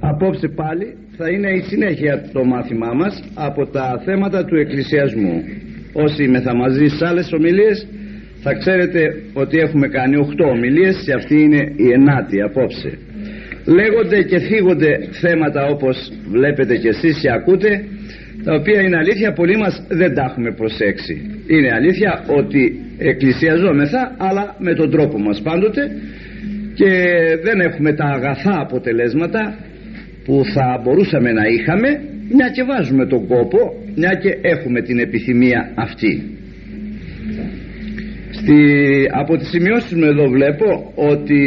Απόψε 0.00 0.48
πάλι 0.48 0.96
θα 1.16 1.30
είναι 1.30 1.50
η 1.50 1.60
συνέχεια 1.60 2.28
το 2.32 2.44
μάθημά 2.44 2.92
μας 2.94 3.24
από 3.34 3.66
τα 3.66 4.02
θέματα 4.04 4.44
του 4.44 4.56
εκκλησιασμού. 4.56 5.42
Όσοι 5.92 6.24
είμαι 6.24 6.40
θα 6.40 6.54
μαζί 6.54 6.86
στις 6.86 7.02
άλλες 7.02 7.32
ομιλίες 7.32 7.86
θα 8.42 8.52
ξέρετε 8.54 9.22
ότι 9.32 9.58
έχουμε 9.58 9.88
κάνει 9.88 10.16
8 10.40 10.48
ομιλίες 10.50 11.02
και 11.04 11.12
αυτή 11.12 11.42
είναι 11.42 11.72
η 11.76 11.92
ενάτη 11.92 12.42
απόψε. 12.42 12.98
Λέγονται 13.66 14.22
και 14.22 14.38
θίγονται 14.38 14.98
θέματα 15.10 15.66
όπως 15.66 16.12
βλέπετε 16.30 16.76
και 16.76 16.88
εσείς 16.88 17.18
και 17.20 17.30
ακούτε 17.32 17.84
τα 18.44 18.54
οποία 18.54 18.80
είναι 18.80 18.96
αλήθεια 18.96 19.32
πολλοί 19.32 19.56
μας 19.56 19.84
δεν 19.88 20.14
τα 20.14 20.22
έχουμε 20.22 20.52
προσέξει. 20.52 21.14
Είναι 21.46 21.70
αλήθεια 21.72 22.24
ότι 22.26 22.80
εκκλησιαζόμεθα 22.98 24.14
αλλά 24.18 24.56
με 24.58 24.74
τον 24.74 24.90
τρόπο 24.90 25.18
μας 25.18 25.40
πάντοτε 25.42 25.90
και 26.74 26.90
δεν 27.42 27.60
έχουμε 27.60 27.92
τα 27.92 28.04
αγαθά 28.04 28.60
αποτελέσματα 28.60 29.54
που 30.24 30.42
θα 30.54 30.80
μπορούσαμε 30.82 31.32
να 31.32 31.42
είχαμε 31.46 31.88
μια 32.28 32.48
και 32.54 32.62
βάζουμε 32.62 33.06
τον 33.06 33.26
κόπο 33.26 33.58
μια 33.94 34.14
και 34.22 34.38
έχουμε 34.42 34.82
την 34.82 34.98
επιθυμία 34.98 35.72
αυτή 35.74 36.32
Στη, 38.34 38.56
από 39.10 39.36
τις 39.36 39.48
σημειώσεις 39.48 39.92
μου 39.92 40.04
εδώ 40.04 40.28
βλέπω 40.28 40.92
ότι 40.94 41.40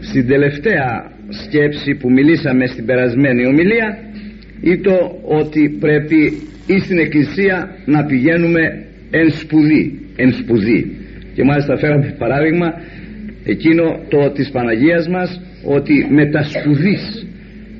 στην 0.00 0.26
τελευταία 0.26 1.12
σκέψη 1.28 1.94
που 1.94 2.10
μιλήσαμε 2.10 2.66
στην 2.66 2.84
περασμένη 2.84 3.46
ομιλία 3.46 3.98
ήταν 4.60 4.98
ότι 5.22 5.76
πρέπει 5.80 6.20
ή 6.66 6.78
στην 6.78 6.98
εκκλησία 6.98 7.76
να 7.84 8.04
πηγαίνουμε 8.04 8.84
εν 9.10 9.30
σπουδή, 9.30 10.00
εν 10.16 10.32
σπουδή. 10.32 10.96
και 11.34 11.44
μάλιστα 11.44 11.76
φέραμε 11.76 12.14
παράδειγμα 12.18 12.68
εκείνο 13.44 14.00
το 14.08 14.30
της 14.30 14.50
Παναγίας 14.50 15.08
μας 15.08 15.40
ότι 15.64 16.06
με 16.10 16.30
τα 16.30 16.42
σπουδής 16.42 17.19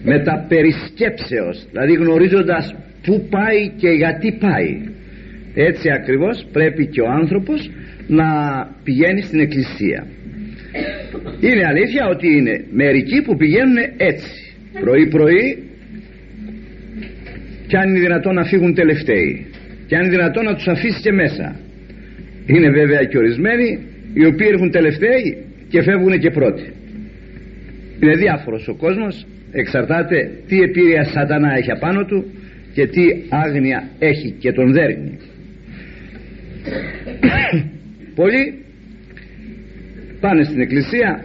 με 0.02 0.22
τα 0.22 0.46
περισκέψεως 0.48 1.66
δηλαδή 1.70 1.92
γνωρίζοντας 1.92 2.74
πού 3.02 3.26
πάει 3.30 3.68
και 3.76 3.88
γιατί 3.88 4.32
πάει. 4.40 4.80
Έτσι 5.54 5.90
ακριβώς 5.90 6.46
πρέπει 6.52 6.86
και 6.86 7.00
ο 7.00 7.08
άνθρωπος 7.10 7.70
να 8.06 8.26
πηγαίνει 8.84 9.22
στην 9.22 9.40
εκκλησία. 9.40 10.06
Είναι 11.40 11.66
αλήθεια 11.66 12.06
ότι 12.06 12.26
είναι 12.36 12.64
μερικοί 12.70 13.22
που 13.22 13.36
πηγαίνουν 13.36 13.76
έτσι. 13.96 14.54
Πρωί 14.80 15.08
πρωί 15.08 15.62
και 17.66 17.76
αν 17.76 17.88
είναι 17.88 18.00
δυνατόν 18.00 18.34
να 18.34 18.44
φύγουν 18.44 18.74
τελευταίοι 18.74 19.46
και 19.86 19.96
αν 19.96 20.02
είναι 20.02 20.10
δυνατόν 20.10 20.44
να 20.44 20.54
τους 20.54 20.68
αφήσεις 20.68 21.00
και 21.02 21.12
μέσα. 21.12 21.56
Είναι 22.46 22.70
βέβαια 22.70 23.04
και 23.04 23.18
ορισμένοι 23.18 23.78
οι 24.14 24.26
οποίοι 24.26 24.46
έρχουν 24.50 24.70
τελευταίοι 24.70 25.44
και 25.68 25.82
φεύγουν 25.82 26.18
και 26.18 26.30
πρώτοι. 26.30 26.72
Είναι 28.02 28.14
διάφορος 28.14 28.68
ο 28.68 28.74
κόσμος 28.74 29.26
εξαρτάται 29.52 30.30
τι 30.48 30.58
επίρρεια 30.58 31.04
σατανά 31.04 31.56
έχει 31.56 31.70
απάνω 31.70 32.04
του 32.04 32.24
και 32.72 32.86
τι 32.86 33.02
άγνοια 33.28 33.88
έχει 33.98 34.30
και 34.30 34.52
τον 34.52 34.72
δέρνει 34.72 35.18
πολλοί 38.14 38.64
πάνε 40.20 40.44
στην 40.44 40.60
εκκλησία 40.60 41.24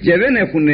και 0.00 0.14
δεν 0.22 0.34
έχουν 0.44 0.66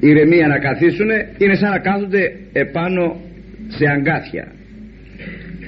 ηρεμία 0.00 0.46
να 0.46 0.58
καθίσουν 0.58 1.10
είναι 1.38 1.54
σαν 1.54 1.70
να 1.70 1.78
κάθονται 1.78 2.32
επάνω 2.52 3.20
σε 3.68 3.84
αγκάθια. 3.94 4.46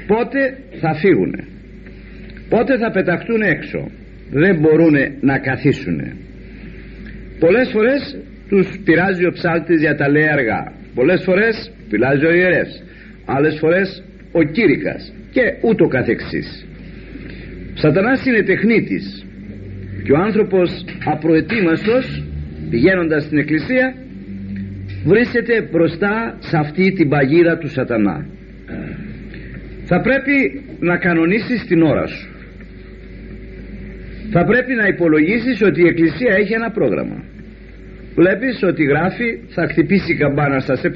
Πότε 0.06 0.58
θα 0.80 0.94
φύγουν; 0.94 1.32
Πότε 2.48 2.78
θα 2.78 2.90
πεταχτούν 2.90 3.42
έξω; 3.42 3.90
Δεν 4.30 4.58
μπορούν 4.60 4.94
να 5.20 5.38
καθίσουν. 5.38 5.98
Πολλές 7.38 7.68
φορές 7.72 8.18
τους 8.48 8.80
πειράζει 8.84 9.26
ο 9.26 9.32
ψάλτης 9.32 9.80
για 9.80 9.94
τα 9.94 10.10
λέει 10.10 10.28
αργά. 10.28 10.72
Πολλές 10.94 11.22
φορές 11.24 11.72
πειράζει 11.88 12.24
ο 12.24 12.32
ιερεύς 12.32 12.82
άλλες 13.36 13.58
φορές 13.58 14.02
ο 14.32 14.42
κήρυκας 14.42 15.12
και 15.30 15.42
ούτω 15.62 15.86
καθεξής. 15.86 16.66
Σατανάς 17.74 18.26
είναι 18.26 18.42
τεχνίτης 18.42 19.26
και 20.04 20.12
ο 20.12 20.18
άνθρωπος 20.18 20.84
απροετοίμαστος 21.04 22.24
πηγαίνοντας 22.70 23.24
στην 23.24 23.38
εκκλησία 23.38 23.94
βρίσκεται 25.04 25.68
μπροστά 25.70 26.36
σε 26.38 26.56
αυτή 26.56 26.92
την 26.92 27.08
παγίδα 27.08 27.58
του 27.58 27.68
σατανά. 27.68 28.26
Θα 29.84 30.00
πρέπει 30.00 30.62
να 30.80 30.96
κανονίσεις 30.96 31.64
την 31.66 31.82
ώρα 31.82 32.06
σου. 32.06 32.28
Θα 34.30 34.44
πρέπει 34.44 34.74
να 34.74 34.86
υπολογίσεις 34.86 35.62
ότι 35.62 35.80
η 35.82 35.86
εκκλησία 35.86 36.34
έχει 36.40 36.52
ένα 36.52 36.70
πρόγραμμα 36.70 37.24
βλέπεις 38.20 38.62
ότι 38.70 38.82
γράφει 38.84 39.28
θα 39.54 39.62
χτυπήσει 39.70 40.12
η 40.12 40.16
καμπάνα 40.16 40.58
στα 40.58 40.74
7 40.82 40.88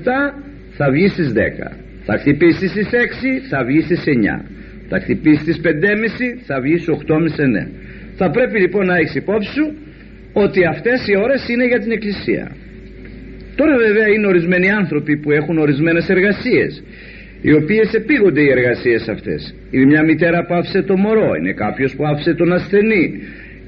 θα 0.79 0.87
βγει 0.91 1.09
στις 1.09 1.33
10 1.33 1.39
θα 2.07 2.15
χτυπήσει 2.21 2.67
στις 2.69 2.89
6 2.93 2.97
θα 3.51 3.65
βγει 3.65 3.81
στις 3.81 4.03
9 4.07 4.45
θα 4.89 5.01
χτυπήσει 5.01 5.41
στις 5.43 5.61
5.30 5.65 5.69
θα 6.47 6.61
βγει 6.61 6.77
στις 6.79 6.95
8.30 7.07 7.69
θα 8.17 8.31
πρέπει 8.31 8.61
λοιπόν 8.61 8.87
να 8.87 8.97
έχεις 8.97 9.15
υπόψη 9.15 9.51
σου 9.57 9.67
ότι 10.33 10.61
αυτές 10.75 10.99
οι 11.09 11.15
ώρες 11.25 11.49
είναι 11.49 11.67
για 11.67 11.79
την 11.79 11.91
εκκλησία. 11.93 12.45
Τώρα 13.57 13.77
βέβαια 13.77 14.09
είναι 14.15 14.27
ορισμένοι 14.27 14.71
άνθρωποι 14.71 15.17
που 15.17 15.31
έχουν 15.31 15.59
ορισμένες 15.59 16.09
εργασίες 16.09 16.83
οι 17.43 17.53
οποίες 17.53 17.93
επίγονται 17.93 18.41
οι 18.41 18.51
εργασίες 18.57 19.09
αυτές. 19.09 19.55
Είναι 19.71 19.85
μια 19.85 20.03
μητέρα 20.05 20.45
που 20.47 20.55
άφησε 20.55 20.83
το 20.83 20.97
μωρό 20.97 21.31
είναι 21.39 21.53
κάποιος 21.53 21.95
που 21.97 22.07
άφησε 22.07 22.35
τον 22.35 22.53
ασθενή 22.53 23.05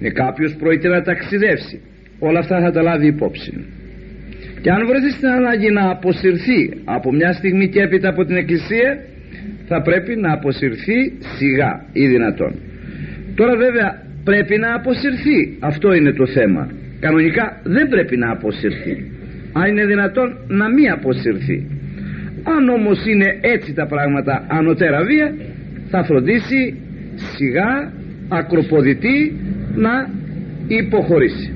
είναι 0.01 0.11
κάποιος 0.11 0.53
που 0.53 0.59
πρόκειται 0.59 0.89
να 0.89 1.03
ταξιδεύσει 1.03 1.81
όλα 2.27 2.39
αυτά 2.39 2.61
θα 2.61 2.71
τα 2.71 2.83
λάβει 2.83 3.07
υπόψη. 3.07 3.53
Και 4.61 4.71
αν 4.71 4.87
βρεθείς 4.87 5.15
στην 5.15 5.29
ανάγκη 5.29 5.71
να 5.71 5.91
αποσυρθεί 5.91 6.61
από 6.85 7.13
μια 7.13 7.33
στιγμή 7.33 7.69
και 7.69 7.81
έπειτα 7.81 8.09
από 8.09 8.25
την 8.25 8.37
εκκλησία 8.37 8.99
θα 9.67 9.83
πρέπει 9.83 10.17
να 10.17 10.33
αποσυρθεί 10.33 10.99
σιγά 11.37 11.85
ή 11.93 12.07
δυνατόν. 12.07 12.53
Τώρα 13.35 13.57
βέβαια 13.57 14.03
πρέπει 14.25 14.59
να 14.59 14.75
αποσυρθεί. 14.75 15.57
Αυτό 15.61 15.93
είναι 15.93 16.13
το 16.13 16.27
θέμα. 16.27 16.71
Κανονικά 17.01 17.61
δεν 17.63 17.89
πρέπει 17.89 18.17
να 18.17 18.31
αποσυρθεί. 18.31 19.11
Αν 19.53 19.71
είναι 19.71 19.87
δυνατόν 19.87 20.29
να 20.49 20.69
μην 20.73 20.91
αποσυρθεί. 20.91 21.67
Αν 22.45 22.69
όμως 22.69 23.07
είναι 23.07 23.39
έτσι 23.41 23.73
τα 23.75 23.87
πράγματα 23.87 24.45
ανωτέρα 24.49 25.05
βία 25.05 25.35
θα 25.91 26.05
φροντίσει 26.05 26.77
σιγά 27.15 27.93
ακροποδητή 28.29 29.37
να 29.75 30.11
υποχωρήσει 30.67 31.54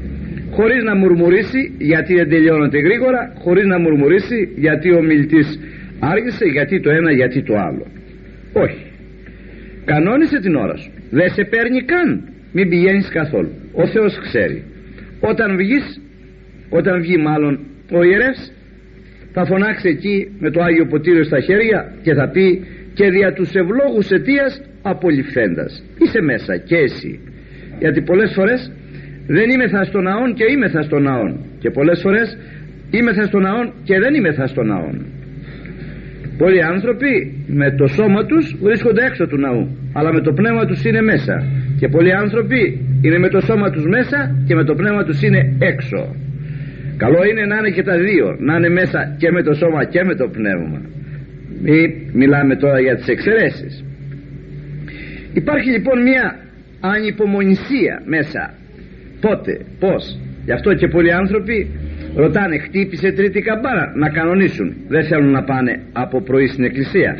χωρίς 0.50 0.82
να 0.84 0.94
μουρμουρίσει 0.96 1.72
γιατί 1.78 2.14
δεν 2.14 2.28
τελειώνεται 2.28 2.78
γρήγορα 2.78 3.32
χωρίς 3.38 3.66
να 3.66 3.78
μουρμουρίσει 3.78 4.52
γιατί 4.56 4.92
ο 4.92 5.02
μιλητής 5.02 5.58
άργησε 5.98 6.44
γιατί 6.44 6.80
το 6.80 6.90
ένα 6.90 7.12
γιατί 7.12 7.42
το 7.42 7.54
άλλο. 7.56 7.86
Όχι. 8.52 8.82
Κανόνισε 9.84 10.38
την 10.40 10.54
ώρα 10.54 10.76
σου. 10.76 10.90
Δεν 11.10 11.28
σε 11.30 11.44
παίρνει 11.44 11.80
καν. 11.82 12.08
Μην 12.52 12.68
πηγαίνεις 12.68 13.08
καθόλου. 13.08 13.50
Ο 13.72 13.86
Θεός 13.86 14.18
ξέρει. 14.26 14.64
Όταν 15.20 15.56
βγεις 15.56 16.00
όταν 16.68 17.00
βγει 17.00 17.16
μάλλον 17.16 17.58
ο 17.92 18.02
ιερεύς 18.02 18.52
θα 19.32 19.44
φωνάξει 19.44 19.88
εκεί 19.88 20.36
με 20.38 20.50
το 20.50 20.62
Άγιο 20.62 20.86
Ποτήριο 20.86 21.24
στα 21.24 21.40
χέρια 21.40 21.92
και 22.02 22.14
θα 22.14 22.28
πει 22.28 22.66
και 22.94 23.10
δια 23.10 23.32
τους 23.32 23.50
ευλόγους 23.54 24.10
αιτίας 24.10 24.62
απολυφθέντας 24.82 25.84
είσαι 25.98 26.20
μέσα 26.20 26.56
και 26.56 26.76
εσύ. 26.76 27.20
Γιατί 27.78 28.00
πολλές 28.02 28.32
φορές 28.34 28.72
δεν 29.36 29.46
είμαι 29.50 29.68
θα 29.68 29.84
στον 29.84 30.02
ναόν 30.02 30.34
και 30.38 30.44
είμαι 30.52 30.68
θα 30.68 30.82
στον 30.82 31.02
ναόν. 31.02 31.30
Και 31.62 31.70
πολλές 31.70 32.00
φορές 32.04 32.28
είμαι 32.90 33.12
θα 33.12 33.24
στον 33.30 33.42
ναόν 33.42 33.66
και 33.84 33.98
δεν 34.02 34.14
είμαι 34.14 34.32
θα 34.32 34.46
στον 34.46 34.66
ναόν. 34.66 34.96
Πολλοί 36.38 36.62
άνθρωποι 36.72 37.10
με 37.46 37.68
το 37.78 37.86
σώμα 37.86 38.20
τους 38.30 38.44
βρίσκονται 38.66 39.02
έξω 39.04 39.26
του 39.26 39.38
ναού 39.44 39.62
αλλά 39.92 40.12
με 40.12 40.20
το 40.20 40.32
πνεύμα 40.32 40.64
τους 40.66 40.84
είναι 40.84 41.02
μέσα. 41.12 41.34
Και 41.80 41.88
πολλοί 41.88 42.12
άνθρωποι 42.14 42.60
είναι 43.04 43.18
με 43.18 43.28
το 43.28 43.40
σώμα 43.40 43.70
τους 43.70 43.84
μέσα 43.96 44.18
και 44.46 44.54
με 44.54 44.64
το 44.64 44.74
πνεύμα 44.74 45.02
τους 45.04 45.22
είναι 45.22 45.40
έξω. 45.58 46.00
Καλό 46.96 47.20
είναι 47.30 47.44
να 47.50 47.56
είναι 47.58 47.70
και 47.70 47.82
τα 47.82 47.96
δύο 48.06 48.26
να 48.38 48.54
είναι 48.56 48.68
μέσα 48.68 49.00
και 49.20 49.30
με 49.30 49.42
το 49.42 49.52
σώμα 49.52 49.84
και 49.84 50.04
με 50.04 50.14
το 50.14 50.26
πνεύμα. 50.36 50.80
Μη, 51.62 51.80
μιλάμε 52.12 52.56
τώρα 52.56 52.80
για 52.80 52.94
τις 52.96 53.08
εξαιρέσεις. 53.08 53.84
Υπάρχει 55.32 55.70
λοιπόν 55.70 56.02
μια 56.02 56.36
ανυπομονησία 56.80 58.02
μέσα 58.04 58.42
πότε, 59.20 59.52
πως 59.78 60.02
γι' 60.44 60.52
αυτό 60.52 60.74
και 60.74 60.88
πολλοί 60.88 61.12
άνθρωποι 61.12 61.56
ρωτάνε 62.14 62.58
χτύπησε 62.58 63.12
τρίτη 63.12 63.40
καμπάρα 63.40 63.92
να 63.94 64.08
κανονίσουν. 64.08 64.68
Δεν 64.88 65.04
θέλουν 65.04 65.30
να 65.30 65.42
πάνε 65.42 65.72
από 65.92 66.20
πρωί 66.22 66.46
στην 66.46 66.64
εκκλησία. 66.64 67.18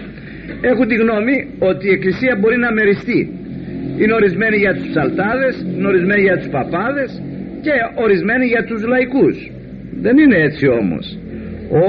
Έχουν 0.60 0.86
τη 0.88 0.94
γνώμη 0.94 1.36
ότι 1.58 1.86
η 1.88 1.92
εκκλησία 1.92 2.36
μπορεί 2.40 2.58
να 2.58 2.72
μεριστεί. 2.72 3.20
Είναι 4.00 4.14
ορισμένη 4.20 4.56
για 4.56 4.74
τους 4.74 4.86
ψαλτάδες 4.90 5.54
είναι 5.76 5.86
ορισμένη 5.86 6.22
για 6.22 6.36
τους 6.38 6.48
παπάδες 6.48 7.22
και 7.64 7.72
ορισμένη 8.04 8.46
για 8.46 8.64
τους 8.64 8.80
λαϊκούς. 8.92 9.36
Δεν 10.04 10.18
είναι 10.18 10.38
έτσι 10.48 10.66
όμως. 10.80 11.18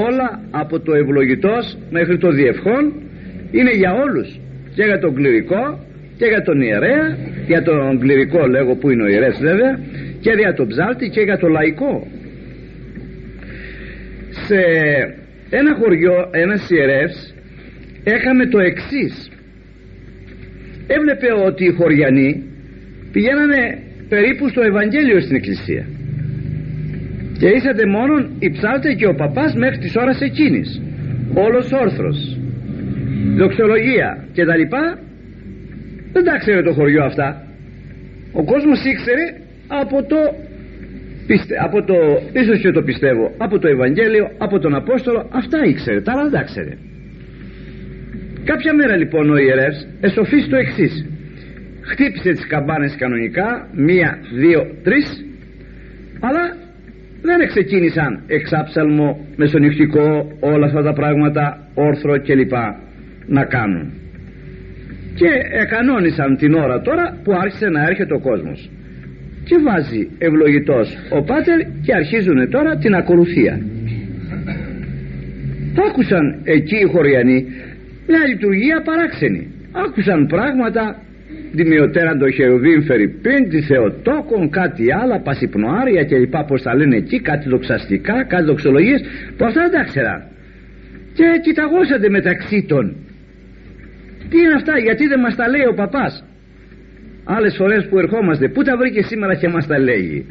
Όλα 0.08 0.28
από 0.50 0.80
το 0.80 0.92
ευλογητός 0.94 1.78
μέχρι 1.90 2.18
το 2.18 2.30
διευχόν 2.30 2.84
είναι 3.50 3.74
για 3.82 3.92
όλους. 4.04 4.28
Και 4.74 4.82
για 4.82 4.98
τον 4.98 5.14
κληρικό 5.14 5.62
και 6.20 6.26
για 6.26 6.42
τον 6.42 6.60
ιερέα 6.60 7.06
για 7.46 7.62
τον 7.62 7.98
κληρικό 7.98 8.46
λέγω 8.46 8.74
που 8.74 8.90
είναι 8.90 9.02
ο 9.02 9.08
ιερέας 9.08 9.38
βέβαια 9.48 9.72
και 10.20 10.32
για 10.42 10.52
τον 10.54 10.66
ψάλτη 10.68 11.08
και 11.08 11.20
για 11.20 11.38
το 11.38 11.48
λαϊκό. 11.48 12.06
Σε 14.46 14.60
ένα 15.50 15.74
χωριό 15.80 16.16
ένας 16.30 16.70
ιερεύς 16.70 17.34
έκαμε 18.04 18.46
το 18.46 18.58
εξής. 18.58 19.14
Έβλεπε 20.86 21.28
ότι 21.46 21.64
οι 21.64 21.72
χωριανοί 21.78 22.30
πηγαίνανε 23.12 23.62
περίπου 24.08 24.48
στο 24.48 24.60
Ευαγγέλιο 24.70 25.20
στην 25.20 25.36
εκκλησία. 25.36 25.84
Και 27.38 27.48
ήσατε 27.56 27.86
μόνον 27.86 28.30
οι 28.38 28.50
ψάλτες 28.50 28.94
και 28.94 29.06
ο 29.06 29.14
παπάς 29.14 29.54
μέχρι 29.54 29.78
τις 29.78 29.96
ώρας 29.96 30.20
εκείνης. 30.20 30.82
Όλος 31.34 31.72
όρθρος. 31.72 32.38
Δοξολογία 33.36 34.24
και 34.32 34.44
τα 34.44 34.56
λοιπά 34.56 34.98
δεν 36.12 36.24
τα 36.24 36.36
ξέρει 36.38 36.62
το 36.62 36.72
χωριό 36.72 37.04
αυτά. 37.04 37.42
Ο 38.32 38.44
κόσμος 38.44 38.84
ήξερε 38.84 39.24
από 39.66 40.02
το 40.02 40.16
πιστε, 41.26 41.54
από 41.66 41.82
το, 41.84 41.94
ίσως 42.32 42.60
και 42.60 42.70
το 42.70 42.82
πιστεύω 42.82 43.34
από 43.38 43.58
το 43.58 43.68
Ευαγγέλιο, 43.68 44.30
από 44.38 44.58
τον 44.58 44.74
Απόστολο. 44.74 45.28
Αυτά 45.32 45.58
ήξερε, 45.64 46.00
τα 46.00 46.12
άλλα 46.12 46.22
δεν 46.22 46.32
τα 46.32 46.42
ξέρε 46.42 46.72
κάποια 48.44 48.74
μέρα 48.74 48.96
λοιπόν 48.96 49.30
ο 49.30 49.36
ιερεύς 49.36 49.86
εσοφείς 50.00 50.48
το 50.48 50.56
εξής. 50.56 51.06
χτύπησε 51.80 52.30
τις 52.32 52.46
καμπάνες 52.46 52.96
κανονικά 52.96 53.68
μία, 53.72 54.18
δύο, 54.32 54.60
τρεις 54.82 55.24
αλλά 56.20 56.56
δεν 57.22 57.48
ξεκίνησαν 57.48 58.22
εξάψαλμο, 58.26 59.26
μεσονυχτικό 59.36 60.36
όλα 60.40 60.66
αυτά 60.66 60.82
τα 60.82 60.92
πράγματα 60.92 61.68
όρθρο 61.74 62.20
κλπ. 62.20 62.52
να 63.26 63.44
κάνουν 63.44 63.92
και 65.20 65.30
εκανόνισαν 65.62 66.36
την 66.36 66.52
ώρα 66.54 66.80
τώρα 66.80 67.04
που 67.24 67.32
άρχισε 67.42 67.68
να 67.68 67.80
έρχεται 67.88 68.14
ο 68.14 68.20
κόσμος. 68.20 68.70
Και 69.48 69.56
βάζει 69.66 70.02
ευλογητός 70.18 70.86
ο 71.16 71.22
Πάτερ 71.22 71.58
και 71.84 71.92
αρχίζουν 72.00 72.50
τώρα 72.50 72.76
την 72.76 72.94
ακολουθία. 72.94 73.54
Άκουσαν 75.86 76.24
εκεί 76.44 76.76
οι 76.76 76.88
χωριανοί. 76.92 77.38
Μια 78.08 78.22
λειτουργία 78.30 78.82
παράξενη. 78.88 79.42
Άκουσαν 79.84 80.26
πράγματα. 80.26 80.82
Δημιωτέραν 81.52 82.18
το 82.18 82.30
χερουβίμ 82.30 82.80
φερρυπίν 82.82 83.48
τη 83.48 83.60
Θεοτόκον 83.62 84.50
κάτι 84.50 84.84
άλλα 84.92 85.20
πασιπνοάρια 85.20 86.02
και 86.02 86.16
λοιπά 86.16 86.44
πως 86.44 86.62
τα 86.62 86.74
λένε 86.76 86.96
εκεί 86.96 87.20
κάτι 87.20 87.48
δοξαστικά 87.48 88.24
κάτι 88.24 88.44
δοξολογίες. 88.44 89.00
Που 89.36 89.44
αυτά 89.44 89.60
δεν 89.60 89.70
τα 89.70 89.84
ξέραν 89.84 90.20
και 91.12 91.26
κοιταγώσατε 91.42 92.08
μεταξύ 92.08 92.64
των 92.68 92.96
τι 94.30 94.36
είναι 94.38 94.54
αυτά 94.60 94.78
γιατί 94.78 95.06
δεν 95.06 95.20
μας 95.20 95.34
τα 95.36 95.48
λέει 95.48 95.66
ο 95.72 95.74
παπάς; 95.74 96.24
Άλλες 97.24 97.54
φορές 97.56 97.86
που 97.88 97.98
ερχόμαστε 97.98 98.48
πού 98.48 98.62
τα 98.62 98.76
βρήκε 98.76 99.02
σήμερα 99.02 99.34
και 99.34 99.48
μας 99.48 99.66
τα 99.66 99.78
λέει 99.78 100.26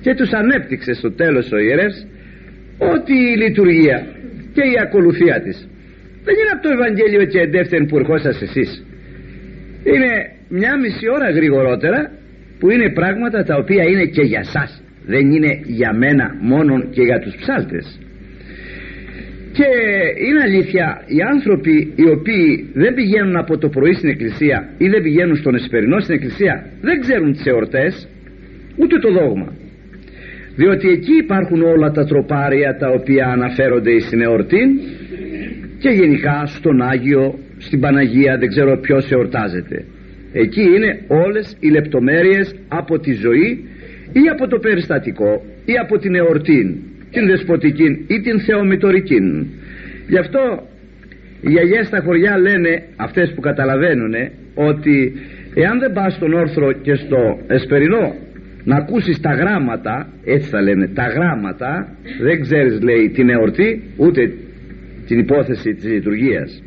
και 0.00 0.14
τους 0.14 0.30
ανέπτυξε 0.32 0.92
στο 0.92 1.12
τέλος 1.12 1.52
ο 1.52 1.58
ιερεύς 1.58 2.06
ότι 2.78 3.14
η 3.32 3.36
λειτουργία 3.36 4.06
και 4.52 4.62
η 4.72 4.76
ακολουθία 4.82 5.40
της 5.42 5.68
δεν 6.24 6.34
είναι 6.38 6.52
από 6.54 6.62
το 6.62 6.70
Ευαγγέλιο 6.78 7.24
και 7.24 7.40
εντεύθεν 7.40 7.86
που 7.86 7.98
ερχόσαστε 7.98 8.44
εσείς. 8.44 8.84
Είναι 9.84 10.10
μια 10.48 10.78
μισή 10.78 11.06
ώρα 11.16 11.30
γρηγορότερα 11.30 12.10
που 12.58 12.70
είναι 12.70 12.92
πράγματα 12.92 13.44
τα 13.44 13.56
οποία 13.56 13.84
είναι 13.90 14.04
και 14.04 14.22
για 14.22 14.44
σας. 14.44 14.82
Δεν 15.06 15.30
είναι 15.30 15.60
για 15.64 15.92
μένα 15.92 16.36
μόνο 16.40 16.74
και 16.90 17.02
για 17.02 17.18
τους 17.18 17.34
ψάλτες 17.40 17.98
και 19.52 19.68
είναι 20.26 20.42
αλήθεια 20.42 21.02
οι 21.06 21.20
άνθρωποι 21.34 21.92
οι 21.94 22.08
οποίοι 22.16 22.70
δεν 22.72 22.94
πηγαίνουν 22.94 23.36
από 23.36 23.58
το 23.58 23.68
πρωί 23.68 23.94
στην 23.94 24.08
εκκλησία 24.08 24.68
ή 24.78 24.88
δεν 24.88 25.02
πηγαίνουν 25.02 25.36
στον 25.36 25.54
εσπερινό 25.54 26.00
στην 26.00 26.14
εκκλησία 26.14 26.66
δεν 26.80 27.00
ξέρουν 27.00 27.32
τις 27.32 27.46
εορτές 27.46 28.08
ούτε 28.76 28.98
το 28.98 29.12
δόγμα. 29.12 29.52
Διότι 30.56 30.88
εκεί 30.88 31.14
υπάρχουν 31.24 31.62
όλα 31.62 31.90
τα 31.90 32.04
τροπάρια 32.04 32.76
τα 32.76 32.88
οποία 32.90 33.26
αναφέρονται 33.26 33.98
στην 34.00 34.20
εορτή 34.20 34.62
και 35.78 35.88
γενικά 35.88 36.46
στον 36.46 36.82
Άγιο 36.82 37.38
στην 37.58 37.80
Παναγία 37.80 38.36
δεν 38.38 38.48
ξέρω 38.48 38.78
ποιος 38.80 39.10
εορτάζεται. 39.10 39.84
Εκεί 40.32 40.60
είναι 40.60 41.00
όλες 41.08 41.56
οι 41.60 41.68
λεπτομέρειες 41.68 42.54
από 42.68 42.98
τη 42.98 43.12
ζωή 43.12 43.64
ή 44.12 44.28
από 44.32 44.46
το 44.48 44.58
περιστατικό 44.58 45.44
ή 45.64 45.72
από 45.82 45.98
την 45.98 46.14
εορτή 46.14 46.89
την 47.10 47.26
δεσποτική 47.26 48.04
ή 48.06 48.20
την 48.20 48.40
θεομητορική 48.40 49.20
γι' 50.08 50.18
αυτό 50.18 50.68
οι 51.40 51.50
γιαγιές 51.50 51.86
στα 51.86 52.00
χωριά 52.00 52.38
λένε 52.38 52.82
αυτές 52.96 53.32
που 53.34 53.40
καταλαβαίνουν 53.40 54.14
ότι 54.54 55.12
εάν 55.54 55.78
δεν 55.78 55.92
πας 55.92 56.14
στον 56.14 56.32
όρθρο 56.32 56.72
και 56.72 56.94
στο 56.94 57.38
εσπερινό 57.46 58.14
να 58.64 58.76
ακούσεις 58.76 59.20
τα 59.20 59.32
γράμματα 59.32 60.08
έτσι 60.24 60.48
θα 60.48 60.62
λένε 60.62 60.86
τα 60.94 61.06
γράμματα 61.06 61.88
δεν 62.20 62.40
ξέρεις 62.40 62.80
λέει 62.82 63.10
την 63.14 63.28
εορτή 63.30 63.82
ούτε 63.96 64.32
την 65.06 65.18
υπόθεση 65.18 65.74
της 65.74 65.84
λειτουργίας. 65.84 66.62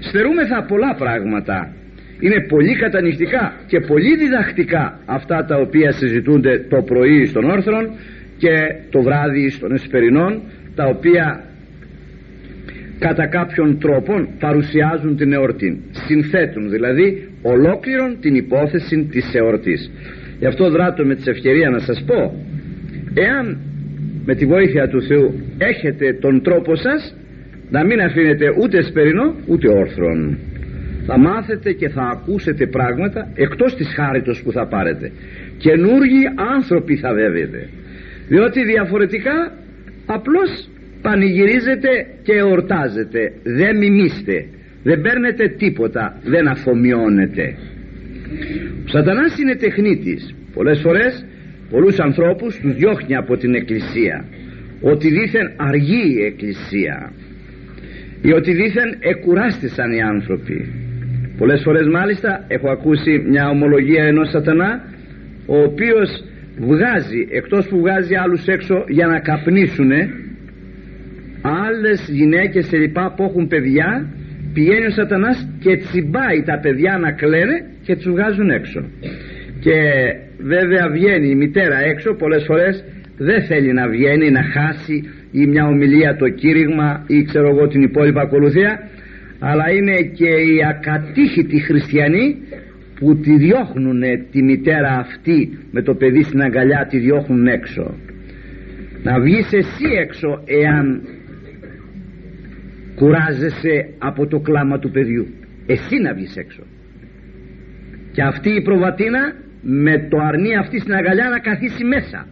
Στερούμεθα 0.00 0.64
πολλά 0.68 0.94
πράγματα. 0.98 1.72
Είναι 2.20 2.46
πολύ 2.48 2.74
κατανυχτικά 2.76 3.54
και 3.66 3.80
πολύ 3.80 4.16
διδακτικά 4.16 4.98
αυτά 5.06 5.44
τα 5.44 5.56
οποία 5.56 5.92
συζητούνται 5.92 6.66
το 6.68 6.82
πρωί 6.82 7.26
στον 7.26 7.44
όρθρον 7.50 7.84
και 8.42 8.56
το 8.90 9.02
βράδυ 9.02 9.50
στον 9.50 9.72
εσπερινών 9.72 10.42
τα 10.74 10.84
οποία 10.84 11.44
κατά 12.98 13.26
κάποιον 13.26 13.78
τρόπο 13.78 14.12
παρουσιάζουν 14.38 15.16
την 15.16 15.32
εορτή. 15.32 15.80
Συνθέτουν 15.90 16.70
δηλαδή 16.70 17.28
ολόκληρον 17.42 18.10
την 18.20 18.34
υπόθεση 18.34 19.06
της 19.10 19.34
εορτής. 19.34 19.90
Γι' 20.38 20.46
αυτό 20.46 20.70
δράτω 20.70 21.04
με 21.04 21.14
τη 21.14 21.30
ευκαιρία 21.30 21.70
να 21.70 21.78
σας 21.78 22.04
πω 22.06 22.20
εάν 23.14 23.58
με 24.24 24.34
τη 24.34 24.46
βοήθεια 24.46 24.88
του 24.88 25.02
Θεού 25.02 25.28
έχετε 25.58 26.06
τον 26.20 26.42
τρόπο 26.42 26.74
σας 26.76 27.16
να 27.70 27.84
μην 27.84 28.00
αφήνετε 28.00 28.46
ούτε 28.60 28.78
εσπερινό 28.78 29.34
ούτε 29.46 29.68
όρθρον. 29.68 30.38
Θα 31.06 31.18
μάθετε 31.18 31.72
και 31.72 31.88
θα 31.88 32.02
ακούσετε 32.02 32.66
πράγματα 32.66 33.28
εκτός 33.34 33.74
της 33.74 33.88
χάριτος 33.96 34.42
που 34.42 34.52
θα 34.52 34.66
πάρετε. 34.66 35.12
Καινούργοι 35.58 36.22
άνθρωποι 36.54 36.96
θα 36.96 37.14
βέβαιτε 37.14 37.68
διότι 38.28 38.64
διαφορετικά 38.64 39.52
απλώς 40.06 40.68
πανηγυρίζετε 41.02 42.06
και 42.22 42.32
εορτάζετε. 42.32 43.32
Δεν 43.42 43.76
μιμήστε 43.76 44.46
δεν 44.82 45.00
παίρνετε 45.00 45.48
τίποτα. 45.48 46.18
Δεν 46.24 46.48
αφομοιώνετε. 46.48 47.56
Ο 48.84 48.88
σατανάς 48.88 49.38
είναι 49.38 49.56
τεχνίτης. 49.56 50.34
Πολλές 50.54 50.80
φορές 50.80 51.24
πολλούς 51.70 51.98
ανθρώπους 51.98 52.58
τους 52.60 52.74
διώχνει 52.74 53.16
από 53.16 53.36
την 53.36 53.54
εκκλησία. 53.54 54.24
Ότι 54.80 55.08
δήθεν 55.08 55.52
αργεί 55.56 56.14
η 56.18 56.24
εκκλησία. 56.24 57.12
Ή 58.22 58.32
ότι 58.32 58.52
δήθεν 58.52 58.96
εκουράστησαν 59.00 59.92
οι 59.92 60.02
άνθρωποι. 60.02 60.72
Πολλές 61.38 61.62
φορές 61.64 61.86
μάλιστα 61.86 62.44
έχω 62.48 62.70
ακούσει 62.70 63.24
μια 63.28 63.48
ομολογία 63.48 64.04
ενός 64.04 64.30
σατανά 64.30 64.84
ο 65.46 65.62
οποίος 65.62 66.24
βγάζει 66.58 67.26
εκτός 67.30 67.68
που 67.68 67.78
βγάζει 67.80 68.14
άλλους 68.14 68.46
έξω 68.46 68.84
για 68.88 69.06
να 69.06 69.20
καπνίσουνε 69.20 70.08
άλλες 71.42 72.08
γυναίκες 72.08 72.66
σε 72.66 72.76
λοιπά 72.76 73.14
που 73.16 73.22
έχουν 73.22 73.46
παιδιά 73.48 74.06
πηγαίνει 74.54 74.86
ο 74.86 74.90
σατανάς 74.90 75.48
και 75.60 75.76
τσιμπάει 75.76 76.42
τα 76.44 76.58
παιδιά 76.62 76.98
να 76.98 77.12
κλαίνε 77.12 77.56
και 77.84 77.94
τους 77.96 78.10
βγάζουν 78.10 78.50
έξω. 78.50 78.80
Και 79.60 79.76
βέβαια 80.38 80.88
βγαίνει 80.90 81.28
η 81.30 81.34
μητέρα 81.34 81.78
έξω 81.78 82.14
πολλές 82.14 82.44
φορές 82.46 82.84
δεν 83.16 83.42
θέλει 83.42 83.72
να 83.72 83.88
βγαίνει 83.88 84.30
να 84.30 84.42
χάσει 84.42 84.96
ή 85.30 85.46
μια 85.46 85.66
ομιλία 85.66 86.16
το 86.16 86.28
κήρυγμα 86.28 87.04
ή 87.06 87.22
ξέρω 87.22 87.48
εγώ 87.48 87.66
την 87.68 87.82
υπόλοιπα 87.82 88.20
ακολουθία 88.20 88.88
αλλά 89.38 89.70
είναι 89.70 89.96
και 90.02 90.28
οι 90.28 90.56
ακατήχητοι 90.68 91.60
χριστιανοί 91.60 92.36
που 93.02 93.16
τη 93.16 93.36
διώχνουν 93.36 94.02
τη 94.30 94.42
μητέρα 94.42 94.98
αυτή 94.98 95.58
με 95.70 95.82
το 95.82 95.94
παιδί 95.94 96.22
στην 96.22 96.42
αγκαλιά 96.42 96.86
τη 96.90 96.98
διώχνουν 96.98 97.46
έξω. 97.46 97.94
Να 99.02 99.20
βγεις 99.20 99.52
εσύ 99.52 99.88
έξω 100.00 100.42
εάν 100.44 101.02
κουράζεσαι 102.94 103.94
από 103.98 104.26
το 104.26 104.38
κλάμα 104.40 104.78
του 104.78 104.90
παιδιού. 104.90 105.26
Εσύ 105.66 105.96
να 106.02 106.14
βγεις 106.14 106.36
έξω. 106.36 106.62
Και 108.12 108.22
αυτή 108.22 108.50
η 108.50 108.62
προβατίνα 108.62 109.32
με 109.62 110.08
το 110.10 110.18
αρνί 110.18 110.56
αυτή 110.56 110.78
στην 110.78 110.94
αγκαλιά 110.94 111.28
να 111.28 111.38
καθίσει 111.38 111.84
μέσα. 111.84 112.26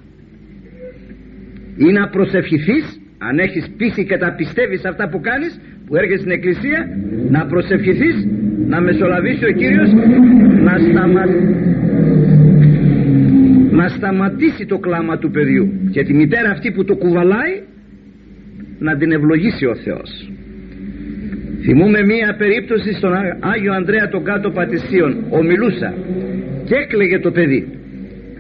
Ή 1.77 1.93
να 1.93 2.09
προσευχηθείς 2.09 3.01
αν 3.19 3.39
έχεις 3.39 3.71
πείσει 3.77 4.05
και 4.05 4.17
τα 4.17 4.35
πιστεύεις 4.35 4.85
αυτά 4.85 5.09
που 5.09 5.21
κάνεις 5.21 5.61
που 5.91 5.97
έρχεσαι 5.97 6.19
στην 6.19 6.31
εκκλησία 6.31 6.81
να 7.29 7.47
προσευχηθείς 7.47 8.17
να 8.67 8.81
μεσολαβήσει 8.81 9.45
ο 9.45 9.53
Κύριος 9.53 9.91
να, 10.67 10.75
σταμα... 10.79 11.23
να 13.71 13.89
σταματήσει 13.89 14.67
το 14.67 14.79
κλάμα 14.79 15.19
του 15.19 15.31
παιδιού. 15.31 15.67
Και 15.91 16.03
τη 16.03 16.15
μητέρα 16.15 16.51
αυτή 16.51 16.71
που 16.73 16.85
το 16.85 16.95
κουβαλάει 16.97 17.55
να 18.79 18.97
την 18.97 19.13
ευλογήσει 19.13 19.67
ο 19.67 19.75
Θεός. 19.75 20.31
Θυμούμε 21.65 22.03
μία 22.03 22.35
περίπτωση 22.39 22.93
στον 22.93 23.13
Άγιο 23.41 23.73
Ανδρέα 23.73 24.09
τον 24.09 24.25
κάτω 24.25 24.51
Πατησίων 24.51 25.25
ομιλούσα 25.31 25.95
και 26.65 26.75
έκλαιγε 26.75 27.19
το 27.19 27.31
παιδί 27.31 27.69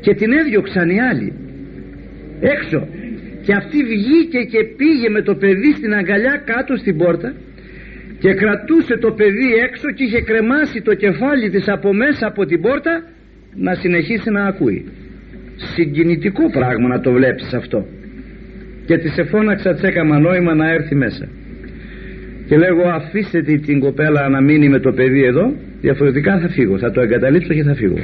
και 0.00 0.14
την 0.14 0.32
έδιωξαν 0.32 0.88
οι 0.90 1.00
άλλοι. 1.00 1.32
Έξω 2.40 2.88
και 3.44 3.52
αυτή 3.54 3.78
βγήκε 3.92 4.40
και 4.52 4.60
πήγε 4.78 5.08
με 5.10 5.22
το 5.22 5.34
παιδί 5.34 5.72
στην 5.78 5.94
αγκαλιά 5.94 6.42
κάτω 6.44 6.76
στην 6.76 6.96
πόρτα 6.96 7.32
και 8.18 8.34
κρατούσε 8.34 8.94
το 9.04 9.10
παιδί 9.12 9.50
έξω 9.66 9.90
και 9.94 10.04
είχε 10.04 10.20
κρεμάσει 10.20 10.82
το 10.82 10.94
κεφάλι 10.94 11.50
της 11.50 11.68
από 11.68 11.92
μέσα 11.92 12.26
από 12.26 12.44
την 12.44 12.60
πόρτα 12.60 12.92
να 13.54 13.74
συνεχίσει 13.74 14.30
να 14.30 14.42
ακούει. 14.44 14.84
Συγκινητικό 15.74 16.50
πράγμα 16.50 16.88
να 16.88 17.00
το 17.00 17.12
βλέπεις 17.12 17.54
αυτό. 17.54 17.86
Και 18.86 18.96
της 18.98 19.18
εφώναξα 19.18 19.74
τσέκαμα 19.74 20.18
νόημα 20.18 20.54
να 20.54 20.70
έρθει 20.70 20.94
μέσα 20.94 21.28
και 22.46 22.56
λέγω 22.56 22.82
αφήστε 22.88 23.40
την 23.40 23.80
κοπέλα 23.80 24.28
να 24.28 24.40
μείνει 24.42 24.68
με 24.68 24.80
το 24.80 24.92
παιδί 24.92 25.22
εδώ. 25.24 25.54
Διαφορετικά 25.80 26.38
θα 26.40 26.48
φύγω. 26.48 26.78
Θα 26.78 26.90
το 26.90 27.00
εγκαταλείψω 27.00 27.54
και 27.54 27.62
θα 27.62 27.74
φύγω 27.74 27.98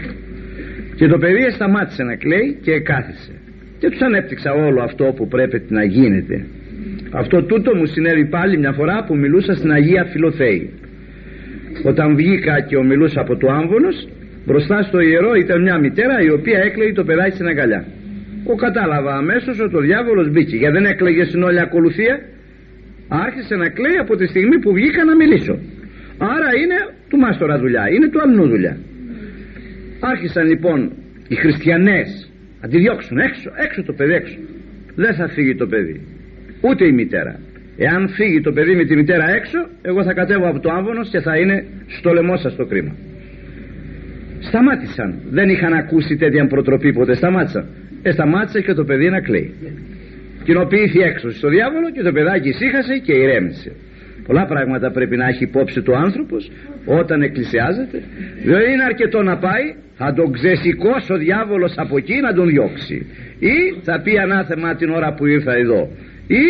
και 0.97 1.07
το 1.07 1.19
παιδί 1.19 1.51
σταμάτησε 1.51 2.03
να 2.03 2.17
κλαίει 2.17 2.59
και 2.63 2.81
κάθισε 2.81 3.33
και 3.79 3.89
τους 3.91 4.01
ανέπτυξα 4.01 4.53
όλο 4.53 4.83
αυτό 4.83 5.05
που 5.17 5.29
πρέπει 5.29 5.63
να 5.69 5.85
γίνεται. 5.85 6.47
Αυτό 7.11 7.43
τούτο 7.43 7.77
μου 7.77 7.87
συνέβη 7.87 8.25
πάλι 8.27 8.59
μια 8.59 8.73
φορά 8.73 9.05
που 9.07 9.17
μιλούσα 9.17 9.55
στην 9.55 9.71
Αγία 9.71 10.05
Φιλοθέη. 10.05 10.71
Όταν 11.83 12.17
βγήκα 12.17 12.61
και 12.61 12.77
ομιλούσα 12.77 13.21
από 13.21 13.37
το 13.37 13.47
άμβονος 13.51 14.09
μπροστά 14.47 14.83
στο 14.83 15.01
ιερό 15.01 15.35
ήταν 15.35 15.63
μια 15.63 15.79
μητέρα 15.79 16.21
η 16.21 16.31
οποία 16.31 16.59
έκλαιγε 16.59 16.93
το 16.93 17.05
παιδάκι 17.05 17.35
στην 17.35 17.47
αγκαλιά. 17.47 17.85
Ο 18.45 18.55
κατάλαβα 18.55 19.13
αμέσως 19.17 19.61
ότι 19.61 19.77
ο 19.77 19.81
διάβολος 19.81 20.31
μπήκε 20.31 20.57
γιατί 20.57 20.75
δεν 20.75 20.85
έκλαιγε 20.85 21.25
στην 21.25 21.43
όλη 21.43 21.61
ακολουθία. 21.61 22.21
Άρχισε 23.09 23.55
να 23.55 23.69
κλαίει 23.69 23.97
από 24.01 24.17
τη 24.17 24.27
στιγμή 24.27 24.59
που 24.59 24.73
βγήκα 24.73 25.05
να 25.05 25.17
μιλήσω. 25.17 25.59
Άρα 26.19 26.51
είναι 26.63 26.79
του 27.09 27.19
μάστορα 27.19 27.59
δουλειά 27.59 27.85
είναι 27.95 28.09
του 28.09 28.21
αλλού 28.21 28.49
δουλειά. 28.49 28.77
Άρχισαν 30.01 30.47
λοιπόν 30.47 30.93
οι 31.29 31.35
χριστιανές 31.35 32.26
να 32.67 32.73
τη 32.73 32.79
διώξουν 32.79 33.19
έξω 33.19 33.51
έξω 33.67 33.83
το 33.83 33.93
παιδί 33.93 34.13
έξω. 34.13 34.39
Δεν 34.95 35.15
θα 35.15 35.29
φύγει 35.29 35.55
το 35.55 35.67
παιδί. 35.67 36.01
Ούτε 36.61 36.87
η 36.87 36.93
μητέρα. 36.93 37.39
Εάν 37.77 38.09
φύγει 38.09 38.41
το 38.41 38.53
παιδί 38.53 38.75
με 38.77 38.85
τη 38.85 38.95
μητέρα 38.97 39.27
έξω 39.39 39.59
εγώ 39.83 40.03
θα 40.03 40.13
κατέβω 40.13 40.49
από 40.49 40.61
το 40.61 40.71
άμβονος 40.73 41.09
και 41.09 41.21
θα 41.21 41.37
είναι 41.37 41.65
στο 41.87 42.13
λαιμό 42.13 42.37
σας 42.37 42.57
το 42.57 42.65
κρίμα. 42.65 42.95
Σταμάτησαν. 44.41 45.11
Δεν 45.31 45.49
είχαν 45.49 45.73
ακούσει 45.73 46.17
τέτοια 46.17 46.47
προτροπή 46.47 46.93
ποτέ. 46.93 47.15
Σταμάτησαν. 47.15 47.67
Ε, 48.03 48.11
σταμάτησε 48.11 48.61
και 48.61 48.73
το 48.73 48.85
παιδί 48.85 49.09
να 49.11 49.21
κλαίει. 49.21 49.55
Κοινοποιήθη 50.45 50.99
έξω 51.01 51.31
στο 51.31 51.49
διάβολο 51.49 51.91
και 51.91 52.03
το 52.03 52.13
παιδάκι 52.13 52.49
ησύχασε 52.49 52.95
και 53.05 53.13
ηρέμησε. 53.13 53.73
Πολλά 54.27 54.45
πράγματα 54.47 54.91
πρέπει 54.91 55.17
να 55.17 55.27
έχει 55.27 55.45
υπόψη 55.45 55.83
του 55.83 55.97
άνθρωπος 55.97 56.51
όταν 56.85 57.23
εκκλησιάζεται. 57.23 58.03
Δεν 58.45 58.61
είναι 58.73 58.85
αρκετό 58.91 59.23
να 59.23 59.37
πάει 59.39 59.67
θα 59.99 60.13
τον 60.13 60.33
ξεσηκώσει 60.33 61.13
ο 61.13 61.17
διάβολος 61.17 61.73
από 61.77 61.97
εκεί 61.97 62.17
να 62.21 62.33
τον 62.33 62.47
διώξει. 62.49 63.07
Ή 63.39 63.57
θα 63.83 64.01
πει 64.03 64.19
ανάθεμα 64.19 64.75
την 64.75 64.91
ώρα 64.91 65.15
που 65.15 65.27
ήρθα 65.27 65.53
εδώ. 65.53 65.83
Ή 66.27 66.47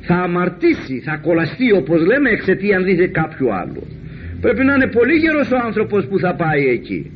θα 0.00 0.14
αμαρτήσει 0.14 0.96
θα 1.06 1.14
κολλαστεί 1.26 1.72
όπως 1.72 2.06
λέμε 2.10 2.30
εξαιτία 2.30 2.76
αν 2.76 2.84
δείτε 2.84 3.06
κάποιου 3.06 3.54
άλλου. 3.60 3.82
Πρέπει 4.40 4.64
να 4.64 4.74
είναι 4.74 4.90
πολύ 4.98 5.14
γερός 5.22 5.50
ο 5.52 5.58
άνθρωπος 5.66 6.06
που 6.06 6.18
θα 6.18 6.34
πάει 6.34 6.64
εκεί. 6.76 7.10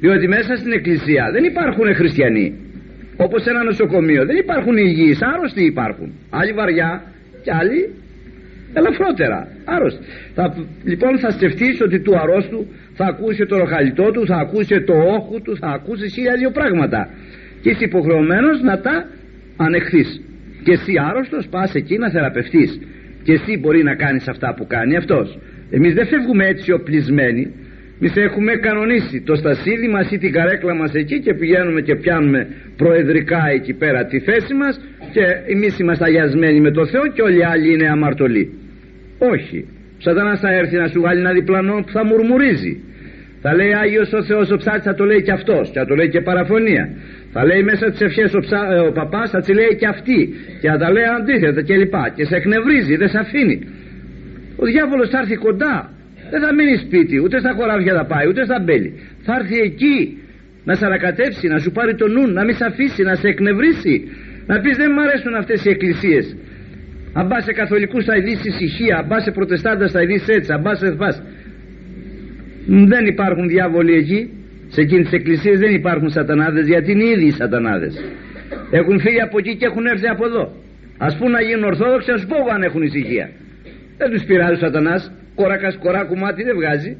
Διότι 0.00 0.28
μέσα 0.28 0.56
στην 0.56 0.72
εκκλησία 0.72 1.24
δεν 1.32 1.44
υπάρχουν 1.44 1.94
χριστιανοί. 1.94 2.46
Όπως 3.16 3.42
σε 3.42 3.50
ένα 3.50 3.62
νοσοκομείο. 3.64 4.22
Δεν 4.24 4.36
υπάρχουν 4.36 4.76
υγιείς. 4.76 5.18
Άρρωστοι 5.22 5.64
υπάρχουν. 5.64 6.08
Άλλοι 6.30 6.52
βαριά 6.52 6.90
και 7.42 7.50
άλλοι 7.60 7.80
ελαφρότερα. 8.78 9.48
Άρρωστοι. 9.64 10.04
Θα, 10.34 10.44
λοιπόν 10.84 11.18
θα 11.18 11.30
σκεφτείς 11.30 11.80
ότι 11.80 12.00
του 12.00 12.18
αρρώστου 12.22 12.66
θα 12.98 13.04
ακούσει 13.06 13.46
το 13.46 13.56
ροχαλιτό 13.56 14.10
του 14.10 14.26
θα 14.26 14.36
ακούσει 14.36 14.84
το 14.84 14.94
όχου 15.16 15.42
του 15.42 15.56
θα 15.56 15.68
ακούσει 15.68 16.08
χίλια 16.14 16.34
δύο 16.36 16.50
πράγματα. 16.50 17.00
Και 17.60 17.70
είσαι 17.70 17.84
υποχρεωμένος 17.84 18.60
να 18.62 18.80
τα 18.80 19.06
ανεχθείς. 19.56 20.20
Και 20.64 20.72
εσύ 20.72 20.92
άρρωστος 21.08 21.46
πας 21.50 21.74
εκεί 21.74 21.96
να 21.98 22.10
θεραπευτείς. 22.10 22.80
Και 23.24 23.32
εσύ 23.32 23.58
μπορεί 23.60 23.82
να 23.82 23.94
κάνεις 23.94 24.28
αυτά 24.28 24.54
που 24.56 24.66
κάνει 24.66 24.96
αυτός. 24.96 25.38
Εμείς 25.70 25.94
δεν 25.94 26.06
φεύγουμε 26.06 26.44
έτσι 26.46 26.72
οπλισμένοι. 26.72 27.44
Εμείς 28.00 28.16
έχουμε 28.16 28.52
κανονίσει 28.56 29.20
το 29.20 29.34
στασίδι 29.34 29.88
μας 29.88 30.10
ή 30.10 30.18
την 30.18 30.32
καρέκλα 30.32 30.74
μας 30.74 30.92
εκεί 30.94 31.20
και 31.20 31.34
πηγαίνουμε 31.34 31.80
και 31.80 31.94
πιάνουμε 31.96 32.46
προεδρικά 32.76 33.42
εκεί 33.54 33.72
πέρα 33.72 34.04
τη 34.04 34.20
θέση 34.20 34.54
μας 34.54 34.80
και 35.12 35.24
εμείς 35.46 35.78
είμαστε 35.78 36.04
αγιασμένοι 36.04 36.60
με 36.60 36.70
το 36.70 36.86
Θεό 36.86 37.06
και 37.14 37.22
όλοι 37.22 37.38
οι 37.38 37.44
άλλοι 37.44 37.72
είναι 37.72 37.88
αμαρτωλοί. 37.88 38.52
Όχι. 39.18 39.66
ο 39.68 39.73
σατανάς 40.06 40.40
θα 40.44 40.50
έρθει 40.60 40.76
να 40.76 40.88
σου 40.92 41.00
βάλει 41.04 41.20
ένα 41.24 41.32
διπλανό 41.38 41.76
που 41.84 41.92
θα 41.96 42.02
μουρμουρίζει. 42.08 42.74
Θα 43.44 43.50
λέει 43.58 43.72
Άγιος 43.82 44.12
ο 44.18 44.20
Θεός 44.28 44.46
ο 44.54 44.56
ψάτης 44.62 44.84
θα 44.88 44.94
το 44.94 45.04
λέει 45.10 45.22
και 45.26 45.32
αυτός 45.38 45.64
και 45.72 45.78
θα 45.82 45.86
το 45.90 45.94
λέει 45.98 46.08
και 46.14 46.20
παραφωνία. 46.20 46.84
Θα 47.34 47.44
λέει 47.48 47.62
μέσα 47.70 47.84
τις 47.90 48.00
ευχές 48.08 48.30
ο, 48.38 48.40
ψα... 48.46 48.58
Ε, 48.74 48.78
ο 48.88 48.92
παπάς 48.98 49.30
θα 49.30 49.40
τσι 49.40 49.52
λέει 49.60 49.72
και 49.80 49.86
αυτή 49.94 50.18
και 50.60 50.68
θα 50.72 50.78
τα 50.82 50.88
λέει 50.94 51.08
αντίθετα 51.18 51.60
και 51.68 51.74
λοιπά 51.82 52.04
και 52.16 52.24
σε 52.24 52.34
εκνευρίζει 52.40 52.94
δεν 52.96 53.08
σε 53.08 53.18
αφήνει 53.24 53.56
ο 54.62 54.64
διάβολος 54.72 55.08
θα 55.12 55.18
έρθει 55.18 55.36
κοντά. 55.46 55.74
Δεν 56.30 56.40
θα 56.44 56.50
μείνει 56.54 56.76
σπίτι 56.76 57.16
ούτε 57.24 57.36
στα 57.38 57.52
χωράφια 57.56 57.94
θα 57.98 58.04
πάει 58.12 58.26
ούτε 58.30 58.44
στα 58.44 58.58
μπέλη. 58.62 58.90
Θα 59.26 59.32
έρθει 59.40 59.58
εκεί 59.68 59.98
να 60.64 60.74
σε 60.74 60.84
ανακατεύσει 60.86 61.46
να 61.54 61.58
σου 61.58 61.70
πάρει 61.76 61.94
το 61.94 62.06
νου 62.14 62.24
να 62.36 62.44
μην 62.44 62.54
σε 62.60 62.64
αφήσει 62.64 63.02
να 63.02 63.14
σε 63.14 63.28
εκνευρίσει. 63.28 63.94
Να 64.46 64.60
πεις 64.60 64.76
δεν 64.76 64.90
μου 64.94 65.00
αρέσουν 65.04 65.34
αυτές 65.34 65.64
οι 65.64 65.70
εκκλησίες 65.74 66.36
αν 67.18 67.28
πας 67.28 67.44
σε 67.44 67.52
καθολικούς 67.52 68.04
θα 68.04 68.16
ειδείς 68.16 68.44
ησυχία 68.44 68.96
αν 68.96 69.06
πας 69.08 69.22
σε 69.22 69.30
προτεστάντας 69.30 69.90
θα 69.92 70.00
ειδείς 70.02 70.28
έτσι 70.28 70.52
αν 70.52 70.62
πας 70.62 70.78
σε 70.78 70.94
φας 71.00 71.22
δεν 72.66 73.06
υπάρχουν 73.06 73.48
διάβολοι 73.48 73.94
εκεί. 73.94 74.20
Σε 74.68 74.80
εκείνες 74.80 75.04
τις 75.08 75.18
εκκλησίες 75.18 75.58
δεν 75.58 75.72
υπάρχουν 75.74 76.10
σατανάδες 76.10 76.66
γιατί 76.66 76.90
είναι 76.92 77.04
ήδη 77.04 77.26
οι 77.26 77.30
σατανάδες. 77.30 77.94
Έχουν 78.70 79.00
φύγει 79.00 79.20
από 79.20 79.38
εκεί 79.38 79.56
και 79.56 79.66
έχουν 79.66 79.86
έρθει 79.86 80.08
από 80.08 80.26
εδώ. 80.26 80.52
Ας 80.98 81.16
πούν 81.16 81.30
να 81.30 81.42
γίνουν 81.42 81.64
ορθόδοξοι 81.64 82.10
ας 82.10 82.26
πω 82.26 82.36
αν 82.54 82.62
έχουν 82.62 82.82
ησυχία. 82.82 83.30
Δεν 83.98 84.10
τους 84.10 84.24
πειράζει 84.24 84.52
ο 84.52 84.56
σατανάς. 84.56 85.12
Κόρακας 85.34 85.76
κοράκου 85.76 86.16
μάτι 86.16 86.42
δεν 86.42 86.56
βγάζει. 86.56 86.96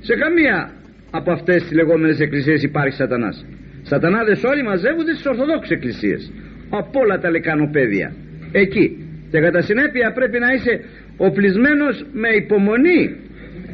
Σε 0.00 0.14
καμία 0.22 0.70
από 1.10 1.32
αυτές 1.32 1.62
τις 1.62 1.72
λεγόμενες 1.72 2.20
εκκλησίες 2.20 2.62
υπάρχει 2.62 2.94
σατανάς. 2.96 3.46
Σατανάδες 3.82 4.42
όλοι 4.44 4.62
μαζεύονται 4.62 5.12
στις 5.12 5.26
ορθοδόξες 5.26 5.70
εκκλησίες. 5.76 6.32
Από 6.70 7.00
όλα 7.00 7.18
τα 7.18 7.30
λεκανοπέδια 7.30 8.12
εκεί 8.52 9.09
και 9.30 9.40
κατά 9.40 9.60
συνέπεια 9.62 10.12
πρέπει 10.12 10.38
να 10.38 10.52
είσαι 10.52 10.84
οπλισμένος 11.16 12.06
με 12.12 12.28
υπομονή 12.28 13.16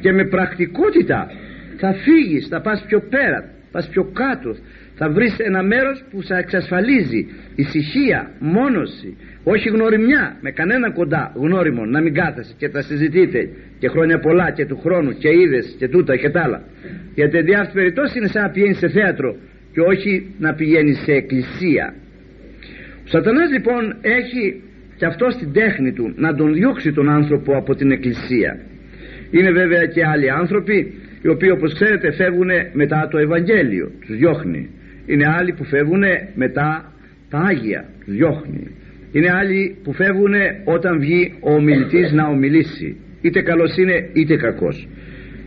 και 0.00 0.12
με 0.12 0.24
πρακτικότητα. 0.24 1.30
Θα 1.76 1.92
φύγεις, 1.92 2.46
θα 2.48 2.60
πας 2.60 2.84
πιο 2.88 3.00
πέρα 3.00 3.50
πας 3.76 3.88
πιο 3.88 4.04
κάτω. 4.04 4.56
Θα 4.98 5.10
βρεις 5.10 5.34
ένα 5.38 5.62
μέρος 5.62 6.04
που 6.10 6.22
θα 6.22 6.36
εξασφαλίζει 6.38 7.20
ησυχία, 7.54 8.30
μόνωση 8.38 9.16
όχι 9.44 9.68
γνωριμιά 9.68 10.36
με 10.40 10.50
κανένα 10.50 10.92
κοντά 10.92 11.32
γνώριμο 11.34 11.84
να 11.84 12.00
μην 12.00 12.14
κάθεσαι 12.14 12.54
και 12.58 12.68
τα 12.68 12.82
συζητείτε 12.82 13.48
και 13.78 13.88
χρόνια 13.88 14.18
πολλά 14.18 14.50
και 14.50 14.66
του 14.66 14.78
χρόνου 14.84 15.12
και 15.22 15.28
είδες 15.40 15.74
και 15.78 15.88
τούτα 15.88 16.16
και 16.16 16.30
τα 16.30 16.42
άλλα. 16.42 16.62
Γιατί 17.14 17.36
εν 17.38 17.60
αυτή 17.60 17.72
περιπτώσεις 17.74 18.16
είναι 18.16 18.26
σαν 18.26 18.42
να 18.42 18.50
πηγαίνεις 18.50 18.78
σε 18.78 18.88
θέατρο 18.88 19.36
και 19.72 19.80
όχι 19.80 20.34
να 20.38 20.54
πηγαίνεις 20.54 20.98
σε 21.04 21.12
εκκλησία. 21.12 21.94
Ο 23.04 23.08
σατανάς 23.08 23.50
λοιπόν 23.50 23.96
έχει 24.00 24.62
και 24.96 25.06
αυτό 25.06 25.30
στην 25.30 25.52
τέχνη 25.52 25.92
του 25.92 26.12
να 26.16 26.34
τον 26.34 26.54
διώξει 26.54 26.92
τον 26.92 27.08
άνθρωπο 27.08 27.56
από 27.56 27.74
την 27.74 27.90
εκκλησία. 27.90 28.60
Είναι 29.30 29.50
βέβαια 29.50 29.84
και 29.86 30.02
άλλοι 30.12 30.30
άνθρωποι 30.30 30.76
οι 31.22 31.28
οποίοι 31.28 31.50
όπως 31.52 31.72
ξέρετε 31.74 32.12
φεύγουν 32.12 32.50
μετά 32.72 33.08
το 33.10 33.18
Ευαγγέλιο 33.18 33.90
τους 34.00 34.16
διώχνει. 34.16 34.70
Είναι 35.06 35.26
άλλοι 35.38 35.52
που 35.52 35.64
φεύγουν 35.64 36.04
μετά 36.34 36.92
τα 37.30 37.38
Άγια 37.38 37.84
τους 38.04 38.14
διώχνει. 38.14 38.66
Είναι 39.12 39.30
άλλοι 39.40 39.76
που 39.82 39.92
φεύγουν 39.92 40.34
όταν 40.64 40.98
βγει 40.98 41.34
ο 41.40 41.52
ομιλητής 41.52 42.12
να 42.12 42.26
ομιλήσει. 42.26 42.96
Είτε 43.20 43.42
καλός 43.42 43.76
είναι 43.76 44.10
είτε 44.12 44.36
κακός. 44.36 44.88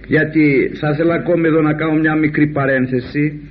Γιατί 0.07 0.71
θα 0.73 0.89
ήθελα 0.89 1.13
ακόμη 1.13 1.47
εδώ 1.47 1.61
να 1.61 1.73
κάνω 1.73 1.99
μια 1.99 2.15
μικρή 2.15 2.47
παρένθεση 2.47 3.41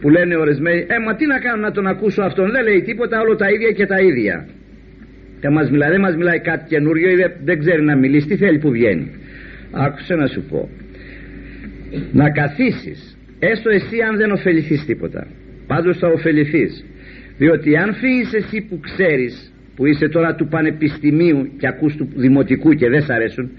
που 0.00 0.08
λένε 0.10 0.36
ορισμένοι 0.36 0.80
ε 0.80 0.98
μα 1.06 1.14
τι 1.14 1.26
να 1.26 1.38
κάνω 1.38 1.60
να 1.62 1.70
τον 1.70 1.86
ακούσω 1.86 2.22
αυτόν. 2.22 2.50
Δεν 2.50 2.62
λέει 2.62 2.80
τίποτα 2.82 3.20
όλο 3.20 3.36
τα 3.36 3.48
ίδια 3.54 3.70
και 3.70 3.86
τα 3.86 3.98
ίδια 4.00 4.46
και 5.42 5.48
μας 5.48 5.70
μιλάει, 5.70 5.90
δεν 5.90 6.00
μας 6.00 6.16
μιλάει 6.16 6.40
κάτι 6.40 6.64
καινούριο 6.68 7.10
ή 7.10 7.16
δεν, 7.44 7.58
ξέρει 7.58 7.82
να 7.82 7.96
μιλήσει. 7.96 8.26
Τι 8.26 8.36
θέλει 8.36 8.58
που 8.58 8.70
βγαίνει. 8.70 9.10
Άκουσε 9.70 10.14
να 10.14 10.26
σου 10.26 10.42
πω. 10.50 10.68
Να 12.12 12.30
καθίσεις 12.30 13.18
έστω 13.38 13.70
εσύ 13.70 13.96
αν 14.08 14.16
δεν 14.16 14.30
ωφεληθείς 14.30 14.84
τίποτα. 14.84 15.26
Πάντως 15.66 15.98
θα 15.98 16.08
ωφεληθείς. 16.08 16.84
Διότι 17.38 17.76
αν 17.76 17.94
φύγεις 17.94 18.32
εσύ 18.32 18.66
που 18.68 18.80
ξέρεις 18.80 19.52
που 19.76 19.86
είσαι 19.86 20.08
τώρα 20.08 20.34
του 20.34 20.48
πανεπιστημίου 20.48 21.50
και 21.58 21.66
ακούς 21.66 21.96
του 21.96 22.08
δημοτικού 22.14 22.70
και 22.70 22.88
δεν 22.88 23.02
σ' 23.02 23.10
αρέσουν 23.10 23.50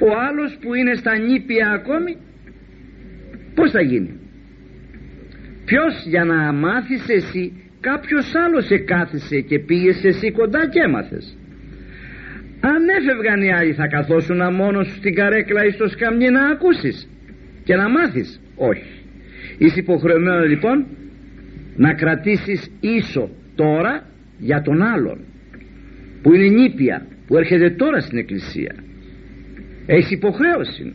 ο 0.00 0.08
άλλος 0.28 0.58
που 0.60 0.74
είναι 0.74 0.94
στα 0.94 1.18
νήπια 1.18 1.70
ακόμη 1.70 2.16
πως 3.54 3.70
θα 3.70 3.82
γίνει; 3.82 4.10
Ποιος 5.64 6.04
για 6.06 6.24
να 6.24 6.52
μάθεις 6.52 7.08
εσύ 7.08 7.52
κάποιος 7.88 8.26
άλλος 8.44 8.64
σε 8.66 8.78
κάθισε 8.78 9.38
και 9.48 9.58
πήγες 9.58 10.04
εσύ 10.04 10.30
κοντά 10.32 10.62
και 10.72 10.80
έμαθες. 10.86 11.24
Αν 12.60 12.82
έφευγαν 12.98 13.40
οι 13.42 13.52
άλλοι 13.58 13.72
θα 13.80 13.86
καθόσουν 13.86 14.40
μόνος 14.54 14.86
σου 14.86 14.96
στην 14.96 15.14
καρέκλα 15.14 15.64
ή 15.64 15.70
στο 15.70 15.86
σκαμνί 15.88 16.28
να 16.30 16.42
ακούσεις 16.54 17.08
και 17.64 17.74
να 17.74 17.88
μάθεις. 17.88 18.40
Όχι. 18.56 18.92
Είσαι 19.58 19.80
υποχρεωμένος 19.80 20.48
λοιπόν 20.48 20.86
να 21.76 21.94
κρατήσεις 21.94 22.70
ίσο 22.80 23.30
τώρα 23.54 24.06
για 24.38 24.62
τον 24.62 24.82
άλλον 24.82 25.18
που 26.22 26.34
είναι 26.34 26.48
νήπια 26.48 27.06
που 27.26 27.36
έρχεται 27.36 27.70
τώρα 27.70 28.00
στην 28.00 28.18
εκκλησία. 28.18 28.74
Έχεις 29.86 30.10
υποχρέωση. 30.10 30.94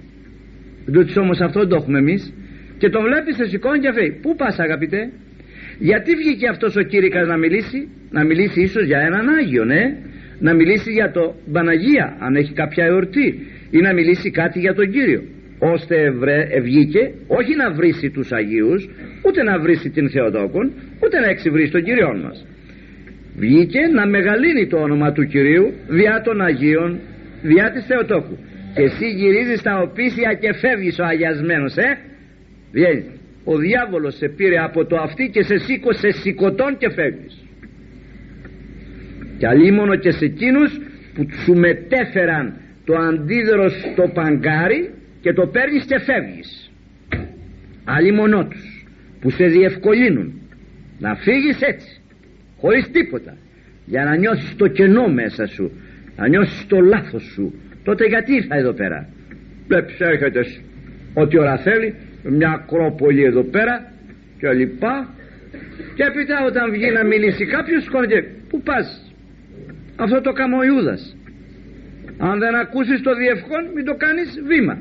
Διότι 0.86 1.20
όμως 1.20 1.40
αυτό 1.40 1.68
το 1.68 1.76
έχουμε 1.76 2.00
εμείς. 2.00 2.34
Και 2.78 2.90
τον 2.90 3.04
βλέπεις 3.04 3.36
σε 3.36 3.46
σηκώνει 3.46 3.80
και 3.80 3.92
φεύγει. 3.92 4.20
Πού 4.22 4.36
πας 4.36 4.60
αγαπητέ; 4.60 5.12
Γιατί 5.80 6.16
βγήκε 6.16 6.48
αυτός 6.48 6.76
ο 6.76 6.82
κήρυκας 6.82 7.28
να 7.28 7.38
μιλήσει; 7.38 7.88
Να 8.10 8.26
μιλήσει 8.26 8.62
ίσως 8.62 8.86
για 8.86 9.00
έναν 9.00 9.30
Άγιο 9.30 9.66
ναι. 9.66 9.84
Να 10.40 10.54
μιλήσει 10.54 10.92
για 10.92 11.12
το 11.12 11.36
Παναγία 11.52 12.18
αν 12.20 12.36
έχει 12.36 12.54
κάποια 12.54 12.86
εορτή. 12.86 13.28
Ή 13.72 13.80
να 13.80 13.94
μιλήσει 13.94 14.30
κάτι 14.32 14.60
για 14.60 14.74
τον 14.74 14.92
Κύριο. 14.92 15.22
Ώστε 15.60 15.96
βγήκε 16.62 17.12
όχι 17.28 17.56
να 17.56 17.72
βρήσει 17.72 18.10
τους 18.10 18.32
Αγίους 18.32 18.90
ούτε 19.26 19.44
να 19.44 19.60
βρήσει 19.60 19.90
την 19.90 20.10
Θεοτόκον 20.10 20.72
ούτε 21.04 21.20
να 21.20 21.28
εξυβρίσει 21.30 21.72
τον 21.72 21.84
Κύριό 21.84 22.20
μας. 22.24 22.46
Βγήκε 23.38 23.80
να 23.94 24.08
μεγαλύνει 24.08 24.68
το 24.68 24.78
όνομα 24.78 25.12
του 25.12 25.24
Κυρίου 25.26 25.74
διά 25.88 26.22
των 26.26 26.42
Αγίων 26.42 27.00
διά 27.42 27.72
της 27.72 27.86
Θεοτόκου. 27.86 28.38
Και 28.76 28.82
εσύ 28.82 29.06
γυρίζεις 29.20 29.62
τα 29.62 29.78
οπίσια 29.78 30.34
και 30.42 30.54
φεύγεις 30.54 31.00
ο 31.00 31.04
αγιασμένος 31.04 31.76
ε. 31.76 31.98
Βγαίνεις 32.72 33.19
ο 33.44 33.58
διάβολος 33.58 34.16
σε 34.16 34.28
πήρε 34.28 34.58
από 34.58 34.86
το 34.86 34.96
αυτή 34.96 35.30
και 35.34 35.44
σε 35.44 35.58
σήκωσε 35.58 36.12
σηκωτών 36.12 36.78
και 36.78 36.90
φεύγεις. 36.90 37.44
Και 39.38 39.48
αλίμονο 39.48 39.96
και 39.96 40.12
σε 40.12 40.26
εκείνους 40.26 40.80
που 41.14 41.28
σου 41.44 41.54
μετέφεραν 41.54 42.54
το 42.86 42.96
αντίδωρο 42.96 43.70
στο 43.70 44.12
παγκάρι 44.14 44.90
και 45.22 45.34
το 45.34 45.48
παίρνεις 45.48 45.86
και 45.86 46.00
φεύγεις. 46.00 46.72
Αλίμονό 47.84 48.48
τους 48.48 48.86
που 49.20 49.30
σε 49.30 49.46
διευκολύνουν 49.46 50.42
να 51.00 51.16
φύγεις 51.16 51.62
έτσι 51.62 52.02
χωρίς 52.58 52.90
τίποτα 52.92 53.38
για 53.86 54.04
να 54.04 54.16
νιώσεις 54.16 54.56
το 54.56 54.68
κενό 54.68 55.08
μέσα 55.08 55.46
σου 55.46 55.72
να 56.16 56.28
νιώσεις 56.28 56.66
το 56.68 56.80
λάθος 56.80 57.24
σου 57.24 57.54
τότε 57.84 58.06
γιατί 58.06 58.34
ήρθα 58.34 58.56
εδώ 58.56 58.74
πέρα; 58.74 59.10
Βλέπεις 59.68 60.00
έρχεται 60.00 60.40
ό,τι 61.14 61.40
ώρα 61.40 61.58
θέλει 61.58 61.96
μια 62.30 62.50
ακρόπολη 62.50 63.24
εδώ 63.24 63.44
πέρα 63.44 63.92
και 64.40 64.52
λοιπά. 64.52 65.10
Και 65.96 66.04
έπειτα 66.04 66.46
όταν 66.46 66.72
βγει 66.72 66.92
να 66.92 67.04
μιλήσει 67.06 67.46
κάποιος 67.46 67.84
σκόνεται 67.84 68.26
πού 68.50 68.62
πας; 68.62 69.14
Αυτό 69.96 70.22
το 70.22 70.32
κάνω 70.32 70.58
ο 70.58 70.64
Ιούδας. 70.64 71.18
Αν 72.18 72.40
δεν 72.40 72.56
ακούσεις 72.56 73.02
το 73.02 73.16
διευκόν 73.16 73.64
μην 73.76 73.86
το 73.86 73.94
κάνεις 73.94 74.42
βήμα 74.48 74.78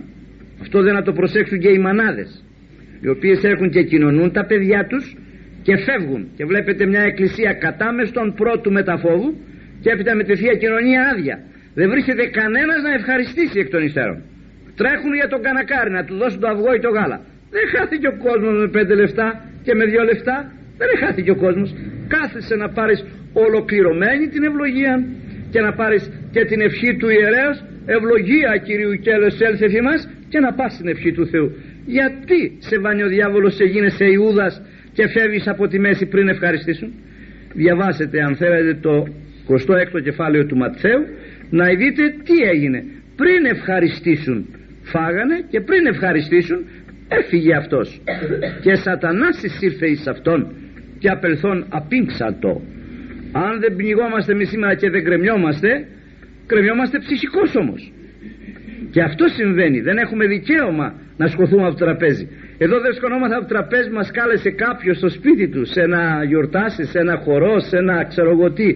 αυτό 0.60 0.82
δεν 0.82 0.94
να 0.94 1.02
το 1.02 1.12
προσέξουν 1.12 1.58
και 1.58 1.68
οι 1.68 1.78
μανάδες 1.78 2.44
οι 3.00 3.08
οποίες 3.08 3.44
έχουν 3.44 3.70
και 3.70 3.82
κοινωνούν 3.82 4.32
τα 4.32 4.44
παιδιά 4.44 4.86
τους 4.86 5.16
και 5.62 5.76
φεύγουν. 5.76 6.28
Και 6.36 6.44
βλέπετε 6.44 6.86
μια 6.86 7.00
εκκλησία 7.00 7.52
κατάμεστον 7.52 8.34
πρώτου 8.34 8.72
μεταφόβου 8.72 9.30
και 9.80 9.90
έπειτα 9.90 10.14
με 10.14 10.24
τη 10.24 10.36
Θεία 10.36 10.54
Κοινωνία 10.54 11.00
άδεια. 11.12 11.36
Δεν 11.74 11.90
βρίσκεται 11.90 12.26
κανένας 12.26 12.82
να 12.82 12.92
ευχαριστήσει 12.94 13.58
εκ 13.58 13.68
των 13.68 13.82
υστέρων. 13.82 14.22
Τρέχουν 14.76 15.14
για 15.14 15.28
τον 15.28 15.42
κανακάρι 15.42 15.90
να 15.90 16.04
του 16.04 16.16
δώσουν 16.16 16.40
το 16.40 16.48
αυγό 16.48 16.74
ή 16.74 16.78
το 16.78 16.88
γάλα 16.88 17.20
δεν 17.54 17.64
χάθηκε 17.74 18.06
ο 18.08 18.16
κόσμος 18.26 18.54
με 18.62 18.68
πέντε 18.76 18.94
λεφτά 18.94 19.28
και 19.64 19.74
με 19.74 19.84
δύο 19.84 20.02
λεφτά. 20.10 20.36
Δεν 20.80 20.88
χάθηκε 21.02 21.30
ο 21.30 21.36
κόσμος. 21.44 21.74
Κάθεσαι 22.14 22.54
να 22.54 22.68
πάρεις 22.68 23.04
ολοκληρωμένη 23.32 24.28
την 24.28 24.42
ευλογία 24.48 24.94
και 25.50 25.60
να 25.60 25.72
πάρεις 25.72 26.02
και 26.34 26.44
την 26.44 26.60
ευχή 26.60 26.96
του 26.96 27.08
ιερέως. 27.08 27.56
Ευλογία 27.96 28.50
Κυρίου 28.66 28.94
και 29.04 29.10
έλθε 29.48 29.82
μας 29.82 30.08
και 30.28 30.38
να 30.38 30.52
πας 30.52 30.72
στην 30.72 30.88
ευχή 30.88 31.12
του 31.12 31.26
Θεού. 31.26 31.48
Γιατί 31.86 32.40
σε 32.58 32.78
βάνει 32.78 33.02
ο 33.02 33.08
διάβολος 33.08 33.54
σε 33.54 33.64
γίνεσαι 33.64 34.04
Ιούδας 34.04 34.62
και 34.92 35.08
φεύγεις 35.08 35.46
από 35.48 35.68
τη 35.68 35.78
μέση 35.78 36.06
πριν 36.06 36.28
ευχαριστήσουν; 36.28 36.90
Διαβάσετε 37.54 38.22
αν 38.22 38.36
θέλετε 38.36 38.74
το 38.74 39.06
26ο 39.48 40.02
κεφάλαιο 40.02 40.46
του 40.46 40.56
Ματθαίου 40.56 41.02
να 41.50 41.64
δείτε 41.80 42.02
τι 42.26 42.36
έγινε. 42.52 42.84
Πριν 43.16 43.44
ευχαριστήσουν 43.44 44.46
φάγανε 44.92 45.36
και 45.50 45.60
πριν 45.60 45.86
ευχαριστήσουν 45.86 46.58
έφυγε 47.08 47.54
αυτός. 47.54 48.00
Και 48.60 48.74
σατανάς 48.74 49.42
ήρθε 49.60 49.86
εις 49.86 50.06
αυτόν 50.06 50.54
και 50.98 51.08
απελθόν 51.08 51.66
απίνξατο. 51.68 52.62
Αν 53.32 53.60
δεν 53.60 53.76
πνιγόμαστε 53.76 54.32
εμείς 54.32 54.48
σήμερα 54.48 54.74
και 54.74 54.90
δεν 54.90 55.04
κρεμιόμαστε 55.04 55.68
κρεμιόμαστε 56.50 56.98
ψυχικός 56.98 57.50
όμως. 57.62 57.92
Και 58.90 59.02
αυτό 59.02 59.24
συμβαίνει. 59.28 59.80
Δεν 59.80 59.96
έχουμε 59.98 60.26
δικαίωμα 60.26 60.86
να 61.16 61.26
σκοθούμε 61.26 61.62
από 61.66 61.76
το 61.78 61.84
τραπέζι. 61.84 62.28
Εδώ 62.58 62.80
δεν 62.80 62.92
σκονόμαστε 62.94 63.34
από 63.36 63.46
το 63.46 63.54
τραπέζι 63.54 63.90
μας 63.90 64.10
κάλεσε 64.10 64.50
κάποιος 64.50 64.96
στο 64.96 65.08
σπίτι 65.08 65.48
του 65.48 65.64
σε 65.64 65.80
ένα 65.80 66.24
γιορτάσει, 66.30 66.84
σε 66.84 66.98
ένα 66.98 67.16
χορό, 67.24 67.60
σε 67.60 67.76
ένα 67.76 68.04
ξέρω 68.04 68.30
εγώ 68.30 68.52
τι 68.52 68.68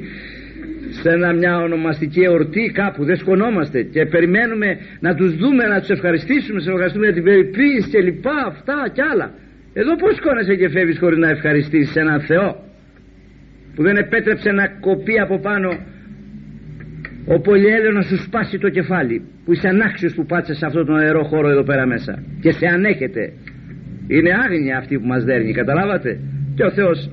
σε 0.90 1.11
ένα, 1.11 1.33
μια 1.33 1.57
ονομαστική 1.57 2.21
εορτή 2.21 2.71
κάπου 2.75 3.05
δεν 3.05 3.16
σκονόμαστε. 3.16 3.83
Και 3.83 4.07
περιμένουμε 4.07 4.68
να 5.01 5.14
τους 5.14 5.37
δούμε 5.37 5.64
να 5.66 5.81
τους 5.81 5.88
ευχαριστήσουμε 5.88 6.61
σε 6.61 6.71
ευχαριστούμε 6.71 7.05
για 7.05 7.14
την 7.14 7.25
περιποίηση 7.25 7.90
και 7.90 8.01
λοιπά 8.01 8.37
αυτά 8.47 8.77
κι 8.92 9.03
άλλα. 9.12 9.35
Εδώ 9.73 9.97
πως 9.97 10.16
σκόνεσαι 10.16 10.55
και 10.55 10.68
φεύγεις 10.68 10.99
χωρίς 10.99 11.18
να 11.18 11.29
ευχαριστήσεις 11.29 11.97
έναν 11.97 12.21
Θεό 12.21 12.49
που 13.75 13.83
δεν 13.83 13.97
επέτρεψε 13.97 14.51
να 14.51 14.68
κοπεί 14.68 15.18
από 15.18 15.38
πάνω 15.40 15.71
ο 17.27 17.40
Πολυέλαιο 17.40 17.92
να 17.92 18.03
σου 18.03 18.16
σπάσει 18.16 18.59
το 18.59 18.68
κεφάλι 18.68 19.23
που 19.45 19.53
είσαι 19.53 19.68
ανάξιος 19.68 20.14
που 20.14 20.27
πάτσε 20.27 20.55
σε 20.55 20.66
αυτόν 20.66 20.87
τον 20.87 20.97
αερό 20.97 21.25
χώρο 21.25 21.49
εδώ 21.49 21.62
πέρα 21.62 21.87
μέσα. 21.87 22.23
Και 22.40 22.53
σε 22.53 22.66
ανέχεται. 22.66 23.33
Είναι 24.09 24.31
άγνοια 24.45 24.77
αυτή 24.77 24.99
που 24.99 25.07
μας 25.07 25.25
δέρνει 25.25 25.53
καταλάβατε; 25.53 26.21
Και 26.55 26.64
ο 26.64 26.71
Θεός 26.71 27.11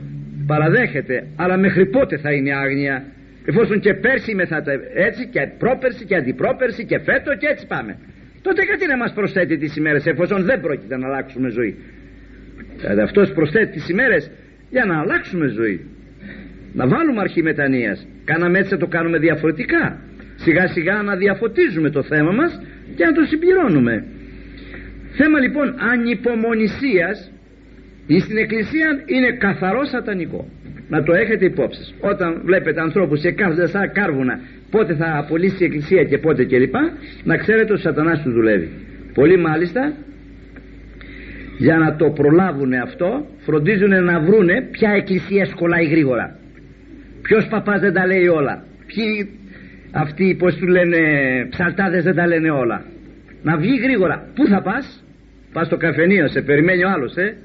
παραδέχεται 0.48 1.28
αλλά 1.36 1.58
μέχρι 1.58 1.86
πότε 1.86 2.18
θα 2.18 2.32
είναι 2.32 2.52
άγνοια; 2.56 3.04
Εφόσον 3.50 3.80
και 3.80 3.94
πέρσι 3.94 4.36
μεθάτε 4.36 4.74
έτσι 4.94 5.28
και 5.34 5.42
πρόπερσι 5.58 6.06
και 6.06 6.16
αντιπρόπερσι 6.16 6.86
και 6.86 7.00
φέτο 7.00 7.32
και 7.42 7.48
έτσι 7.54 7.66
πάμε. 7.68 7.98
Τότε 8.42 8.64
γιατί 8.64 8.86
να 8.88 8.98
μας 8.98 9.14
προσθέτει 9.14 9.58
τις 9.58 9.76
ημέρες 9.76 10.06
εφόσον 10.06 10.44
δεν 10.44 10.60
πρόκειται 10.62 10.98
να 10.98 11.08
αλλάξουμε 11.08 11.50
ζωή; 11.50 11.76
Δηλαδή 12.82 13.02
αυτός 13.02 13.32
προσθέτει 13.32 13.72
τις 13.72 13.90
ημέρες 13.90 14.32
για 14.70 14.86
να 14.86 15.00
αλλάξουμε 15.00 15.48
ζωή. 15.48 15.78
Να 16.74 16.88
βάλουμε 16.88 17.20
αρχή 17.20 17.42
μετανοίας. 17.44 18.08
Κάναμε 18.26 18.60
έτσι 18.60 18.74
να 18.74 18.80
το 18.80 18.88
κάνουμε 18.88 19.18
διαφορετικά. 19.18 20.00
Σιγά 20.36 20.68
σιγά 20.68 21.02
να 21.02 21.16
διαφωτίζουμε 21.16 21.90
το 21.90 22.04
θέμα 22.04 22.32
μας 22.32 22.62
και 22.96 23.06
να 23.06 23.12
το 23.12 23.24
συμπληρώνουμε. 23.24 24.06
Θέμα 25.12 25.40
λοιπόν 25.40 25.76
ανυπομονησίας 25.92 27.32
στην 28.20 28.38
εκκλησία 28.38 28.88
είναι 29.06 29.32
καθαρό 29.32 29.86
σατανικό. 29.86 30.48
Να 30.90 31.04
το 31.04 31.14
έχετε 31.14 31.46
υπόψη 31.46 31.94
όταν 32.00 32.42
βλέπετε 32.46 32.82
ανθρώπους 32.82 33.20
σε 33.20 33.32
κάθονται 33.32 33.68
σαν 33.68 33.92
κάρβουνα 33.92 34.40
πότε 34.72 34.96
θα 34.96 35.18
απολύσει 35.18 35.64
η 35.64 35.66
εκκλησία 35.66 36.04
και 36.04 36.18
πότε 36.18 36.46
κλπ 36.46 36.76
να 37.24 37.38
ξέρετε 37.38 37.74
ο 37.74 37.78
σατανάς 37.78 38.22
του 38.22 38.32
δουλεύει. 38.32 38.70
Πολύ 39.14 39.38
μάλιστα 39.38 39.94
για 41.58 41.78
να 41.78 41.96
το 41.96 42.10
προλάβουν 42.10 42.74
αυτό 42.74 43.26
φροντίζουν 43.40 44.04
να 44.04 44.20
βρούνε 44.20 44.68
ποια 44.72 44.92
εκκλησία 44.92 45.46
σκολάει 45.46 45.86
γρήγορα. 45.86 46.40
Ποιος 47.22 47.48
παπάς 47.48 47.80
δεν 47.80 47.94
τα 47.94 48.06
λέει 48.06 48.28
όλα. 48.28 48.64
Ποιοι 48.86 49.30
αυτοί 49.92 50.36
πως 50.40 50.56
του 50.56 50.68
λένε 50.68 50.98
ψαλτάδες 51.50 52.04
δεν 52.04 52.16
τα 52.16 52.28
λένε 52.28 52.50
όλα. 52.52 52.86
Να 53.44 53.58
βγει 53.58 53.80
γρήγορα. 53.84 54.30
Πού 54.36 54.48
θα 54.48 54.62
πας; 54.62 55.04
Πας 55.54 55.66
στο 55.66 55.78
καφενείο 55.78 56.28
σε 56.28 56.42
περιμένει 56.42 56.84
ο 56.84 56.90
άλλος 56.90 57.16
ε; 57.16 57.38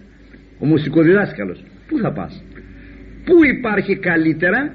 Ο 0.58 0.66
μουσικοδιδάσκαλος. 0.66 1.64
Πού 1.88 1.98
θα 1.98 2.12
πας; 2.12 2.44
Πού 3.24 3.44
υπάρχει 3.56 3.96
καλύτερα; 3.96 4.72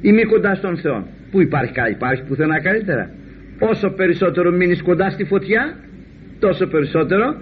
Ή 0.00 0.12
μη 0.12 0.22
κοντά 0.22 0.54
στον 0.54 0.76
Θεό. 0.76 1.06
Πού 1.30 1.40
υπάρχει 1.40 1.72
καλύτερα 1.72 1.96
υπάρχει 1.96 2.22
πουθενά 2.28 2.60
καλύτερα; 2.60 3.10
Όσο 3.58 3.90
περισσότερο 3.90 4.50
μείνεις 4.50 4.82
κοντά 4.82 5.10
στη 5.10 5.24
φωτιά 5.24 5.76
τόσο 6.38 6.66
περισσότερο 6.66 7.36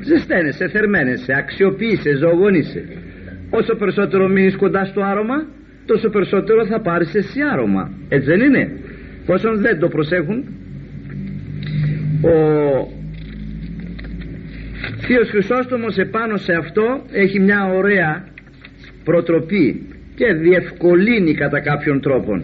ζεσταίνεσαι, 0.00 0.68
θερμαίνεσαι, 0.68 1.32
αξιοποιείσαι, 1.36 2.16
ζωογονείσαι. 2.16 2.84
Όσο 3.50 3.74
περισσότερο 3.74 4.28
μείνεις 4.28 4.56
κοντά 4.56 4.84
στο 4.84 5.00
άρωμα 5.02 5.46
τόσο 5.86 6.08
περισσότερο 6.08 6.66
θα 6.66 6.80
πάρεις 6.80 7.14
εσύ 7.14 7.40
άρωμα. 7.52 7.90
Έτσι 8.08 8.30
δεν 8.30 8.40
είναι; 8.40 8.70
Πόσον 9.26 9.60
δεν 9.60 9.78
το 9.78 9.88
προσέχουν 9.88 10.44
ο 12.22 12.34
Θείος 14.98 15.28
Χρυσόστομος 15.30 15.96
επάνω 15.96 16.36
σε 16.36 16.52
αυτό 16.52 17.02
έχει 17.12 17.40
μια 17.40 17.64
ωραία 17.64 18.24
προτροπή 19.04 19.86
και 20.14 20.32
διευκολύνει 20.32 21.34
κατά 21.34 21.60
κάποιον 21.60 22.00
τρόπον. 22.00 22.42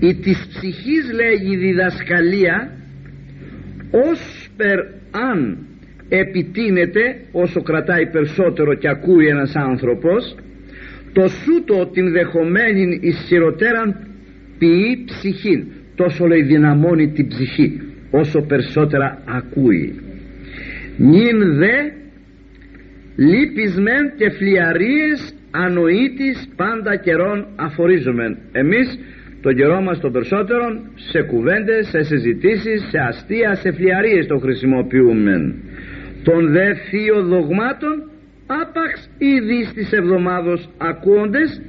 Η 0.00 0.14
της 0.14 0.46
ψυχής 0.48 1.12
λέγει 1.14 1.56
διδασκαλία 1.56 2.70
ως 3.90 4.48
περ 4.56 4.78
αν 5.10 5.58
επιτείνεται 6.08 7.00
όσο 7.32 7.62
κρατάει 7.62 8.06
περισσότερο 8.06 8.74
και 8.74 8.88
ακούει 8.88 9.26
ένας 9.26 9.54
άνθρωπος 9.54 10.36
το 11.12 11.28
σούτο 11.28 11.86
την 11.86 12.12
δεχομένη 12.12 12.98
ισχυροτέραν 13.02 13.96
ποιεί 14.58 15.04
ψυχή 15.04 15.66
τόσο 15.94 16.26
λέει 16.26 16.42
δυναμώνει 16.42 17.08
την 17.12 17.28
ψυχή 17.28 17.80
όσο 18.10 18.40
περισσότερα 18.40 19.22
ακούει 19.24 20.07
νυν 20.98 21.38
δε 21.56 21.76
λύπισμεν 23.16 24.12
και 24.16 24.30
φλιαρίες 24.30 25.34
ανοήτης 25.50 26.48
πάντα 26.56 26.96
καιρών 26.96 27.46
αφορίζομεν. 27.56 28.38
Εμείς 28.52 28.98
τον 29.40 29.54
καιρό 29.54 29.80
μας 29.80 30.00
των 30.00 30.12
περισσότερων 30.12 30.90
σε 30.94 31.22
κουβέντες, 31.22 31.88
σε 31.88 32.02
συζητήσεις, 32.02 32.88
σε 32.90 32.98
αστεία, 32.98 33.54
σε 33.54 33.72
φλιαρίες 33.72 34.26
το 34.26 34.38
χρησιμοποιούμε 34.38 35.54
των 36.22 36.52
δε 36.52 36.74
θείο 36.74 37.22
δογμάτων 37.22 38.10
άπαξ 38.46 39.10
ήδη 39.18 39.64
στις 39.64 39.92
εβδομάδος 39.92 40.68
ακούοντες. 40.78 41.62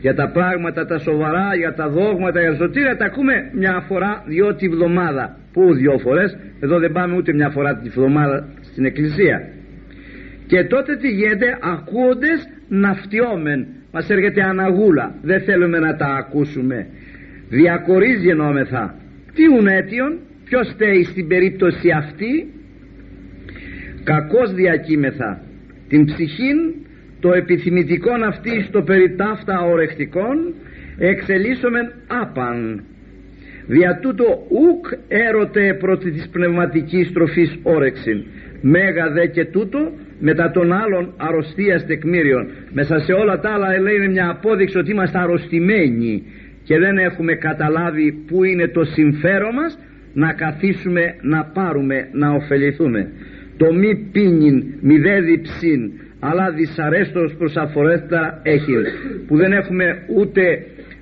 Για 0.00 0.14
τα 0.14 0.30
πράγματα 0.30 0.86
τα 0.86 0.98
σοβαρά, 0.98 1.54
για 1.56 1.74
τα 1.74 1.88
δόγματα, 1.88 2.40
για 2.40 2.50
τα 2.50 2.56
σωτήρια 2.56 2.96
τα 2.96 3.04
ακούμε 3.04 3.50
μια 3.52 3.84
φορά 3.88 4.22
δυο 4.26 4.54
τη 4.54 4.68
βδομάδα. 4.68 5.36
Που 5.52 5.74
δυο 5.74 5.98
φορές 5.98 6.36
εδώ 6.60 6.78
δεν 6.78 6.92
πάμε 6.92 7.16
ούτε 7.16 7.32
μια 7.32 7.50
φορά 7.50 7.76
τη 7.76 7.88
βδομάδα 7.88 8.48
στην 8.78 8.90
εκκλησία. 8.90 9.48
Και 10.46 10.64
τότε 10.64 10.96
τι 10.96 11.08
γίνεται 11.08 11.58
ακούοντες 11.60 12.48
να 12.68 12.94
φτιόμεν 12.94 13.66
μας 13.92 14.10
έρχεται 14.10 14.42
αναγούλα 14.42 15.14
δεν 15.22 15.40
θέλουμε 15.40 15.78
να 15.78 15.96
τα 15.96 16.06
ακούσουμε. 16.06 16.86
Διακορίζει 17.48 18.24
γεννόμεθα 18.26 18.94
τι 19.34 19.42
αίτιον 19.72 20.18
ποιος 20.44 20.66
στέει 20.68 21.04
στην 21.04 21.28
περίπτωση 21.28 21.90
αυτή; 21.90 22.52
Κακώς 24.04 24.52
διακύμεθα 24.52 25.42
την 25.88 26.04
ψυχήν 26.04 26.58
το 27.20 27.32
επιθυμητικόν 27.32 28.22
αυτή 28.22 28.62
στο 28.68 28.82
περί 28.82 29.14
ταύτα 29.16 29.64
ορεκτικών 29.64 30.54
εξελίσσομεν 30.98 31.92
άπαν. 32.06 32.84
Δια 33.66 33.98
τούτο 34.02 34.46
ουκ 34.48 34.86
έρωτε 35.08 35.74
πρώτη 35.80 36.10
της 36.10 36.28
πνευματικής 36.28 37.12
τροφής 37.12 37.58
όρεξην 37.62 38.24
μέγα 38.60 39.10
δε 39.10 39.26
και 39.26 39.44
τούτο 39.44 39.92
μετά 40.18 40.50
των 40.50 40.72
άλλων 40.72 41.14
αρρωστίας 41.16 41.86
τεκμήριων 41.86 42.46
μέσα 42.72 42.98
σε 42.98 43.12
όλα 43.12 43.40
τα 43.40 43.50
άλλα 43.50 43.80
λέει 43.80 43.94
είναι 43.94 44.08
μια 44.08 44.28
απόδειξη 44.28 44.78
ότι 44.78 44.90
είμαστε 44.90 45.18
αρρωστημένοι 45.18 46.22
και 46.64 46.78
δεν 46.78 46.98
έχουμε 46.98 47.34
καταλάβει 47.34 48.12
που 48.26 48.44
είναι 48.44 48.68
το 48.68 48.84
συμφέρον 48.84 49.54
μας 49.54 49.78
να 50.12 50.32
καθίσουμε 50.32 51.14
να 51.20 51.44
πάρουμε 51.44 52.08
να 52.12 52.30
ωφεληθούμε. 52.30 53.10
Το 53.56 53.72
μη 53.72 54.08
πίνιν 54.12 54.64
μη 54.80 54.98
δε 54.98 55.20
διψήν 55.20 55.90
αλλά 56.20 56.50
δυσαρέστος 56.50 57.34
προς 57.38 57.56
αφορέστερα 57.56 58.40
έχεις 58.42 58.86
που 59.26 59.36
δεν 59.36 59.52
έχουμε 59.52 59.84
ούτε 60.16 60.42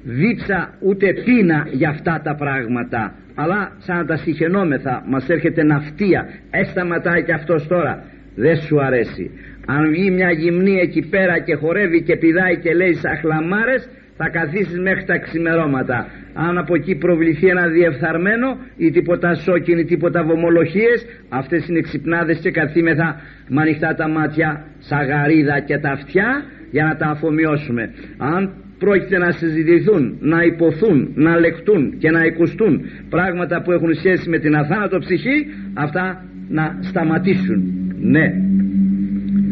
δίψα 0.07 0.75
ούτε 0.81 1.07
πείνα 1.25 1.69
για 1.71 1.89
αυτά 1.89 2.21
τα 2.25 2.35
πράγματα. 2.35 3.15
Αλλά 3.35 3.73
σαν 3.79 3.97
να 3.97 4.05
τα 4.05 4.17
συχαινόμεθα 4.17 5.05
μας 5.07 5.29
έρχεται 5.29 5.63
ναυτία. 5.63 6.29
Έσταματάει 6.51 7.23
και 7.25 7.33
αυτός 7.33 7.67
τώρα. 7.67 8.05
Δεν 8.35 8.57
σου 8.57 8.83
αρέσει. 8.83 9.31
Αν 9.67 9.91
βγει 9.91 10.11
μια 10.11 10.31
γυμνή 10.31 10.79
εκεί 10.81 11.09
πέρα 11.09 11.39
και 11.39 11.55
χορεύει 11.55 12.03
και 12.03 12.17
πηδάει 12.17 12.57
και 12.59 12.75
λέει 12.75 12.95
σαχλαμάρες 12.95 13.89
θα 14.17 14.29
καθίσεις 14.29 14.79
μέχρι 14.79 15.05
τα 15.05 15.19
ξημερώματα. 15.19 16.07
Αν 16.35 16.59
από 16.59 16.75
εκεί 16.75 16.95
προβληθεί 16.95 17.47
ένα 17.47 17.69
διεφθαρμένο 17.69 18.59
ή 18.77 18.91
τίποτα 18.91 19.35
σόκιν 19.35 19.79
ή 19.79 19.85
τίποτα 19.85 20.25
βομολοχίες 20.25 21.07
αυτές 21.29 21.69
είναι 21.69 21.81
ξυπνάδες 21.81 22.39
και 22.39 22.51
καθήμεθα 22.51 23.21
με 23.49 23.61
ανοιχτά 23.61 23.95
τα 23.95 24.09
μάτια 24.09 24.65
σαγαρίδα 24.79 25.61
και 25.61 25.79
τα 25.79 25.91
αυτιά 25.91 26.45
για 26.71 26.85
να 26.85 26.97
τα 26.97 27.07
αφομοιώσουμε. 27.07 27.91
Αν 28.19 28.53
πρόκειται 28.79 29.19
να 29.19 29.31
συζητηθούν, 29.31 30.17
να 30.21 30.43
υποθούν, 30.43 31.11
να 31.15 31.39
λεκτούν 31.41 31.99
και 31.99 32.11
να 32.11 32.25
οικουστούν 32.25 32.81
πράγματα 33.09 33.63
που 33.63 33.73
έχουν 33.73 33.95
σχέση 33.95 34.29
με 34.29 34.39
την 34.39 34.55
αθάνατο 34.57 34.99
ψυχή 34.99 35.47
αυτά 35.75 36.25
να 36.49 36.79
σταματήσουν. 36.81 37.61
Ναι. 38.01 38.27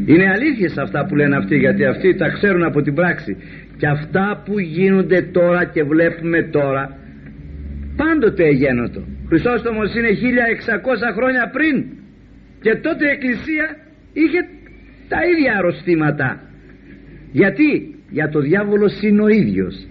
Είναι 0.06 0.26
αλήθειες 0.34 0.78
αυτά 0.78 1.06
που 1.06 1.14
λένε 1.14 1.36
αυτοί 1.36 1.56
γιατί 1.56 1.84
αυτοί 1.84 2.14
τα 2.14 2.28
ξέρουν 2.28 2.64
από 2.64 2.82
την 2.82 2.94
πράξη. 2.94 3.36
Και 3.76 3.86
αυτά 3.86 4.42
που 4.44 4.58
γίνονται 4.58 5.22
τώρα 5.22 5.64
και 5.64 5.82
βλέπουμε 5.82 6.42
τώρα 6.42 6.96
πάντοτε 7.96 8.44
εγένοτο 8.44 9.02
Χρυσόστομος 9.28 9.94
είναι 9.94 10.08
1600 10.08 11.14
χρόνια 11.16 11.50
πριν 11.52 11.84
και 12.60 12.74
τότε 12.74 13.06
η 13.06 13.10
Εκκλησία 13.10 13.66
είχε 14.12 14.40
τα 15.08 15.18
ίδια 15.30 15.52
αρρωστήματα. 15.58 16.40
Γιατί 17.32 17.93
για 18.10 18.28
το 18.28 18.40
διάβολο 18.40 18.90
είναι 19.00 19.22
ο 19.22 19.28
ίδιος. 19.28 19.86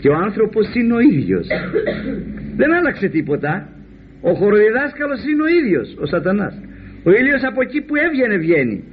Και 0.00 0.08
ο 0.08 0.14
άνθρωπος 0.14 0.74
είναι 0.74 0.94
ο 0.94 1.00
ίδιος. 1.00 1.46
Δεν 2.56 2.74
άλλαξε 2.74 3.08
τίποτα. 3.08 3.68
Ο 4.20 4.34
χωροδιδάσκαλος 4.34 5.24
είναι 5.24 5.42
ο 5.42 5.46
ίδιος 5.46 5.96
ο 6.00 6.06
σατανάς. 6.06 6.54
Ο 7.04 7.10
ήλιος 7.10 7.42
από 7.44 7.62
εκεί 7.62 7.80
που 7.80 7.94
έβγαινε 7.96 8.36
βγαίνει. 8.36 8.84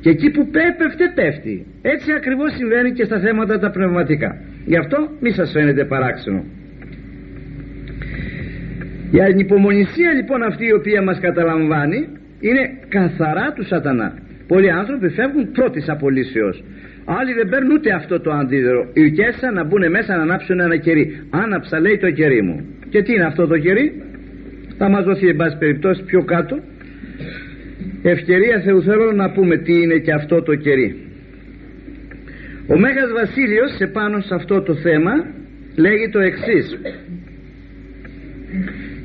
Και 0.00 0.10
εκεί 0.10 0.30
που 0.30 0.48
πέφτε 0.50 1.12
πέφτει. 1.14 1.66
Έτσι 1.82 2.12
ακριβώς 2.12 2.52
συμβαίνει 2.56 2.92
και 2.92 3.04
στα 3.04 3.18
θέματα 3.20 3.58
τα 3.58 3.70
πνευματικά. 3.70 4.36
Γι' 4.66 4.76
αυτό 4.76 5.10
μη 5.20 5.30
σας 5.30 5.50
φαίνεται 5.50 5.84
παράξενο. 5.84 6.44
Η 9.10 9.20
ανυπομονησία 9.20 10.12
λοιπόν 10.12 10.42
αυτή 10.42 10.66
η 10.66 10.72
οποία 10.72 11.02
μας 11.02 11.20
καταλαμβάνει 11.20 12.08
είναι 12.40 12.70
καθαρά 12.88 13.52
του 13.52 13.64
σατανά. 13.64 14.18
Πολλοί 14.46 14.70
άνθρωποι 14.70 15.08
φεύγουν 15.08 15.50
πρώτης 15.52 15.88
απολύσεως 15.88 16.64
άλλοι 17.06 17.32
δεν 17.32 17.48
παίρνουν 17.48 17.70
ούτε 17.70 17.92
αυτό 17.92 18.20
το 18.20 18.30
αντίδερο 18.30 18.90
ηρκέσα 18.92 19.50
να 19.52 19.64
μπουν 19.64 19.90
μέσα 19.90 20.16
να 20.16 20.22
ανάψουν 20.22 20.60
ένα 20.60 20.76
κερί. 20.76 21.26
Άναψα 21.30 21.80
λέει 21.80 21.96
το 21.98 22.10
κερί 22.10 22.42
μου. 22.42 22.66
Και 22.88 23.02
τι 23.02 23.12
είναι 23.12 23.24
αυτό 23.24 23.46
το 23.46 23.58
κερί; 23.58 24.02
Θα 24.78 24.88
μας 24.88 25.04
δοθεί 25.04 25.28
εν 25.28 25.36
πάση 25.36 25.56
περιπτώσει 25.58 26.02
πιο 26.02 26.24
κάτω. 26.24 26.58
Ευκαιρία 28.02 28.60
Θεού 28.60 28.82
θέλω 28.82 29.12
να 29.12 29.30
πούμε 29.30 29.56
τι 29.56 29.72
είναι 29.72 29.98
και 29.98 30.12
αυτό 30.12 30.42
το 30.42 30.54
κερί. 30.54 30.96
Ο 32.66 32.78
Μέγας 32.78 33.12
Βασίλειος 33.12 33.76
σε 33.76 33.86
πάνω 33.86 34.20
σε 34.20 34.34
αυτό 34.34 34.62
το 34.62 34.74
θέμα 34.74 35.12
λέγει 35.76 36.08
το 36.08 36.18
εξής. 36.18 36.78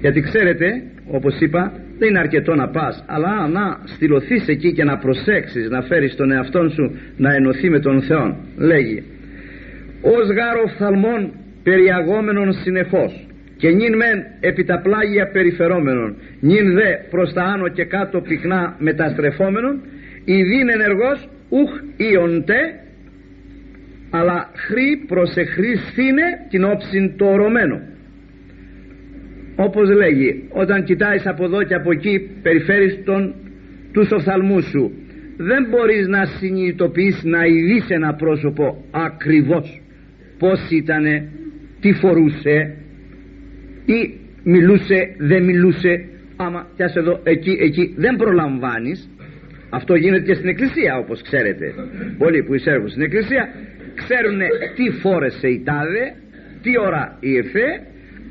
Γιατί 0.02 0.22
ξέρετε 0.22 0.84
όπως 1.08 1.40
είπα 1.40 1.74
δεν 2.02 2.10
είναι 2.10 2.20
αρκετό 2.20 2.56
να 2.56 2.68
πας 2.70 3.04
αλλά 3.08 3.48
να 3.48 3.78
στυλωθείς 3.84 4.48
εκεί 4.48 4.74
και 4.74 4.84
να 4.84 4.98
προσέξεις 4.98 5.70
να 5.70 5.82
φέρεις 5.82 6.16
τον 6.16 6.32
εαυτό 6.32 6.70
σου 6.70 7.00
να 7.18 7.34
ενωθεί 7.34 7.70
με 7.70 7.80
τον 7.80 8.02
Θεό 8.02 8.38
λέγει. 8.58 9.04
Ως 10.02 10.28
γάρο 10.38 10.68
φθαλμών 10.76 11.32
περιαγόμενων 11.64 12.54
συνεχώς 12.54 13.28
και 13.58 13.70
νυν 13.70 13.96
μεν 13.96 14.18
επί 14.40 14.64
τα 14.64 14.80
πλάγια 14.80 15.30
περιφερόμενων 15.32 16.16
νυν 16.40 16.74
δε 16.74 16.92
προς 17.10 17.34
τα 17.34 17.44
άνω 17.44 17.68
και 17.68 17.86
κάτω 17.86 18.22
πυκνά 18.22 18.76
μεταστρεφόμενων 18.80 19.82
ειδήν 20.26 20.70
ενεργός 20.70 21.30
ουχ 21.50 21.72
ιοντε 21.98 22.62
αλλά 24.10 24.50
χρή 24.54 25.06
προσεχρήσθήνε 25.08 26.28
την 26.50 26.64
όψιν 26.64 27.18
το 27.18 27.26
ορωμένο 27.26 27.82
όπως 29.66 29.90
λέγει 29.90 30.44
όταν 30.50 30.84
κοιτάεις 30.84 31.28
από 31.28 31.44
εδώ 31.44 31.64
και 31.64 31.74
από 31.74 31.92
εκεί 31.92 32.30
περιφέρεις 32.42 33.04
τον 33.04 33.36
τους 33.94 34.12
οφθαλμούς 34.12 34.66
σου. 34.66 34.92
Δεν 35.38 35.68
μπορείς 35.70 36.08
να 36.08 36.26
συνειδητοποιήσεις 36.26 37.24
να 37.24 37.46
ειδείς 37.46 37.86
ένα 37.90 38.14
πρόσωπο 38.14 38.86
ακριβώς 38.92 39.82
πως 40.38 40.70
ήτανε 40.70 41.30
τι 41.80 41.94
φορούσε 41.94 42.76
ή 43.86 44.20
μιλούσε 44.44 45.16
δεν 45.18 45.44
μιλούσε. 45.44 46.06
Άμα 46.36 46.68
πιάσε 46.76 47.00
εδώ 47.00 47.20
εκεί 47.24 47.58
εκεί 47.62 47.94
δεν 47.98 48.16
προλαμβάνεις. 48.16 49.10
Αυτό 49.70 49.96
γίνεται 49.96 50.24
και 50.24 50.34
στην 50.34 50.50
εκκλησία 50.50 50.98
όπως 50.98 51.22
ξέρετε. 51.22 51.74
Πολλοί 52.18 52.44
που 52.44 52.54
εισέρχουν 52.54 52.90
στην 52.90 53.02
εκκλησία 53.02 53.50
ξέρουν 53.96 54.40
τι 54.76 55.00
φόρεσε 55.00 55.48
η 55.48 55.62
τάδε 55.64 56.16
τι 56.62 56.72
ώρα 56.80 57.18
η 57.20 57.38
εφέ 57.38 57.68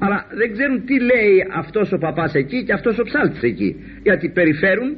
αλλά 0.02 0.26
δεν 0.30 0.52
ξέρουν 0.52 0.84
τι 0.84 1.00
λέει 1.00 1.34
αυτός 1.62 1.92
ο 1.92 1.98
παπάς 1.98 2.34
εκεί 2.34 2.64
και 2.64 2.72
αυτός 2.72 2.98
ο 2.98 3.02
ψάλτης 3.02 3.42
εκεί. 3.42 3.70
Γιατί 4.02 4.28
περιφέρουν 4.28 4.96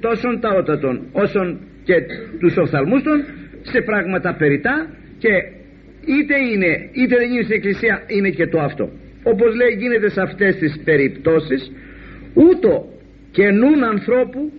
τόσον 0.00 0.40
ταότατον 0.40 1.06
όσον 1.12 1.60
και 1.84 1.94
τους 2.40 2.56
οφθαλμούς 2.56 3.02
των 3.02 3.24
σε 3.62 3.80
πράγματα 3.80 4.34
περιτά 4.34 4.74
και 5.18 5.32
είτε 6.16 6.36
είναι 6.52 6.72
είτε 6.92 7.16
δεν 7.16 7.30
είναι 7.30 7.42
στην 7.42 7.56
εκκλησία 7.56 8.02
είναι 8.06 8.30
και 8.30 8.46
το 8.46 8.60
αυτό. 8.60 8.90
Όπως 9.22 9.54
λέει 9.54 9.72
γίνεται 9.78 10.10
σε 10.10 10.20
αυτές 10.20 10.56
τις 10.56 10.80
περιπτώσεις 10.84 11.72
ούτω 12.34 12.74
καινούν 13.30 13.84
ανθρώπου 13.84 14.52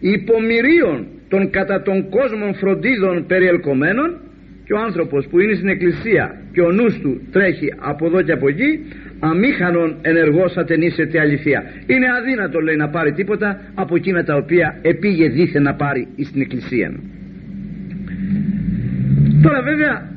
υπομοιρίων 0.00 1.06
των 1.28 1.50
κατά 1.50 1.82
τον 1.82 2.10
κόσμων 2.10 2.54
φροντίδων 2.54 3.26
περιελκομένων 3.26 4.20
και 4.64 4.72
ο 4.72 4.78
άνθρωπος 4.78 5.26
που 5.26 5.40
είναι 5.40 5.54
στην 5.54 5.68
εκκλησία 5.68 6.42
και 6.52 6.60
ο 6.60 6.70
νους 6.72 6.98
του 6.98 7.20
τρέχει 7.32 7.68
από 7.76 8.06
εδώ 8.06 8.22
και 8.22 8.32
από 8.32 8.48
εκεί 8.48 8.70
αμήχανον 9.20 9.96
ενεργός 10.02 10.56
ατενίσεται 10.56 11.20
αληθεία. 11.20 11.62
Είναι 11.86 12.06
αδύνατο 12.18 12.60
λέει 12.60 12.76
να 12.76 12.88
πάρει 12.88 13.12
τίποτα 13.12 13.60
από 13.74 13.96
εκείνα 13.96 14.24
τα 14.24 14.34
οποία 14.36 14.78
επήγε 14.82 15.28
δίθεν 15.28 15.62
να 15.62 15.74
πάρει 15.74 16.08
στην 16.24 16.40
εκκλησία 16.40 16.92
τώρα 19.42 19.62
βέβαια 19.62 20.10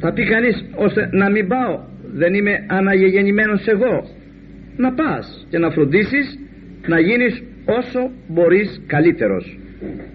θα 0.00 0.12
πει 0.12 0.24
κανείς 0.24 0.64
ώστε 0.74 1.08
να 1.12 1.30
μην 1.30 1.48
πάω 1.48 1.80
δεν 2.12 2.34
είμαι 2.34 2.64
αναγεγεννημένος 2.66 3.66
εγώ 3.66 4.08
να 4.76 4.92
πας 4.92 5.46
και 5.50 5.58
να 5.58 5.70
φροντίσεις 5.70 6.38
να 6.86 7.00
γίνεις 7.00 7.42
όσο 7.64 8.10
μπορείς 8.28 8.82
καλύτερος 8.86 9.58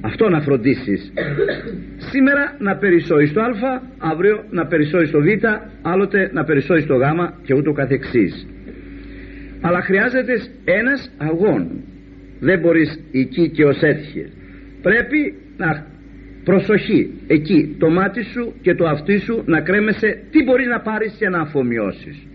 αυτό 0.02 0.30
να 0.30 0.42
φροντίσεις. 0.42 1.14
Σήμερα 1.98 2.56
να 2.60 2.78
περισσώσεις 2.78 3.30
στο 3.30 3.42
α 3.42 3.82
αύριο 3.98 4.44
να 4.50 4.66
περισσώσεις 4.68 5.10
στο 5.10 5.20
β 5.20 5.26
άλλοτε 5.82 6.30
να 6.34 6.44
περισσώσεις 6.44 6.84
στο 6.84 6.96
γ 6.96 7.04
και 7.44 7.54
ούτω 7.54 7.72
καθεξής. 7.72 8.48
Αλλά 9.62 9.82
χρειάζεται 9.82 10.34
ένας 10.64 11.12
αγών. 11.18 11.84
Δεν 12.40 12.60
μπορείς 12.60 13.00
εκεί 13.12 13.50
και 13.50 13.66
ως 13.66 13.82
έτυχε. 13.82 14.30
Πρέπει 14.82 15.36
να 15.58 15.86
προσοχή 16.44 17.14
εκεί 17.28 17.76
το 17.80 17.90
μάτι 17.90 18.24
σου 18.24 18.54
και 18.62 18.76
το 18.76 18.86
αυτί 18.86 19.18
σου 19.20 19.44
να 19.46 19.62
κρέμεσαι. 19.62 20.24
Τι 20.32 20.44
μπορείς 20.44 20.68
να 20.68 20.80
πάρεις 20.80 21.16
και 21.20 21.30
να 21.30 21.40
αφομοιώσεις. 21.40 22.28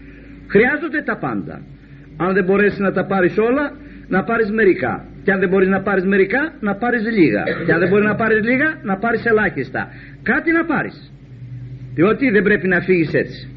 Χρειάζονται 0.48 1.02
τα 1.04 1.16
πάντα. 1.18 1.62
Αν 2.16 2.34
δεν 2.34 2.44
μπορέσεις 2.44 2.78
να 2.78 2.92
τα 2.92 3.06
πάρεις 3.06 3.38
όλα 3.38 3.72
να 4.08 4.24
πάρεις 4.24 4.50
μερικά. 4.50 5.04
Και 5.24 5.32
αν 5.32 5.38
δεν 5.38 5.48
μπορείς 5.48 5.68
να 5.68 5.80
πάρεις 5.82 6.04
μερικά 6.04 6.52
να 6.60 6.74
πάρεις 6.74 7.02
λίγα. 7.18 7.42
Και 7.66 7.72
αν 7.72 7.78
δεν 7.78 7.88
μπορείς 7.88 8.06
να 8.06 8.14
πάρεις 8.14 8.40
λίγα 8.44 8.68
να 8.82 8.96
πάρεις 8.96 9.24
ελάχιστα. 9.24 9.88
Κάτι 10.22 10.52
να 10.52 10.64
πάρεις. 10.64 11.12
Διότι 11.94 12.30
δεν 12.30 12.42
πρέπει 12.42 12.68
να 12.68 12.80
φύγεις 12.80 13.12
έτσι. 13.12 13.48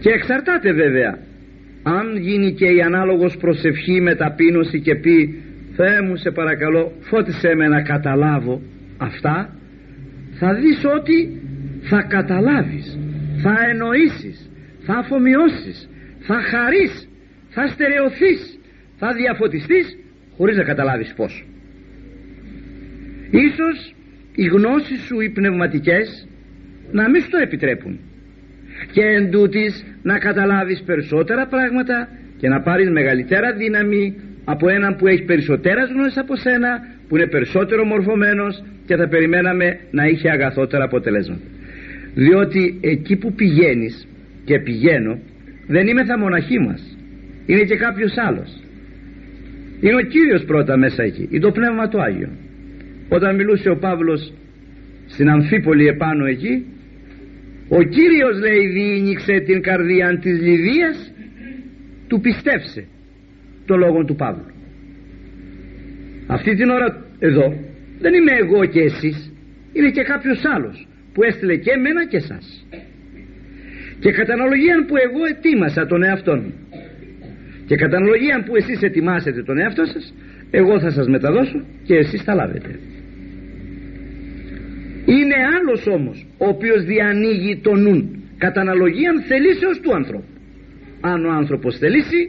Και 0.00 0.10
εξαρτάται 0.10 0.72
βέβαια 0.72 1.18
αν 1.82 2.16
γίνει 2.16 2.52
και 2.52 2.66
η 2.66 2.80
ανάλογος 2.80 3.36
προσευχή 3.36 4.00
με 4.00 4.14
ταπείνωση 4.14 4.80
και 4.80 4.94
πει 4.94 5.42
Θεέ 5.76 6.02
μου 6.02 6.16
σε 6.16 6.30
παρακαλώ 6.30 6.92
φώτισέ 7.00 7.54
με 7.54 7.66
να 7.66 7.82
καταλάβω 7.82 8.60
αυτά 8.96 9.56
θα 10.38 10.54
δεις 10.54 10.84
ότι 10.98 11.40
θα 11.82 12.02
καταλάβεις 12.02 12.98
θα 13.42 13.54
εννοήσεις 13.70 14.50
θα 14.86 14.94
αφομοιώσεις 14.94 15.88
θα 16.18 16.40
χαρείς 16.50 17.07
θα 17.48 17.66
στερεωθείς 17.66 18.58
θα 18.96 19.12
διαφωτιστείς 19.12 19.98
χωρίς 20.36 20.56
να 20.56 20.64
καταλάβεις 20.64 21.14
πως 21.16 21.46
ίσως 23.30 23.94
οι 24.34 24.44
γνώσεις 24.44 25.00
σου 25.00 25.20
οι 25.20 25.30
πνευματικές 25.30 26.28
να 26.90 27.10
μην 27.10 27.22
σου 27.22 27.30
το 27.30 27.38
επιτρέπουν. 27.38 27.98
Και 28.92 29.02
εν 29.02 29.30
να 30.02 30.18
καταλάβεις 30.18 30.82
περισσότερα 30.86 31.46
πράγματα 31.46 32.08
και 32.38 32.48
να 32.48 32.60
πάρεις 32.60 32.90
μεγαλύτερα 32.90 33.52
δύναμη 33.52 34.20
από 34.44 34.68
έναν 34.68 34.96
που 34.96 35.06
έχει 35.06 35.22
περισσότερες 35.24 35.90
γνώσεις 35.90 36.16
από 36.18 36.36
σένα 36.36 36.68
που 37.08 37.16
είναι 37.16 37.28
περισσότερο 37.28 37.84
μορφωμένος 37.84 38.64
και 38.86 38.96
θα 38.96 39.08
περιμέναμε 39.08 39.78
να 39.90 40.04
είχε 40.06 40.30
αγαθότερα 40.30 40.84
αποτελέσματα. 40.84 41.42
Διότι 42.14 42.78
εκεί 42.80 43.16
που 43.16 43.32
πηγαίνεις 43.32 44.08
και 44.44 44.58
πηγαίνω 44.58 45.18
δεν 45.66 45.86
είμαι 45.86 46.04
θα 46.04 46.18
μοναχή 46.18 46.58
μας 46.58 46.97
είναι 47.50 47.64
και 47.70 47.76
κάποιος 47.76 48.12
άλλος. 48.28 48.50
Είναι 49.80 49.94
ο 49.94 50.04
Κύριος 50.14 50.44
πρώτα 50.44 50.76
μέσα 50.76 51.02
εκεί 51.02 51.28
είναι 51.30 51.40
το 51.40 51.50
Πνεύμα 51.50 51.88
του 51.88 52.02
Άγιο. 52.02 52.30
Όταν 53.08 53.34
μιλούσε 53.34 53.68
ο 53.70 53.76
Παύλος 53.76 54.32
στην 55.06 55.28
Αμφίπολη 55.28 55.86
επάνω 55.86 56.24
εκεί 56.26 56.66
ο 57.68 57.82
Κύριος 57.82 58.38
λέει 58.40 58.66
διήνυξε 58.66 59.40
την 59.46 59.62
καρδία 59.62 60.18
της 60.18 60.40
Λιδίας 60.40 61.12
του 62.08 62.20
πιστέψε 62.20 62.86
το 63.66 63.76
λόγο 63.76 64.04
του 64.04 64.14
Παύλου 64.14 64.52
αυτή 66.26 66.54
την 66.54 66.68
ώρα 66.68 67.04
εδώ 67.18 67.46
δεν 67.98 68.14
είμαι 68.14 68.32
εγώ 68.32 68.64
και 68.64 68.80
εσείς 68.80 69.32
είναι 69.72 69.90
και 69.90 70.02
κάποιος 70.02 70.42
άλλος 70.44 70.88
που 71.12 71.22
έστειλε 71.22 71.56
και 71.56 71.70
εμένα 71.70 72.06
και 72.06 72.16
εσάς 72.16 72.66
και 74.00 74.10
κατά 74.12 74.32
αναλογία 74.32 74.84
που 74.86 74.96
εγώ 74.96 75.24
ετοίμασα 75.30 75.86
τον 75.86 76.02
εαυτό 76.02 76.36
μου 76.36 76.52
και 77.68 77.76
κατά 77.76 77.96
αναλογία 77.96 78.36
που 78.46 78.56
εσείς 78.56 78.82
ετοιμάσετε 78.82 79.42
τον 79.42 79.58
εαυτό 79.58 79.84
σας 79.84 80.14
εγώ 80.50 80.80
θα 80.80 80.90
σας 80.90 81.08
μεταδώσω 81.08 81.64
και 81.86 81.94
εσείς 81.96 82.22
θα 82.22 82.34
λάβετε. 82.34 82.70
Είναι 85.04 85.38
άλλος 85.56 85.86
όμως 85.86 86.26
ο 86.38 86.46
οποίος 86.48 86.84
διανοίγει 86.84 87.56
τον 87.56 87.82
νουν. 87.82 88.22
Κατά 88.38 88.60
αναλογία 88.60 89.10
θελήσεως 89.28 89.80
του 89.80 89.94
ανθρώπου. 89.94 90.32
Αν 91.00 91.24
ο 91.24 91.30
άνθρωπος 91.30 91.78
θελήσει 91.78 92.20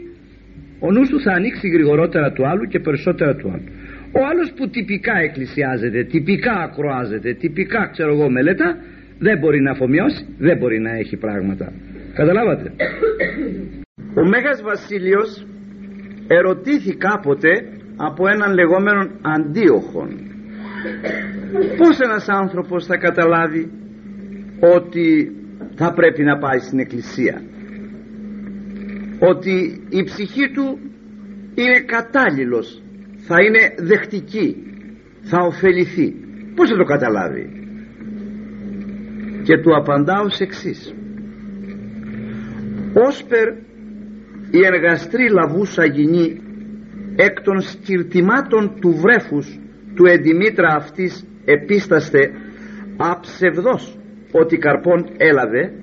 ο 0.80 0.92
νους 0.92 1.10
του 1.10 1.22
θα 1.22 1.32
ανοίξει 1.32 1.68
γρηγορότερα 1.68 2.32
του 2.32 2.48
άλλου 2.48 2.66
και 2.68 2.80
περισσότερα 2.80 3.36
του 3.36 3.50
άλλου. 3.54 3.70
Ο 4.12 4.20
άλλος 4.30 4.54
που 4.56 4.70
τυπικά 4.70 5.18
εκκλησιάζεται 5.18 6.04
τυπικά 6.04 6.54
ακροάζεται 6.54 7.34
τυπικά 7.34 7.90
ξέρω 7.92 8.12
εγώ 8.14 8.30
μελέτα 8.30 8.78
δεν 9.20 9.38
μπορεί 9.38 9.62
να 9.62 9.72
αφομοιώσει 9.72 10.26
δεν 10.38 10.58
μπορεί 10.58 10.80
να 10.80 10.92
έχει 10.92 11.16
πράγματα. 11.16 11.74
Καταλάβατε; 12.14 12.72
Ο 14.16 14.26
Μέγας 14.28 14.62
Βασίλειος 14.62 15.46
ερωτήθη 16.28 16.96
κάποτε 16.96 17.50
από 17.96 18.28
έναν 18.28 18.54
λεγόμενον 18.54 19.12
αντίοχον. 19.22 20.10
Πως 21.78 22.00
ένας 22.00 22.28
άνθρωπος 22.30 22.86
θα 22.86 22.98
καταλάβει 22.98 23.72
ότι 24.60 25.32
θα 25.76 25.94
πρέπει 25.94 26.24
να 26.24 26.38
πάει 26.38 26.60
στην 26.60 26.80
εκκλησία; 26.80 27.42
Ότι 29.20 29.82
η 29.90 30.04
ψυχή 30.04 30.52
του 30.54 30.80
είναι 31.56 31.80
κατάλληλος 31.80 32.84
θα 33.18 33.36
είναι 33.42 33.60
δεχτική 33.78 34.56
θα 35.22 35.40
ωφεληθεί. 35.42 36.14
Πως 36.56 36.70
θα 36.70 36.76
το 36.78 36.84
καταλάβει; 36.84 37.50
Και 39.44 39.58
του 39.58 39.76
απαντάω 39.76 40.24
ως 40.24 40.40
εξής. 40.40 40.94
Όσπερ 43.08 43.48
η 44.52 44.66
εργαστρή 44.66 45.30
λαβούσα 45.30 45.86
γινή 45.86 46.42
εκ 47.16 47.42
των 47.42 47.62
σκυρτημάτων 47.62 48.76
του 48.80 48.96
βρέφους 49.02 49.60
του 49.96 50.06
εντιμήτρα 50.06 50.76
αυτής 50.76 51.26
επίσταστε 51.46 52.32
αψευδός 52.98 53.98
ότι 54.32 54.58
καρπών 54.58 55.10
έλαβε 55.18 55.74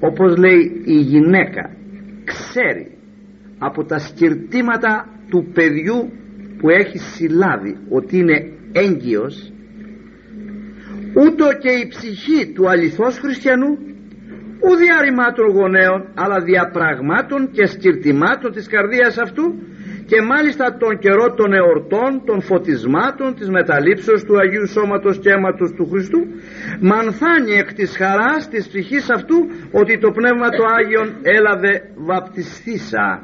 όπως 0.00 0.36
λέει 0.36 0.82
η 0.84 1.00
γυναίκα 1.00 1.70
ξέρει 2.24 2.90
από 3.58 3.84
τα 3.84 3.98
σκυρτήματα 3.98 5.08
του 5.30 5.50
παιδιού 5.54 6.12
που 6.58 6.68
έχει 6.70 6.98
συλλάβει 6.98 7.76
ότι 7.88 8.16
είναι 8.16 8.52
έγκυος 8.72 9.52
ούτω 11.14 11.46
και 11.58 11.70
η 11.70 11.88
ψυχή 11.88 12.52
του 12.52 12.68
αληθώς 12.68 13.18
χριστιανού 13.18 13.78
ου 14.66 14.76
διαρρημάτων 14.82 15.46
γονέων 15.56 16.00
αλλά 16.14 16.38
διαπραγμάτων 16.40 17.50
και 17.50 17.66
σκυρτημάτων 17.66 18.50
της 18.52 18.66
καρδίας 18.68 19.18
αυτού 19.18 19.44
και 20.10 20.22
μάλιστα 20.22 20.76
τον 20.82 20.98
καιρό 20.98 21.34
των 21.34 21.52
εορτών, 21.52 22.10
των 22.24 22.40
φωτισμάτων, 22.42 23.34
της 23.34 23.48
μεταλήψεως 23.48 24.24
του 24.24 24.38
Αγίου 24.38 24.66
Σώματος 24.66 25.18
και 25.18 25.30
αίματος 25.30 25.70
του 25.76 25.88
Χριστού 25.90 26.20
μανθάνει 26.80 27.52
εκ 27.62 27.72
της 27.72 27.96
χαράς 27.96 28.48
της 28.48 28.68
ψυχής 28.68 29.10
αυτού 29.10 29.36
ότι 29.72 29.98
το 29.98 30.10
Πνεύμα 30.10 30.48
του 30.48 30.64
Άγιον 30.76 31.08
έλαβε 31.22 31.72
βαπτιστήσα. 31.94 33.22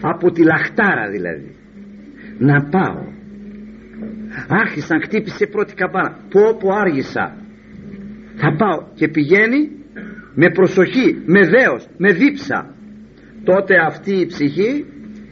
Από 0.00 0.30
τη 0.30 0.42
λαχτάρα 0.44 1.10
δηλαδή. 1.10 1.56
Να 2.38 2.64
πάω. 2.74 3.02
Άρχισαν 4.48 5.02
χτύπησε 5.02 5.46
πρώτη 5.46 5.74
καμπάνα 5.74 6.16
πω 6.30 6.56
πω 6.60 6.68
άργησα 6.72 7.36
θα 8.40 8.56
πάω 8.56 8.86
και 8.94 9.08
πηγαίνει 9.08 9.70
με 10.34 10.50
προσοχή, 10.50 11.22
με 11.26 11.40
δέος, 11.46 11.86
με 11.96 12.12
δίψα. 12.12 12.74
Τότε 13.44 13.74
αυτή 13.86 14.20
η 14.20 14.26
ψυχή 14.26 14.86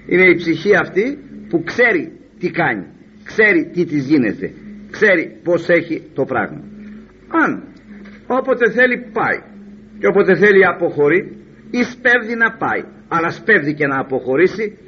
είναι 0.06 0.26
η 0.30 0.34
ψυχή 0.34 0.76
αυτή 0.76 1.18
που 1.48 1.62
ξέρει 1.62 2.12
τι 2.38 2.50
κάνει 2.50 2.86
ξέρει 3.24 3.70
τι 3.72 3.84
της 3.84 4.06
γίνεται 4.06 4.52
ξέρει 4.90 5.40
πως 5.42 5.68
έχει 5.68 6.02
το 6.14 6.24
πράγμα. 6.24 6.62
Αν 7.44 7.62
όποτε 8.26 8.70
θέλει 8.70 8.98
πάει 9.12 9.38
και 9.98 10.06
όποτε 10.06 10.36
θέλει 10.36 10.66
αποχωρεί 10.66 11.20
ή 11.70 11.82
σπέβδει 11.82 12.34
να 12.34 12.50
πάει 12.52 12.82
αλλά 13.08 13.30
σπέβδει 13.30 13.74
και 13.74 13.86
να 13.86 13.98
αποχωρήσει 13.98 14.78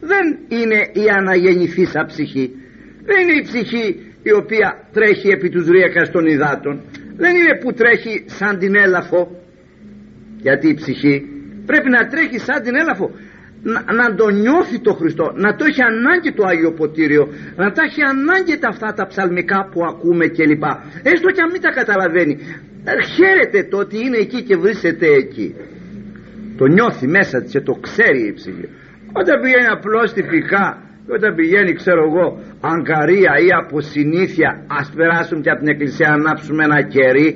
δεν 0.00 0.38
είναι 0.48 0.80
η 0.92 1.08
αναγεννηθήσα 1.18 2.04
ψυχή. 2.06 2.50
Δεν 3.04 3.22
είναι 3.22 3.38
η 3.40 3.42
ψυχή 3.42 3.86
η 4.22 4.32
οποία 4.32 4.88
τρέχει 4.92 5.28
επί 5.28 5.48
τους 5.48 5.68
ρίακας 5.68 6.10
των 6.10 6.26
υδάτων 6.26 6.80
δεν 7.16 7.36
είναι 7.36 7.58
που 7.62 7.72
τρέχει 7.72 8.24
σαν 8.26 8.58
την 8.58 8.76
έλαφο. 8.76 9.20
Γιατί 10.36 10.68
η 10.68 10.74
ψυχή 10.74 11.16
πρέπει 11.66 11.88
να 11.90 12.06
τρέχει 12.06 12.38
σαν 12.38 12.62
την 12.62 12.74
έλαφο. 12.74 13.10
Να, 13.62 13.92
να 13.92 14.14
το 14.14 14.28
νιώθει 14.28 14.78
το 14.80 14.92
Χριστό 14.92 15.32
να 15.34 15.54
το 15.56 15.64
έχει 15.68 15.82
ανάγκη 15.82 16.32
το 16.32 16.42
Άγιο 16.46 16.72
Ποτήριο 16.72 17.28
να 17.56 17.72
τα 17.72 17.82
έχει 17.88 18.02
ανάγκη 18.02 18.58
τα 18.58 18.68
αυτά 18.68 18.92
τα 18.92 19.06
ψαλμικά 19.06 19.68
που 19.70 19.80
ακούμε 19.84 20.26
κλπ. 20.26 20.64
Έστω 21.02 21.28
και 21.34 21.40
αν 21.44 21.50
μην 21.52 21.60
τα 21.60 21.70
καταλαβαίνει. 21.70 22.38
Χαίρεται 23.16 23.68
το 23.70 23.76
ότι 23.78 23.96
είναι 24.04 24.16
εκεί 24.16 24.42
και 24.42 24.56
βρίσκεται 24.56 25.06
εκεί. 25.06 25.54
Το 26.56 26.66
νιώθει 26.66 27.06
μέσα 27.06 27.42
της 27.42 27.52
και 27.52 27.60
το 27.60 27.72
ξέρει 27.72 28.26
η 28.26 28.32
ψυχή. 28.32 28.68
Όταν 29.12 29.40
πηγαίνει 29.40 29.66
απλώς 29.66 30.12
τυπικά 30.12 30.86
όταν 31.08 31.34
πηγαίνει 31.34 31.72
ξέρω 31.72 32.02
εγώ 32.08 32.40
αγκαρία 32.74 33.32
ή 33.46 33.48
από 33.60 33.80
συνήθεια 33.80 34.64
ας 34.78 34.92
περάσουμε 34.96 35.40
και 35.40 35.50
από 35.50 35.58
την 35.58 35.68
εκκλησία 35.68 36.08
να 36.08 36.14
ανάψουμε 36.14 36.64
ένα 36.64 36.82
κερί. 36.82 37.28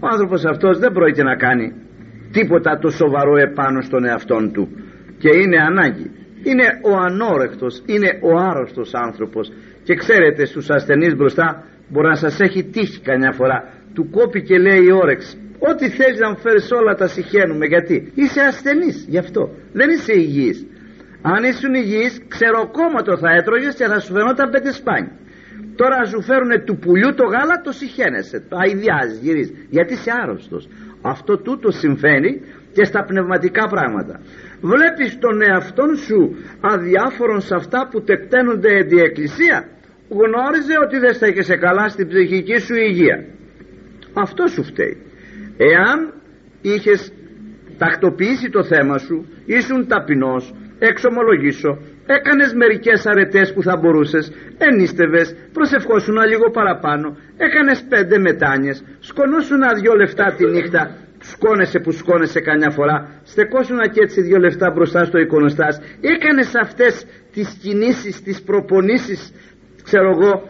Ο 0.00 0.06
άνθρωπος 0.12 0.44
αυτός 0.44 0.78
δεν 0.78 0.92
πρόκειται 0.92 1.22
να 1.22 1.36
κάνει 1.36 1.72
τίποτα 2.32 2.78
το 2.78 2.90
σοβαρό 2.90 3.36
επάνω 3.36 3.80
στον 3.80 4.04
εαυτόν 4.04 4.52
του. 4.52 4.68
Και 5.18 5.30
είναι 5.42 5.58
ανάγκη. 5.70 6.10
Είναι 6.42 6.66
ο 6.90 6.92
ανόρεκτος 6.96 7.82
είναι 7.86 8.10
ο 8.22 8.38
άρρωστος 8.38 8.90
άνθρωπος. 8.94 9.52
Και 9.82 9.94
ξέρετε 9.94 10.44
στους 10.44 10.70
ασθενείς 10.70 11.16
μπροστά 11.16 11.64
μπορεί 11.88 12.08
να 12.08 12.14
σας 12.14 12.40
έχει 12.40 12.64
τύχει 12.64 13.00
καμιά 13.00 13.32
φορά. 13.32 13.58
Του 13.94 14.10
κόπη 14.10 14.42
και 14.42 14.58
λέει 14.58 14.82
η 14.84 14.92
όρεξη 14.92 15.36
ό,τι 15.58 15.88
θέλεις 15.88 16.18
να 16.18 16.28
μου 16.30 16.36
φέρεις 16.36 16.70
όλα 16.72 16.94
τα 16.94 17.08
συχαίνουμε 17.08 17.66
γιατί 17.66 18.12
είσαι 18.14 18.40
ασθενής 18.40 19.06
γι' 19.08 19.18
αυτό. 19.18 19.50
Δεν 19.72 19.90
είσαι 19.90 20.12
υγιής 20.12 20.66
αν 21.22 21.44
ήσουν 21.44 21.74
υγιής 21.74 22.20
ξεροκόμματο 22.28 23.16
θα 23.18 23.30
έτρωγες 23.30 23.74
και 23.74 23.84
θα 23.84 24.00
σου 24.00 24.12
φαινόταν 24.12 24.50
πέντε 24.50 24.72
σπάνι. 24.72 25.10
Τώρα 25.76 26.04
σου 26.04 26.22
φέρουν 26.22 26.64
του 26.64 26.76
πουλιού 26.76 27.14
το 27.14 27.24
γάλα 27.24 27.60
το 27.64 27.72
συχαίνεσαι 27.72 28.44
το 28.48 28.56
αειδιάζεις 28.62 29.18
γυρίζεις 29.18 29.66
γιατί 29.70 29.92
είσαι 29.92 30.10
άρρωστος. 30.22 30.68
Αυτό 31.02 31.38
τούτο 31.38 31.70
συμβαίνει 31.70 32.40
και 32.72 32.84
στα 32.84 33.04
πνευματικά 33.04 33.68
πράγματα. 33.68 34.20
Βλέπεις 34.60 35.18
τον 35.18 35.42
εαυτόν 35.42 35.96
σου 35.96 36.36
αδιάφορον 36.60 37.40
σε 37.40 37.54
αυτά 37.54 37.88
που 37.90 38.02
τεκταίνονται 38.02 38.72
η 38.88 39.00
εκκλησία. 39.00 39.68
Γνώριζε 40.08 40.74
ότι 40.84 40.98
δεν 40.98 41.14
στέκεσαι 41.14 41.56
καλά 41.56 41.88
στην 41.88 42.08
ψυχική 42.08 42.58
σου 42.58 42.74
υγεία. 42.74 43.24
Αυτό 44.12 44.46
σου 44.46 44.64
φταίει. 44.64 44.96
Εάν 45.56 46.12
είχες 46.60 47.12
τακτοποιήσει 47.78 48.50
το 48.50 48.64
θέμα 48.64 48.98
σου 48.98 49.26
ήσουν 49.46 49.86
ταπεινός 49.86 50.54
εξομολογήσω. 50.78 51.78
Έκανες 52.06 52.52
μερικές 52.54 53.06
αρετές 53.06 53.52
που 53.52 53.62
θα 53.62 53.76
μπορούσες. 53.76 54.32
Ενίστευες. 54.58 55.34
Προσευχόσουν 55.52 56.16
λίγο 56.28 56.50
παραπάνω. 56.50 57.16
Έκανες 57.36 57.84
πέντε 57.88 58.18
μετάνιες. 58.18 58.84
Σκονώσουν 59.00 59.60
δυο 59.80 59.94
λεφτά 59.94 60.34
τη 60.36 60.46
νύχτα. 60.46 60.96
Σκόνεσαι 61.20 61.78
που 61.78 61.90
σκόνεσαι 61.92 62.40
κανιά 62.40 62.70
φορά. 62.70 63.08
Στεκόσουν 63.24 63.78
και 63.78 64.00
έτσι 64.02 64.20
δυο 64.22 64.38
λεφτά 64.38 64.70
μπροστά 64.70 65.04
στο 65.04 65.18
εικονοστάς. 65.18 65.80
Έκανες 66.00 66.54
αυτές 66.54 67.06
τις 67.32 67.58
κινήσεις 67.62 68.22
τις 68.22 68.42
προπονήσεις. 68.42 69.32
Ξέρω 69.82 70.10
εγώ 70.10 70.48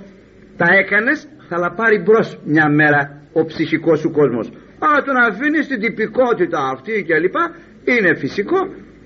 τα 0.57 0.67
έκανες 0.81 1.29
θα 1.49 1.73
πάρει 1.77 1.99
μπρος 1.99 2.39
μια 2.45 2.69
μέρα 2.69 3.23
ο 3.33 3.45
ψυχικός 3.45 3.99
σου 4.01 4.11
κόσμος. 4.11 4.51
Αλλά 4.79 5.03
το 5.03 5.13
να 5.13 5.27
αφήνεις 5.27 5.67
την 5.67 5.81
τυπικότητα 5.81 6.59
αυτή 6.75 7.05
και 7.07 7.19
λοιπά 7.19 7.55
είναι 7.85 8.15
φυσικό 8.15 8.59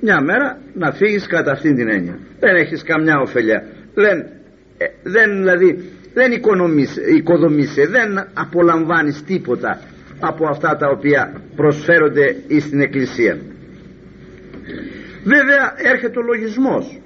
μια 0.04 0.20
μέρα 0.20 0.58
να 0.74 0.92
φύγεις 0.92 1.26
κατά 1.26 1.52
αυτήν 1.52 1.74
την 1.74 1.88
έννοια. 1.88 2.18
Δεν 2.40 2.54
έχεις 2.54 2.82
καμιά 2.82 3.20
ωφελιά. 3.20 3.64
Δεν, 3.94 4.18
ε, 4.78 4.86
δεν 5.02 5.36
δηλαδή 5.36 5.84
δεν 6.14 6.32
οικοδομείσαι 7.16 7.86
δεν 7.86 8.28
απολαμβάνεις 8.34 9.22
τίποτα 9.24 9.80
από 10.20 10.46
αυτά 10.48 10.76
τα 10.76 10.88
οποία 10.88 11.32
προσφέρονται 11.56 12.36
στην 12.60 12.80
Εκκλησία. 12.80 13.38
Βέβαια 15.24 15.74
έρχεται 15.92 16.18
ο 16.18 16.22
λογισμός 16.22 17.00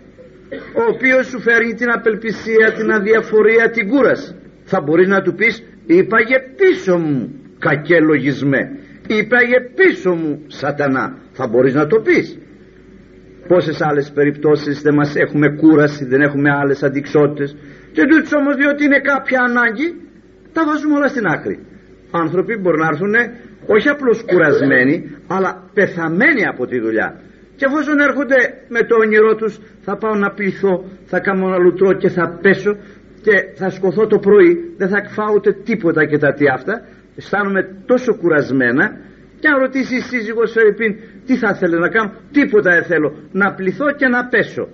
ο 0.74 0.82
οποίος 0.94 1.26
σου 1.26 1.40
φέρνει 1.40 1.74
την 1.74 1.90
απελπισία 1.90 2.72
την 2.76 2.90
αδιαφορία 2.92 3.70
την 3.70 3.88
κούραση. 3.88 4.35
Θα 4.64 4.80
μπορείς 4.80 5.09
να 5.09 5.22
του 5.22 5.35
πεις 5.35 5.62
είπαγε 5.87 6.37
πίσω 6.56 6.98
μου 6.98 7.40
κακέ 7.59 8.00
λογισμέ. 8.00 8.78
Είπαγε 9.06 9.61
πίσω 9.74 10.14
μου 10.14 10.44
σατανά 10.46 11.18
θα 11.32 11.46
μπορείς 11.46 11.74
να 11.74 11.87
το 11.87 12.00
πεις 12.00 12.38
πόσες 13.48 13.80
άλλες 13.80 14.11
περιπτώσεις 14.14 14.82
δεν 14.82 14.94
μας 14.94 15.14
έχουμε 15.16 15.48
κούραση 15.61 16.04
δεν 16.04 16.20
έχουμε 16.20 16.50
άλλες 16.50 16.82
αντικσότητες. 16.82 17.56
Και 17.92 18.02
τούτος 18.02 18.32
όμως 18.32 18.54
διότι 18.56 18.85
είναι 18.85 19.00
κάποια 19.00 19.40
ανάγκη 19.48 19.87
τα 20.52 20.64
βάζουμε 20.66 20.94
όλα 20.94 21.09
στην 21.09 21.26
άκρη. 21.26 21.59
Άνθρωποι 22.11 22.56
μπορεί 22.56 22.78
να 22.78 22.88
έρθουν 22.92 23.14
όχι 23.66 23.88
απλώς 23.88 24.24
κουρασμένοι 24.30 24.94
αλλά 25.26 25.50
πεθαμένοι 25.74 26.46
από 26.46 26.66
τη 26.66 26.78
δουλειά. 26.80 27.20
Και 27.56 27.64
εφόσον 27.68 27.98
έρχονται 27.98 28.38
με 28.68 28.80
το 28.88 28.94
όνειρό 29.04 29.35
τους 29.35 29.59
θα 29.80 29.96
πάω 29.96 30.14
να 30.14 30.30
πληθώ 30.30 30.85
θα 31.06 31.20
κάνω 31.20 31.46
ένα 31.46 31.59
λουτρό 31.59 31.92
και 31.92 32.09
θα 32.09 32.38
πέσω 32.42 32.76
και 33.22 33.35
θα 33.54 33.70
σκοθώ 33.70 34.06
το 34.06 34.18
πρωί. 34.18 34.74
Δεν 34.76 34.88
θα 34.88 34.98
φάω 35.09 35.32
ούτε 35.35 35.52
τίποτα 35.52 36.04
και 36.06 36.18
τα 36.18 36.32
τι 36.32 36.44
αυτά. 36.48 36.74
Αισθάνομαι 37.16 37.62
τόσο 37.87 38.14
κουρασμένα 38.20 38.85
και 39.46 39.52
αν 39.52 39.61
ρωτήσει 39.61 39.94
η 39.96 40.00
σύζυγος 40.00 40.52
Φερρυπίν 40.52 40.92
τι 41.26 41.37
θα 41.37 41.48
ήθελε 41.54 41.76
να 41.78 41.88
κάνω 41.88 42.12
τίποτα 42.32 42.70
δεν 42.70 42.85
θέλω 42.85 43.09
να 43.32 43.54
πληθώ 43.54 43.87
και 43.92 44.09
να 44.09 44.20
πέσω 44.32 44.68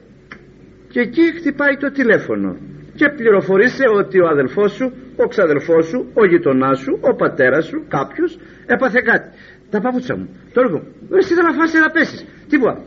και 0.92 1.00
εκεί 1.00 1.24
χτυπάει 1.36 1.76
το 1.76 1.90
τηλέφωνο 1.90 2.56
και 2.94 3.06
πληροφορείσαι 3.16 3.84
ότι 4.00 4.20
ο 4.20 4.26
αδελφός 4.28 4.72
σου 4.72 4.86
ο 5.16 5.26
ξαδελφός 5.26 5.86
σου, 5.86 6.10
ο 6.14 6.26
γειτονάς 6.26 6.78
σου, 6.78 6.98
ο 7.00 7.14
πατέρας 7.14 7.64
σου, 7.66 7.84
κάποιος 7.88 8.38
έπαθε 8.66 9.00
κάτι. 9.00 9.28
Τα 9.70 9.80
παπούτσα 9.80 10.16
μου, 10.16 10.28
το 10.52 10.60
έργο 10.60 10.78
μου. 10.78 11.16
Εσύ 11.18 11.34
θα 11.34 11.42
να 11.42 11.52
φάσει 11.52 11.78
να 11.78 11.90
πέσεις. 11.90 12.26
Τίποτα. 12.48 12.82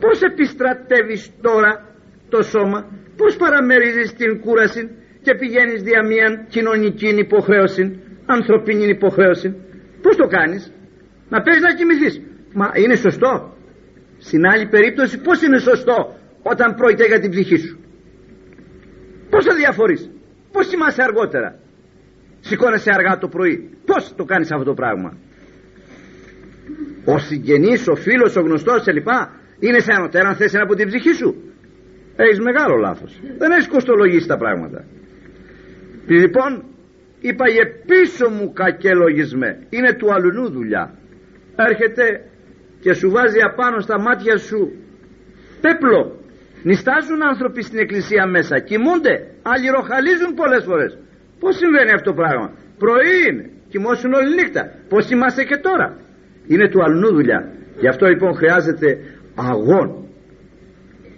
Πώς 0.00 0.20
επιστρατεύεις 0.20 1.30
τώρα 1.40 1.70
το 2.28 2.42
σώμα, 2.42 2.78
πώς 3.16 3.36
παραμερίζεις 3.36 4.12
την 4.14 4.40
κούραση 4.40 4.90
και 5.22 5.34
πηγαίνεις 5.34 5.82
δια 5.82 6.00
μια 6.06 6.46
κοινωνική 6.48 7.08
υποχρέωση, 7.08 8.00
ανθρωπίνη 8.26 8.86
υποχρέωση. 8.86 9.48
Πώς 10.02 10.16
το 10.16 10.26
κάνεις, 10.26 10.72
να 11.28 11.42
παίζεις 11.42 11.62
να 11.62 11.74
κοιμηθείς. 11.74 12.20
Μα 12.54 12.70
είναι 12.74 12.94
σωστό. 12.94 13.56
Στην 14.18 14.46
άλλη 14.46 14.66
περίπτωση 14.66 15.20
πώς 15.20 15.42
είναι 15.42 15.58
σωστό 15.58 16.16
όταν 16.42 16.74
πρόκειται 16.74 17.06
για 17.06 17.20
την 17.20 17.30
ψυχή 17.30 17.56
σου; 17.56 17.78
Πώς 19.30 19.44
θα 19.44 19.54
διαφορείς; 19.54 20.10
Πώς 20.52 20.66
κοιμάσαι 20.66 21.02
αργότερα; 21.02 21.58
Σηκώνεσαι 22.40 22.90
αργά 22.94 23.18
το 23.18 23.28
πρωί. 23.28 23.70
Πώς 23.84 24.14
το 24.16 24.24
κάνεις 24.24 24.52
αυτό 24.52 24.64
το 24.64 24.74
πράγμα; 24.74 25.16
Ο 27.04 27.18
συγγενής, 27.18 27.88
ο 27.88 27.94
φίλος, 27.94 28.36
ο 28.36 28.40
γνωστός 28.40 28.84
κλπ. 28.84 29.08
Είναι 29.58 29.78
σε 29.78 29.92
ανωτέρα 29.92 30.28
αν 30.28 30.34
θες 30.34 30.54
από 30.54 30.74
την 30.74 30.86
ψυχή 30.88 31.14
σου. 31.14 31.36
Έχεις 32.16 32.40
μεγάλο 32.40 32.76
λάθος. 32.76 33.20
Δεν 33.38 33.50
έχεις 33.50 33.68
κοστολογήσει 33.68 34.26
τα 34.26 34.36
πράγματα. 34.36 34.84
Λοιπόν, 36.06 36.64
είπα 37.20 37.48
για 37.48 37.66
πίσω 37.86 38.28
μου 38.28 38.52
κακέ 38.52 38.92
λογισμέ. 38.94 39.66
Είναι 39.70 39.92
του 39.92 40.12
αλουνού 40.12 40.50
δουλειά. 40.50 40.98
Έρχεται 41.56 42.04
και 42.80 42.92
σου 42.92 43.10
βάζει 43.10 43.40
απάνω 43.40 43.80
στα 43.80 44.00
μάτια 44.00 44.36
σου 44.38 44.72
πέπλο 45.60 46.24
Νιστάζουν 46.68 47.20
άνθρωποι 47.30 47.62
στην 47.62 47.78
εκκλησία 47.78 48.26
μέσα, 48.26 48.58
κοιμούνται, 48.58 49.14
άλλοι 49.42 49.66
ροχαλίζουν 49.76 50.34
πολλές 50.34 50.64
φορές. 50.64 50.98
Πώς 51.40 51.56
συμβαίνει 51.56 51.90
αυτό 51.90 52.10
το 52.10 52.16
πράγμα; 52.20 52.46
Πρωί 52.78 53.16
είναι, 53.28 53.50
κοιμώσουν 53.68 54.12
όλη 54.12 54.34
νύχτα. 54.34 54.62
Πώς 54.88 55.10
είμαστε 55.10 55.42
και 55.44 55.56
τώρα; 55.56 55.96
Είναι 56.46 56.68
του 56.68 56.82
αλλού 56.82 57.08
δουλειά. 57.18 57.40
Γι' 57.80 57.88
αυτό 57.88 58.06
λοιπόν 58.06 58.34
χρειάζεται 58.34 58.98
αγών. 59.34 59.88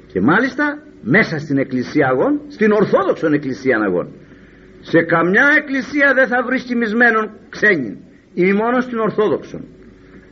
Και 0.06 0.20
μάλιστα 0.20 0.64
μέσα 1.02 1.38
στην 1.38 1.58
εκκλησία 1.58 2.06
αγών, 2.08 2.40
στην 2.48 2.72
ορθόδοξον 2.72 3.32
εκκλησία 3.32 3.76
αγών. 3.86 4.06
Σε 4.80 5.02
καμιά 5.02 5.46
εκκλησία 5.58 6.12
δεν 6.14 6.26
θα 6.26 6.42
βρεις 6.46 6.62
κοιμισμένον 6.62 7.30
ξένην. 7.48 7.96
Ή 8.34 8.52
μόνος 8.52 8.84
στην 8.84 8.98
ορθόδοξον. 8.98 9.64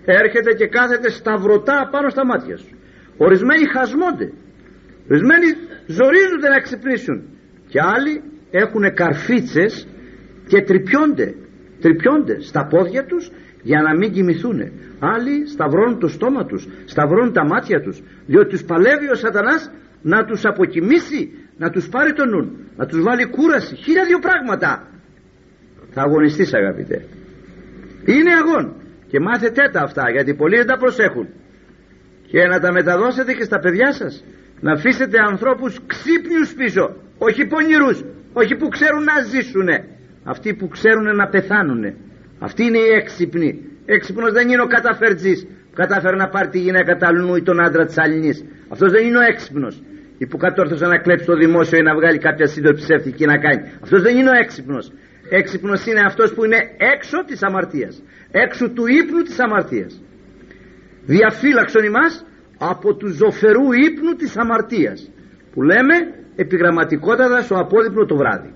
Έρχεται 0.04 0.52
και 0.52 0.66
κάθεται 0.66 1.10
σταυρωτά 1.10 1.88
πάνω 1.90 2.08
στα 2.08 2.26
μάτια 2.26 2.56
σου. 2.56 2.76
Ορισμένοι 3.16 3.64
χασμόνται 3.66 4.32
Ορισμένοι 5.10 5.46
ζορίζονται 5.86 6.48
να 6.48 6.60
ξυπνήσουν 6.60 7.22
και 7.68 7.80
άλλοι 7.80 8.22
έχουν 8.50 8.94
καρφίτσες 8.94 9.88
και 10.46 10.62
τρυπιόνται, 10.62 11.34
τρυπιόνται 11.80 12.40
στα 12.40 12.66
πόδια 12.66 13.04
τους 13.04 13.30
για 13.62 13.82
να 13.82 13.96
μην 13.96 14.12
κοιμηθούν. 14.12 14.60
Άλλοι 14.98 15.48
σταυρώνουν 15.48 15.98
το 15.98 16.08
στόμα 16.08 16.44
τους, 16.44 16.68
σταυρώνουν 16.84 17.32
τα 17.32 17.44
μάτια 17.46 17.80
τους, 17.80 18.02
διότι 18.26 18.48
τους 18.48 18.64
παλεύει 18.64 19.10
ο 19.10 19.14
σατανάς 19.14 19.70
να 20.02 20.24
τους 20.24 20.44
αποκοιμήσει, 20.44 21.32
να 21.56 21.70
τους 21.70 21.88
πάρει 21.88 22.12
τον 22.12 22.28
νου, 22.28 22.56
να 22.76 22.86
τους 22.86 23.02
βάλει 23.02 23.26
κούραση, 23.26 23.74
χίλια 23.74 24.04
δύο 24.04 24.18
πράγματα. 24.18 24.88
Θα 25.90 26.02
αγωνιστείς 26.02 26.54
αγαπητέ. 26.54 27.04
Είναι 28.04 28.32
αγών 28.32 28.74
και 29.14 29.20
μάθετε 29.20 29.62
τα 29.72 29.80
αυτά 29.80 30.10
γιατί 30.10 30.34
πολλοί 30.34 30.56
δεν 30.56 30.66
τα 30.66 30.76
προσέχουν. 30.76 31.26
Και 32.30 32.46
να 32.52 32.58
τα 32.60 32.72
μεταδώσετε 32.72 33.32
και 33.32 33.44
στα 33.44 33.58
παιδιά 33.58 33.92
σας. 33.92 34.24
Να 34.60 34.72
αφήσετε 34.72 35.18
ανθρώπους 35.30 35.72
ξύπνιους 35.86 36.54
πίσω. 36.54 36.84
Όχι 37.18 37.46
πονηρούς 37.46 37.98
όχι 38.32 38.54
που 38.56 38.68
ξέρουν 38.68 39.02
να 39.10 39.16
ζήσουνε. 39.30 39.76
Αυτοί 40.24 40.54
που 40.54 40.68
ξέρουν 40.68 41.16
να 41.16 41.26
πεθάνουνε. 41.28 41.90
Αυτοί 42.38 42.62
είναι 42.64 42.78
οι 42.78 42.90
έξυπνοι. 43.00 43.50
Έξυπνος 43.86 44.32
δεν 44.32 44.48
είναι 44.48 44.62
ο 44.62 44.66
καταφερτζής. 44.66 45.46
Που 45.68 45.76
κατάφερε 45.82 46.16
να 46.16 46.28
πάρει 46.28 46.48
τη 46.48 46.58
γυναίκα 46.58 46.96
του 46.96 47.36
ή 47.36 47.42
τον 47.42 47.64
άντρα 47.64 47.84
της 47.86 47.98
αλληνής. 47.98 48.44
Αυτός 48.68 48.92
δεν 48.92 49.06
είναι 49.06 49.18
ο 49.18 49.26
έξυπνος. 49.32 49.82
Ή 50.18 50.26
που 50.26 50.36
κατόρθωσε 50.36 50.86
να 50.86 50.98
κλέψει 50.98 51.26
το 51.26 51.36
δημόσιο 51.36 51.78
ή 51.78 51.82
να 51.82 51.94
βγάλει 51.94 52.18
κάποια 52.18 52.46
σύντομη 52.46 52.76
ψεύτικη 52.76 53.24
να 53.24 53.38
κάνει. 53.38 53.60
Αυτός 53.82 54.02
δεν 54.02 54.16
είναι 54.16 54.30
ο 54.30 54.36
έξυπνος 54.44 54.92
έξυπνος 55.40 55.86
είναι 55.86 56.00
αυτός 56.06 56.34
που 56.34 56.44
είναι 56.44 56.58
έξω 56.94 57.24
της 57.24 57.42
αμαρτίας 57.42 58.02
έξω 58.42 58.70
του 58.70 58.86
ύπνου 58.86 59.22
της 59.22 59.38
αμαρτίας. 59.40 60.02
Διαφύλαξον 61.04 61.84
ημάς 61.84 62.26
από 62.58 62.94
του 62.94 63.08
ζωφερού 63.08 63.72
ύπνου 63.72 64.12
της 64.16 64.36
αμαρτίας 64.36 65.10
που 65.52 65.62
λέμε 65.62 65.94
επιγραμματικότατας 66.36 67.44
στο 67.44 67.54
απόδειπνο 67.54 68.04
το 68.04 68.16
βράδυ. 68.16 68.52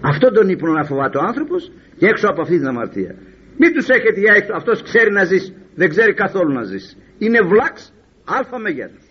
Αυτόν 0.00 0.32
τον 0.34 0.48
ύπνο 0.48 0.72
να 0.72 0.84
φοβάται 0.84 1.18
ο 1.18 1.22
άνθρωπος 1.30 1.72
και 1.98 2.06
έξω 2.06 2.26
από 2.28 2.40
αυτή 2.40 2.56
την 2.58 2.66
αμαρτία. 2.66 3.14
Μην 3.58 3.72
τους 3.74 3.88
έχετε 3.88 4.20
για 4.20 4.34
έξω 4.36 4.52
αυτός 4.54 4.82
ξέρει 4.82 5.12
να 5.12 5.24
ζήσει 5.24 5.54
δεν 5.74 5.88
ξέρει 5.88 6.12
καθόλου 6.14 6.52
να 6.52 6.62
ζήσει 6.62 6.96
είναι 7.18 7.40
βλάξ 7.40 7.92
αλφα 8.24 8.58
μεγέθους. 8.58 9.06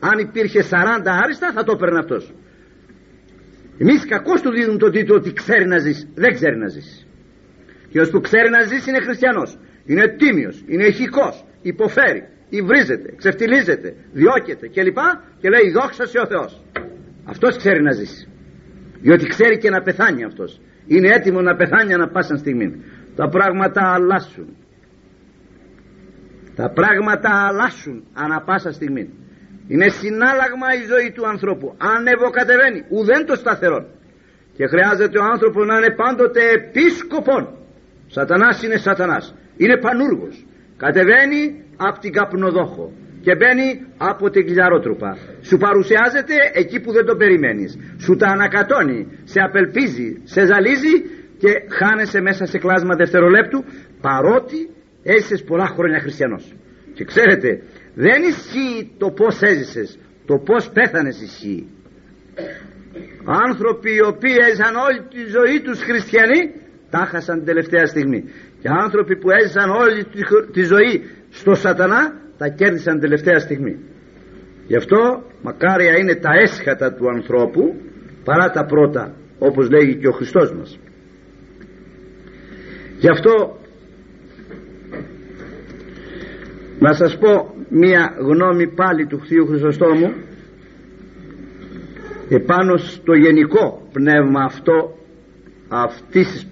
Αν 0.00 0.18
υπήρχε 0.18 0.60
40 0.62 0.66
άριστα 1.22 1.52
θα 1.52 1.64
το 1.64 1.72
έπαιρνε 1.72 1.98
αυτός 1.98 2.34
εμείς 3.82 4.06
κακώς 4.06 4.40
του 4.42 4.50
δίνουμε 4.50 4.78
το 4.78 4.90
τίτλο 4.90 5.14
ότι 5.16 5.32
ξέρει 5.32 5.66
να 5.66 5.78
ζήσει 5.78 6.08
δεν 6.14 6.32
ξέρει 6.34 6.56
να 6.56 6.68
ζήσει 6.68 7.06
και 7.90 8.00
όσο 8.00 8.10
που 8.10 8.20
ξέρει 8.20 8.50
να 8.50 8.60
ζήσει 8.60 8.90
είναι 8.90 9.00
χριστιανός. 9.00 9.58
Είναι 9.86 10.08
τίμιος, 10.08 10.64
είναι 10.66 10.84
ηχικός 10.84 11.44
υποφέρει, 11.62 12.22
υβρίζεται, 12.48 13.14
ξεφτιλίζεται 13.16 13.94
διώκεται 14.12 14.68
κλπ. 14.68 14.98
Και 15.40 15.48
λέει 15.48 15.70
δόξα 15.70 16.06
σε 16.06 16.18
ο 16.18 16.26
Θεός 16.26 16.62
αυτός 17.24 17.56
ξέρει 17.56 17.82
να 17.82 17.92
ζήσει 17.92 18.28
διότι 19.00 19.26
ξέρει 19.26 19.58
και 19.58 19.70
να 19.70 19.82
πεθάνει 19.82 20.24
αυτός. 20.24 20.60
Είναι 20.86 21.08
έτοιμο 21.08 21.40
να 21.40 21.56
πεθάνει 21.56 21.92
ανα 21.94 22.08
πάσα 22.08 22.36
στιγμή 22.36 22.84
τα 23.16 23.28
πράγματα 23.28 23.92
αλλάσουν. 23.94 24.56
Τα 26.54 26.70
πράγματα 26.70 27.30
αλλάσουν 27.48 28.04
ανα 28.12 28.40
πάσα 28.40 28.72
στιγμή 28.72 29.10
είναι 29.72 29.88
συνάλλαγμα 30.00 30.68
η 30.80 30.82
ζωή 30.92 31.08
του 31.16 31.24
ανθρώπου. 31.32 31.68
Ανεβοκατεβαίνει 31.94 32.80
ουδέν 32.88 33.22
το 33.26 33.34
σταθερό 33.42 33.80
και 34.56 34.64
χρειάζεται 34.72 35.18
ο 35.18 35.24
άνθρωπος 35.32 35.66
να 35.66 35.76
είναι 35.78 35.92
πάντοτε 36.02 36.40
επίσκοπον. 36.58 37.42
Σατανάς 38.06 38.62
είναι 38.62 38.76
σατανάς. 38.76 39.34
Είναι 39.56 39.76
πανούργος. 39.84 40.46
Κατεβαίνει 40.76 41.42
από 41.76 41.98
την 42.00 42.12
καπνοδόχο 42.12 42.92
και 43.24 43.32
μπαίνει 43.36 43.68
από 43.96 44.30
την 44.30 44.46
κλιαρότρουπα. 44.46 45.16
Σου 45.48 45.56
παρουσιάζεται 45.56 46.34
εκεί 46.52 46.80
που 46.80 46.92
δεν 46.92 47.04
το 47.04 47.14
περιμένεις. 47.16 47.78
Σου 48.04 48.16
τα 48.16 48.28
ανακατώνει 48.28 49.00
σε 49.24 49.40
απελπίζει, 49.40 50.20
σε 50.24 50.40
ζαλίζει 50.44 50.94
και 51.42 51.50
χάνεσαι 51.78 52.20
μέσα 52.20 52.44
σε 52.46 52.58
κλάσμα 52.58 52.94
δευτερολέπτου 52.96 53.64
παρότι 54.00 54.70
έζησες 55.02 55.42
πολλά 55.44 55.66
χρόνια 55.66 55.98
χριστιανός. 56.00 56.54
Και 56.94 57.04
ξέρετε 57.04 57.62
δεν 57.94 58.22
ισχύει 58.22 58.90
το 58.98 59.10
πως 59.10 59.40
έζησες 59.40 59.98
το 60.26 60.38
πως 60.38 60.70
πέθανες 60.70 61.20
ισχύει. 61.20 61.66
Άνθρωποι 63.24 63.90
οι 63.94 64.02
οποίοι 64.12 64.36
έζησαν 64.46 64.74
όλη 64.76 65.00
τη 65.14 65.30
ζωή 65.36 65.60
τους 65.60 65.78
χριστιανοί 65.82 66.42
τα 66.90 66.98
χάσαν 67.10 67.36
την 67.36 67.46
τελευταία 67.46 67.86
στιγμή. 67.86 68.24
Και 68.60 68.68
άνθρωποι 68.68 69.16
που 69.16 69.30
έζησαν 69.30 69.70
όλη 69.70 70.04
τη 70.52 70.62
ζωή 70.62 71.04
στο 71.30 71.54
σατανά 71.54 72.20
τα 72.38 72.48
κέρδισαν 72.48 72.92
την 72.92 73.02
τελευταία 73.02 73.38
στιγμή. 73.38 73.78
Γι' 74.66 74.76
αυτό 74.76 75.22
μακάρια 75.42 75.98
είναι 75.98 76.14
τα 76.14 76.30
έσχατα 76.42 76.92
του 76.92 77.08
ανθρώπου 77.08 77.74
παρά 78.24 78.50
τα 78.50 78.64
πρώτα 78.64 79.14
όπως 79.38 79.70
λέγει 79.70 79.96
και 79.96 80.08
ο 80.08 80.12
Χριστός 80.12 80.52
μας. 80.52 80.78
Γι' 82.98 83.10
αυτό 83.10 83.58
να 86.78 86.92
σας 86.92 87.18
πω 87.18 87.54
μία 87.70 88.14
γνώμη 88.18 88.68
πάλι 88.68 89.06
του 89.06 89.20
Θείου 89.26 89.46
Χρυσοστόμου 89.46 90.12
επάνω 92.28 92.76
στο 92.76 93.12
γενικό 93.12 93.88
πνεύμα 93.92 94.44
αυτό 94.44 94.98
αυτής 95.68 96.46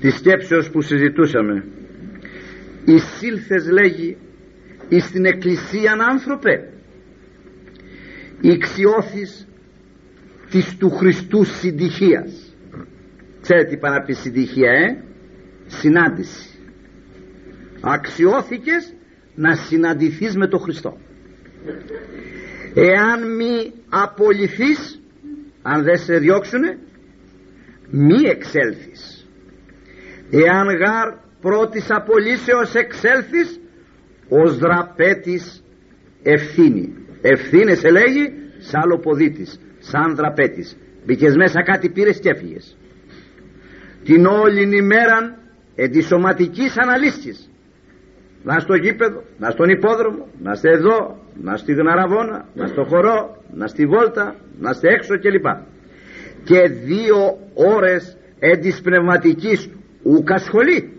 της 0.00 0.14
σκέψεως 0.14 0.70
που 0.70 0.80
συζητούσαμε. 0.80 1.64
Εισήλθες 2.84 3.70
λέγει 3.70 4.16
εις 4.88 5.10
την 5.10 5.24
εκκλησίαν 5.24 6.00
άνθρωπε 6.00 6.72
ηξιώθης 8.40 9.48
της 10.50 10.76
του 10.76 10.90
Χριστού 10.90 11.44
συντυχίας 11.44 12.48
ξέρετε 13.40 13.70
τι 13.70 13.76
πάνε 13.76 13.96
να 13.96 14.02
πει 14.02 14.12
συντυχία 14.12 14.70
ε; 14.70 15.02
Συνάντηση. 15.66 16.48
Αξιώθηκες 17.80 18.94
να 19.38 19.54
συναντηθείς 19.54 20.36
με 20.36 20.48
τον 20.48 20.60
Χριστό. 20.60 20.98
Εάν 22.74 23.34
μη 23.36 23.72
απολυθείς 23.88 25.00
αν 25.62 25.82
δεν 25.82 25.98
σε 25.98 26.18
διώξουνε 26.18 26.78
μη 27.90 28.28
εξέλθεις. 28.28 29.28
Εάν 30.30 30.66
γάρ 30.66 31.14
πρώτης 31.40 31.86
απολύσεως 31.90 32.74
εξέλθεις 32.74 33.60
ως 34.28 34.58
δραπέτης 34.58 35.64
ευθύνη. 36.22 36.94
Ευθύνες 37.20 37.78
σε 37.78 37.90
λέγει 37.90 38.32
σαν 38.58 38.88
λοποδίτης 38.88 39.60
σαν 39.78 40.14
δραπέτης. 40.14 40.76
Μπήκες 41.04 41.36
μέσα 41.36 41.62
κάτι 41.62 41.88
πήρες 41.90 42.18
και 42.20 42.30
έφυγες. 42.30 42.76
Την 44.04 44.26
όλη 44.26 44.76
ημέραν 44.76 45.36
εν 45.74 45.90
της 45.90 46.06
σωματικής 46.06 46.78
αναλύσης 46.78 47.47
να 48.42 48.58
στο 48.58 48.74
γήπεδο, 48.74 49.22
να 49.38 49.50
στον 49.50 49.68
υπόδρομο, 49.68 50.26
να 50.42 50.52
είστε 50.52 50.70
εδώ, 50.70 51.18
να 51.42 51.56
στη 51.56 51.72
γναραβόνα, 51.72 52.48
να 52.54 52.66
στο 52.66 52.84
χορό, 52.84 53.42
να 53.54 53.66
στη 53.66 53.86
βόλτα, 53.86 54.34
να 54.60 54.70
είστε 54.70 54.88
έξω 54.88 55.18
κλπ. 55.18 55.46
Και 56.44 56.68
δύο 56.68 57.38
ώρες 57.54 58.16
εν 58.38 58.60
της 58.60 58.80
πνευματικής 58.80 59.70
ούκα 60.02 60.38
σχολή. 60.38 60.92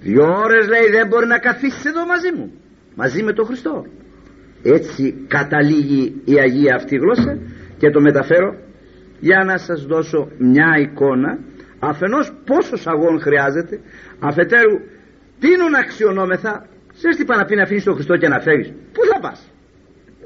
Δύο 0.00 0.22
ώρες 0.22 0.68
λέει 0.68 0.88
δεν 0.90 1.06
μπορεί 1.06 1.26
να 1.26 1.38
καθίσεις 1.38 1.84
εδώ 1.84 2.06
μαζί 2.06 2.32
μου, 2.36 2.52
μαζί 2.94 3.22
με 3.22 3.32
τον 3.32 3.46
Χριστό. 3.46 3.84
Έτσι 4.62 5.14
καταλήγει 5.28 6.22
η 6.24 6.38
Αγία 6.40 6.74
αυτή 6.74 6.96
γλώσσα 6.96 7.38
και 7.78 7.90
το 7.90 8.00
μεταφέρω 8.00 8.56
για 9.20 9.44
να 9.44 9.58
σας 9.58 9.84
δώσω 9.86 10.28
μια 10.38 10.76
εικόνα 10.78 11.38
αφενός 11.78 12.32
πόσος 12.44 12.86
αγών 12.86 13.20
χρειάζεται 13.20 13.80
αφετέρου 14.20 14.78
τίνουν 15.44 15.74
αξιονόμεθα. 15.82 16.52
Σε 17.00 17.08
τι 17.16 17.24
πει 17.24 17.56
να 17.56 17.62
αφήνεις 17.62 17.84
τον 17.84 17.94
Χριστό 17.94 18.16
και 18.16 18.28
να 18.28 18.38
φεύγεις. 18.46 18.70
Πού 18.94 19.02
θα 19.10 19.18
πας; 19.24 19.38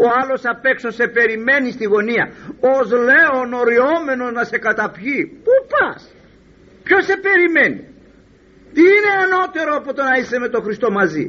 Ο 0.05 0.07
άλλος 0.21 0.41
απ' 0.53 0.65
έξω 0.73 0.91
σε 0.91 1.07
περιμένει 1.17 1.71
στη 1.77 1.85
γωνία. 1.93 2.25
Ως 2.77 2.87
λέον 3.09 3.49
οριόμενος 3.63 4.33
να 4.39 4.45
σε 4.51 4.59
καταπιεί. 4.67 5.23
Πού 5.45 5.55
πας; 5.73 6.01
Ποιος 6.85 7.05
σε 7.05 7.17
περιμένει; 7.27 7.81
Τι 8.75 8.83
είναι 8.95 9.13
ανώτερο 9.25 9.73
από 9.81 9.91
το 9.97 10.03
να 10.09 10.15
είσαι 10.19 10.39
με 10.39 10.49
τον 10.49 10.63
Χριστό 10.67 10.89
μαζί; 10.91 11.25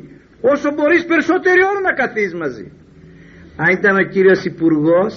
Όσο 0.52 0.68
μπορείς 0.76 1.06
περισσότερη 1.12 1.62
ώρα 1.70 1.82
να 1.88 1.94
καθίσεις 2.02 2.36
μαζί. 2.44 2.66
Αν 3.64 3.70
ήταν 3.78 3.94
ο 4.04 4.04
κύριος 4.14 4.42
υπουργός, 4.52 5.14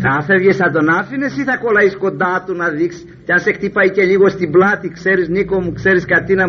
θα 0.00 0.10
άφευγες 0.18 0.56
θα 0.56 0.70
τον 0.70 0.88
άφηνες 0.88 1.36
ή 1.36 1.42
θα 1.44 1.56
κολλάεις 1.56 1.96
κοντά 1.96 2.44
του 2.46 2.54
να 2.54 2.68
δείξεις; 2.68 3.04
Και 3.24 3.32
αν 3.32 3.38
σε 3.38 3.52
χτύπαει 3.52 3.90
και 3.90 4.02
λίγο 4.02 4.28
στην 4.28 4.50
πλάτη 4.50 4.88
ξέρεις 4.88 5.28
Νίκο 5.28 5.60
μου 5.60 5.72
ξέρεις 5.72 6.04
κάτι 6.04 6.34
να 6.34 6.44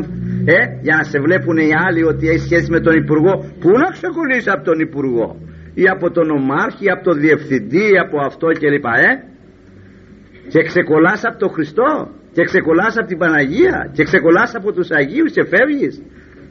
ε, 0.46 0.60
για 0.82 0.96
να 0.96 1.04
σε 1.04 1.20
βλέπουν 1.20 1.58
οι 1.58 1.72
άλλοι 1.88 2.04
ότι 2.04 2.28
έχει 2.28 2.40
σχέση 2.40 2.72
με 2.72 2.80
τον 2.80 2.96
Υπουργό 2.96 3.34
πού 3.60 3.70
να 3.70 3.90
ξεκολλήσεις 3.98 4.48
από 4.48 4.64
τον 4.64 4.80
Υπουργό; 4.80 5.28
Ή 5.74 5.88
από 5.88 6.12
τον 6.12 6.30
Ομάρχη 6.30 6.86
ή 6.86 6.90
από 6.90 7.04
τον 7.04 7.20
Διευθυντή 7.20 7.84
ή 7.94 7.98
από 8.06 8.18
αυτό 8.30 8.48
κλπ 8.48 8.86
ε; 8.86 9.12
και 10.48 10.62
ξεκολλάς 10.64 11.22
από 11.24 11.38
τον 11.40 11.50
Χριστό 11.50 12.10
και 12.32 12.44
ξεκολλάς 12.44 12.98
από 12.98 13.08
την 13.08 13.18
Παναγία 13.18 13.90
και 13.94 14.04
ξεκολλάς 14.04 14.56
από 14.56 14.72
τους 14.72 14.92
Αγίους 14.92 15.32
και 15.32 15.44
φεύγεις. 15.44 16.02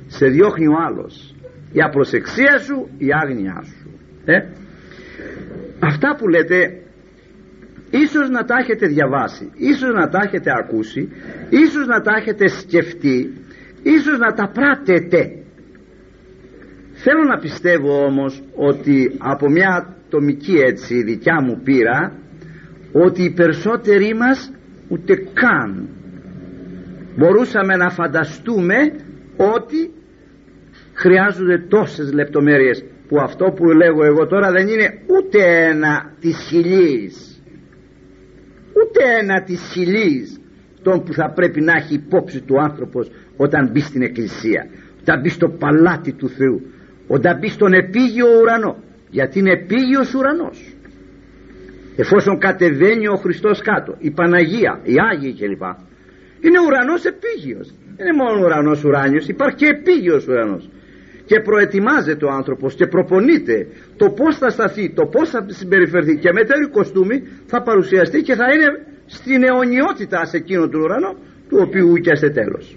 Σε 0.07 0.27
διώχνει 0.27 0.67
ο 0.67 0.77
άλλος. 0.87 1.35
Η 1.73 1.81
απροσεξία 1.81 2.59
σου 2.59 2.89
η 2.99 3.09
άγνοιά 3.23 3.63
σου. 3.65 3.91
Ε; 4.25 4.37
αυτά 5.79 6.17
που 6.19 6.29
λέτε 6.29 6.82
ίσως 7.93 8.31
να 8.31 8.45
τα 8.45 8.55
έχετε 8.61 8.87
διαβάσει 8.87 9.51
ίσως 9.55 9.95
να 9.95 10.09
τα 10.09 10.21
έχετε 10.27 10.51
ακούσει 10.59 11.09
ίσως 11.51 11.87
να 11.87 12.01
τα 12.01 12.13
έχετε 12.17 12.49
σκεφτεί 12.49 13.33
ίσως 13.83 14.19
να 14.19 14.33
τα 14.33 14.49
πράτετε. 14.49 15.37
Θέλω 16.93 17.23
να 17.23 17.39
πιστεύω 17.39 18.05
όμως 18.05 18.43
ότι 18.55 19.17
από 19.19 19.51
μια 19.51 19.97
ατομική 20.07 20.55
έτσι 20.55 21.03
δικιά 21.03 21.43
μου 21.43 21.61
πείρα 21.65 22.13
ότι 22.93 23.23
οι 23.23 23.31
περισσότεροι 23.31 24.15
μας 24.15 24.53
ούτε 24.89 25.15
καν 25.15 25.89
μπορούσαμε 27.17 27.77
να 27.77 27.91
φανταστούμε 27.91 28.77
ότι 29.37 29.91
χρειάζονται 30.95 31.59
τόσες 31.69 32.13
λεπτομέρειες 32.13 32.85
που 33.09 33.21
αυτό 33.21 33.45
που 33.57 33.65
λέγω 33.65 34.05
εγώ 34.05 34.27
τώρα 34.27 34.51
δεν 34.51 34.69
είναι 34.69 34.99
ούτε 35.07 35.67
ένα 35.69 36.15
της 36.21 36.37
χιλής 36.49 37.32
ούτε 38.83 39.01
ένα 39.21 39.43
της 39.43 39.61
χιλής 39.73 40.41
τον 40.83 41.05
που 41.05 41.13
θα 41.13 41.33
πρέπει 41.35 41.61
να 41.61 41.73
έχει 41.73 41.95
υπόψη 41.95 42.41
του 42.41 42.61
άνθρωπος 42.61 43.11
όταν 43.37 43.71
μπει 43.71 43.81
στην 43.81 44.03
εκκλησία. 44.03 44.67
Όταν 45.01 45.21
μπει 45.21 45.29
στο 45.29 45.49
παλάτι 45.49 46.13
του 46.13 46.29
Θεού. 46.29 46.61
Όταν 47.07 47.39
μπει 47.39 47.49
στον 47.49 47.73
επίγειο 47.73 48.27
ουρανό. 48.41 48.77
Γιατί 49.11 49.39
είναι 49.39 49.53
επίγειος 49.53 50.15
ουρανός. 50.15 50.75
Εφόσον 51.97 52.39
κατεβαίνει 52.39 53.09
ο 53.09 53.17
Χριστός 53.17 53.61
κάτω 53.61 53.95
η 53.99 54.11
Παναγία, 54.11 54.81
οι 54.83 54.95
Άγιοι 55.13 55.35
κλπ. 55.35 55.63
Είναι 56.41 56.59
ουρανός 56.67 57.05
επίγειος. 57.05 57.75
Δεν 57.97 58.07
είναι 58.07 58.25
μόνο 58.25 58.45
ουρανός 58.45 58.85
ουράνιος. 58.85 59.29
Υπάρχει 59.29 59.57
και 59.57 59.67
επίγειος 59.67 60.27
ουρανός 60.27 60.71
και 61.33 61.41
προετοιμάζεται 61.41 62.25
ο 62.25 62.31
άνθρωπος 62.31 62.75
και 62.75 62.87
προπονείται 62.87 63.67
το 63.97 64.11
πως 64.11 64.39
θα 64.39 64.49
σταθεί, 64.51 64.93
το 64.95 65.07
πως 65.07 65.31
θα 65.31 65.45
συμπεριφερθεί. 65.49 66.17
Και 66.17 66.33
με 66.33 66.45
τέλειο 66.45 66.69
κοστούμι 66.71 67.23
θα 67.47 67.63
παρουσιαστεί 67.63 68.23
και 68.23 68.35
θα 68.35 68.45
είναι 68.53 68.69
στην 69.07 69.45
αιωνιότητα 69.45 70.25
σε 70.25 70.37
εκείνο 70.37 70.69
τον 70.69 70.81
ουρανό 70.81 71.17
του 71.49 71.59
οποίου 71.61 71.95
και 71.95 72.31
τέλος. 72.31 72.77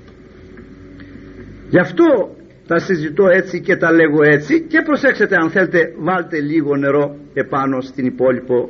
Γι' 1.70 1.80
αυτό 1.80 2.36
τα 2.68 2.80
συζητώ 2.80 3.28
έτσι 3.28 3.62
και 3.62 3.76
τα 3.76 3.92
λέγω 3.92 4.24
έτσι 4.24 4.62
και 4.62 4.82
προσέξτε 4.82 5.36
αν 5.36 5.50
θέλετε 5.50 5.94
βάλτε 5.98 6.40
λίγο 6.40 6.76
νερό 6.76 7.18
επάνω 7.34 7.82
στην 7.82 8.06
υπόλοιπο 8.06 8.70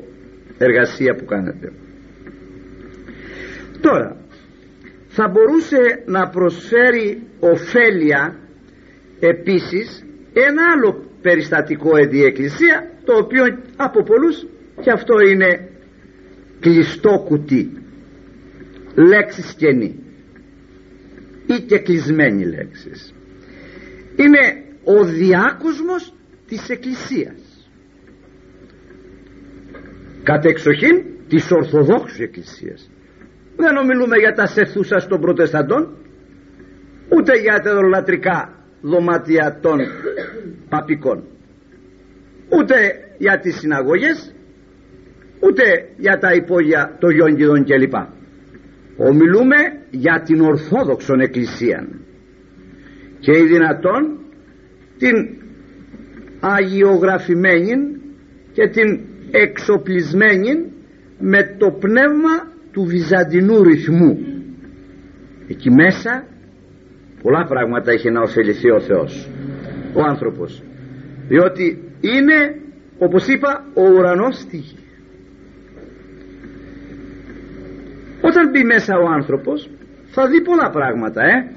εργασία 0.57 1.15
που 1.15 1.25
κάνετε. 1.25 1.71
Τώρα 3.81 4.17
θα 5.07 5.27
μπορούσε 5.27 6.03
να 6.05 6.29
προσφέρει 6.29 7.21
ωφέλεια 7.39 8.44
επίσης 9.19 10.05
ένα 10.33 10.63
άλλο 10.75 11.05
περιστατικό 11.21 11.97
η 11.97 12.23
εκκλησία 12.23 12.91
το 13.05 13.13
οποίο 13.17 13.43
από 13.75 14.03
πολλούς 14.03 14.45
και 14.81 14.91
αυτό 14.91 15.19
είναι 15.19 15.69
κλειστό 16.59 17.23
κουτί 17.27 17.71
λέξη 18.95 19.41
σκενή 19.41 19.99
ή 21.45 21.61
και 21.61 21.79
κλεισμένη 21.79 22.45
λέξεις. 22.45 23.13
Είναι 24.15 24.63
ο 24.83 25.03
διάκοσμος 25.03 26.13
της 26.47 26.69
εκκλησίας. 26.69 27.69
Κατ' 30.23 30.45
εξοχήν 30.45 31.03
της 31.27 31.51
Ορθοδόξου 31.51 32.23
Εκκλησίας. 32.23 32.89
Δεν 33.55 33.77
ομιλούμε 33.77 34.17
για 34.17 34.33
τα 34.33 34.45
σεθούσα 34.45 35.07
των 35.07 35.21
προτεσταντών 35.21 35.97
ούτε 37.09 37.39
για 37.39 37.59
τα 37.59 37.73
λατρικά 37.81 38.54
δωμάτια 38.89 39.59
των 39.61 39.79
παπικών. 40.69 41.23
Ούτε 42.49 42.75
για 43.17 43.39
τις 43.39 43.55
συναγωγές 43.55 44.35
ούτε 45.39 45.63
για 45.97 46.17
τα 46.17 46.33
υπόγεια 46.33 46.95
των 46.99 47.11
Γιόγκηδων 47.11 47.63
κλπ. 47.65 47.93
Ομιλούμε 48.97 49.55
για 49.89 50.21
την 50.25 50.41
Ορθόδοξον 50.41 51.19
Εκκλησία. 51.19 51.87
Και 53.19 53.31
η 53.37 53.45
δυνατόν 53.45 54.19
την 54.97 55.15
αγιογραφημένη 56.39 57.75
και 58.53 58.67
την 58.67 58.99
εξοπλισμένη 59.31 60.71
με 61.19 61.55
το 61.57 61.71
πνεύμα 61.79 62.53
του 62.71 62.83
βυζαντινού 62.83 63.63
ρυθμού. 63.63 64.19
Εκεί 65.47 65.71
μέσα 65.71 66.27
πολλά 67.25 67.45
πράγματα 67.45 67.91
έχει 67.91 68.09
να 68.11 68.21
ωφεληθεί 68.21 68.71
ο 68.71 68.79
Θεός 68.79 69.29
ο 69.93 70.01
άνθρωπος. 70.01 70.63
Διότι 71.27 71.83
είναι 72.01 72.61
όπως 72.97 73.27
είπα 73.27 73.65
ο 73.73 73.81
ουρανός 73.81 74.35
στη 74.35 74.57
γη. 74.57 74.77
Όταν 78.21 78.49
μπει 78.49 78.63
μέσα 78.63 78.97
ο 78.97 79.05
άνθρωπος 79.07 79.69
θα 80.05 80.27
δει 80.27 80.41
πολλά 80.41 80.69
πράγματα 80.69 81.21
ε. 81.23 81.51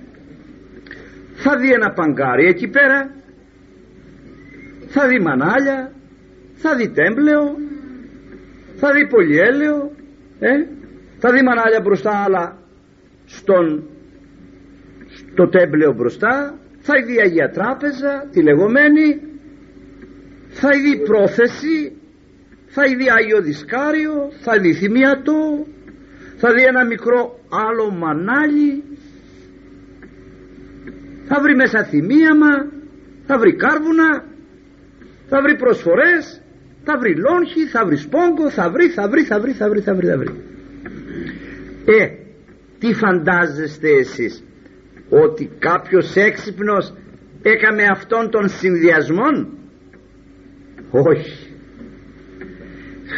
Θα 1.34 1.56
δει 1.56 1.72
ένα 1.72 1.92
παγκάρι 1.92 2.46
εκεί 2.46 2.68
πέρα 2.68 3.10
θα 4.86 5.08
δει 5.08 5.20
μανάλια 5.20 5.92
θα 6.54 6.76
δει 6.76 6.88
τέμπλεο 6.88 7.56
θα 8.76 8.92
δει 8.92 9.06
πολυέλαιο 9.06 9.90
ε; 10.38 10.50
θα 11.18 11.32
δει 11.32 11.42
μανάλια 11.42 11.80
μπροστά 11.80 12.22
αλλά 12.24 12.58
στον 13.26 13.82
στο 15.38 15.48
τέμπλεο 15.48 15.92
μπροστά 15.92 16.58
θα 16.80 16.94
δει 17.06 17.20
Αγία 17.20 17.50
Τράπεζα 17.50 18.28
τη 18.32 18.42
λεγόμενη 18.42 19.20
θα 20.48 20.68
δει 20.68 21.02
πρόθεση 21.04 21.92
θα 22.66 22.82
δει 22.82 23.06
Άγιο 23.18 23.40
Δισκάριο 23.40 24.30
θα 24.40 24.58
δει 24.58 24.72
θυμιατό 24.72 25.66
θα 26.36 26.52
δει 26.52 26.62
ένα 26.62 26.84
μικρό 26.84 27.40
άλλο 27.66 27.90
μανάλι 27.90 28.82
θα 31.28 31.40
βρει 31.40 31.54
μέσα 31.54 31.84
θυμίαμα 31.84 32.54
θα 33.26 33.38
βρει 33.38 33.54
κάρβουνα 33.56 34.24
θα 35.28 35.42
βρει 35.42 35.56
προσφορές 35.56 36.42
θα 36.84 36.98
βρει 36.98 37.14
λόγχη, 37.16 37.66
θα 37.66 37.84
βρει 37.86 37.96
σπόγκο 37.96 38.50
θα 38.50 38.70
βρει, 38.70 38.88
θα 38.88 39.08
βρει, 39.08 39.22
θα 39.22 39.40
βρει, 39.40 39.52
θα 39.52 39.68
βρει, 39.68 39.80
θα 39.80 39.94
βρει, 39.94 40.06
θα 40.06 40.16
βρει. 40.18 40.30
ε, 41.84 42.08
τι 42.78 42.94
φαντάζεστε 42.94 43.88
εσείς; 43.88 44.42
Ότι 45.08 45.50
κάποιος 45.58 46.14
έξυπνος 46.16 46.94
έκαμε 47.42 47.82
αυτόν 47.84 48.30
τον 48.30 48.48
συνδυασμόν; 48.48 49.58
Όχι. 50.90 51.52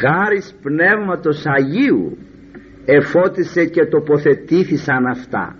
Χάρις 0.01 0.55
πνεύματος 0.62 1.43
Αγίου 1.47 2.18
εφώτισε 2.84 3.64
και 3.64 3.84
τοποθετήθησαν 3.86 5.07
αυτά. 5.07 5.57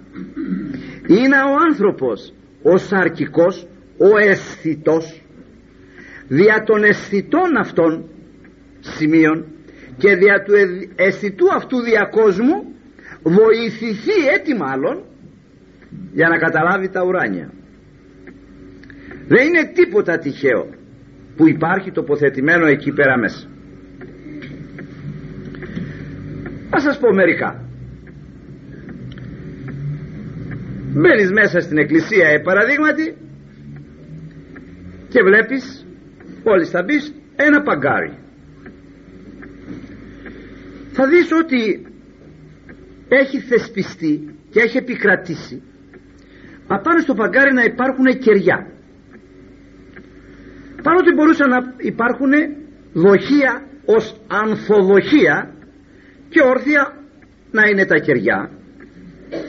Είναι 1.07 1.37
ο 1.37 1.55
άνθρωπος 1.71 2.35
ο 2.63 2.77
σαρκικός 2.77 3.67
ο 3.99 4.19
αισθητός. 4.29 5.23
Δια 6.29 6.63
των 6.67 6.85
αισθητών 6.85 7.57
αυτών 7.59 8.05
σημείων 8.81 9.45
και 9.97 10.15
δια 10.17 10.43
του 10.43 10.53
αισθητού 10.97 11.47
αυτού 11.55 11.81
διακόσμου 11.83 12.75
βοηθηθεί 13.23 14.27
έτσι 14.39 14.55
μάλλον 14.55 15.05
για 16.13 16.29
να 16.29 16.39
καταλάβει 16.39 16.89
τα 16.89 17.05
ουράνια. 17.05 17.53
Δεν 19.27 19.47
είναι 19.47 19.73
τίποτα 19.75 20.19
τυχαίο 20.19 20.69
που 21.37 21.49
υπάρχει 21.49 21.91
τοποθετημένο 21.91 22.67
εκεί 22.67 22.93
πέρα 22.93 23.19
μέσα. 23.19 23.49
Θα 26.71 26.81
σας 26.81 26.99
πω 26.99 27.13
μερικά. 27.13 27.65
Μπαίνεις 30.93 31.31
μέσα 31.31 31.61
στην 31.61 31.79
εκκλησία 31.79 32.29
ε, 32.29 32.39
παραδείγματι 32.39 33.17
και 35.09 35.23
βλέπεις 35.23 35.87
όλοι 36.43 36.65
θα 36.65 36.83
μπεις 36.83 37.15
ένα 37.37 37.63
παγκάρι. 37.63 38.19
Θα 40.93 41.07
δεις 41.09 41.33
ότι 41.33 41.87
έχει 43.09 43.39
θεσπιστεί 43.41 44.35
και 44.51 44.61
έχει 44.61 44.77
επικρατήσει 44.77 45.63
απάνω 46.77 47.01
στο 47.01 47.15
παγκάρι 47.15 47.53
να 47.53 47.63
υπάρχουν 47.63 48.07
κεριά. 48.19 48.67
Παρότι 50.83 51.15
μπορούσαν 51.15 51.49
να 51.49 51.75
υπάρχουν 51.77 52.33
δοχεία 52.93 53.53
ως 53.85 54.21
ανθοδοχεία 54.27 55.55
και 56.29 56.41
όρθια 56.43 56.83
να 57.51 57.63
είναι 57.69 57.85
τα 57.87 57.99
κεριά. 57.99 58.51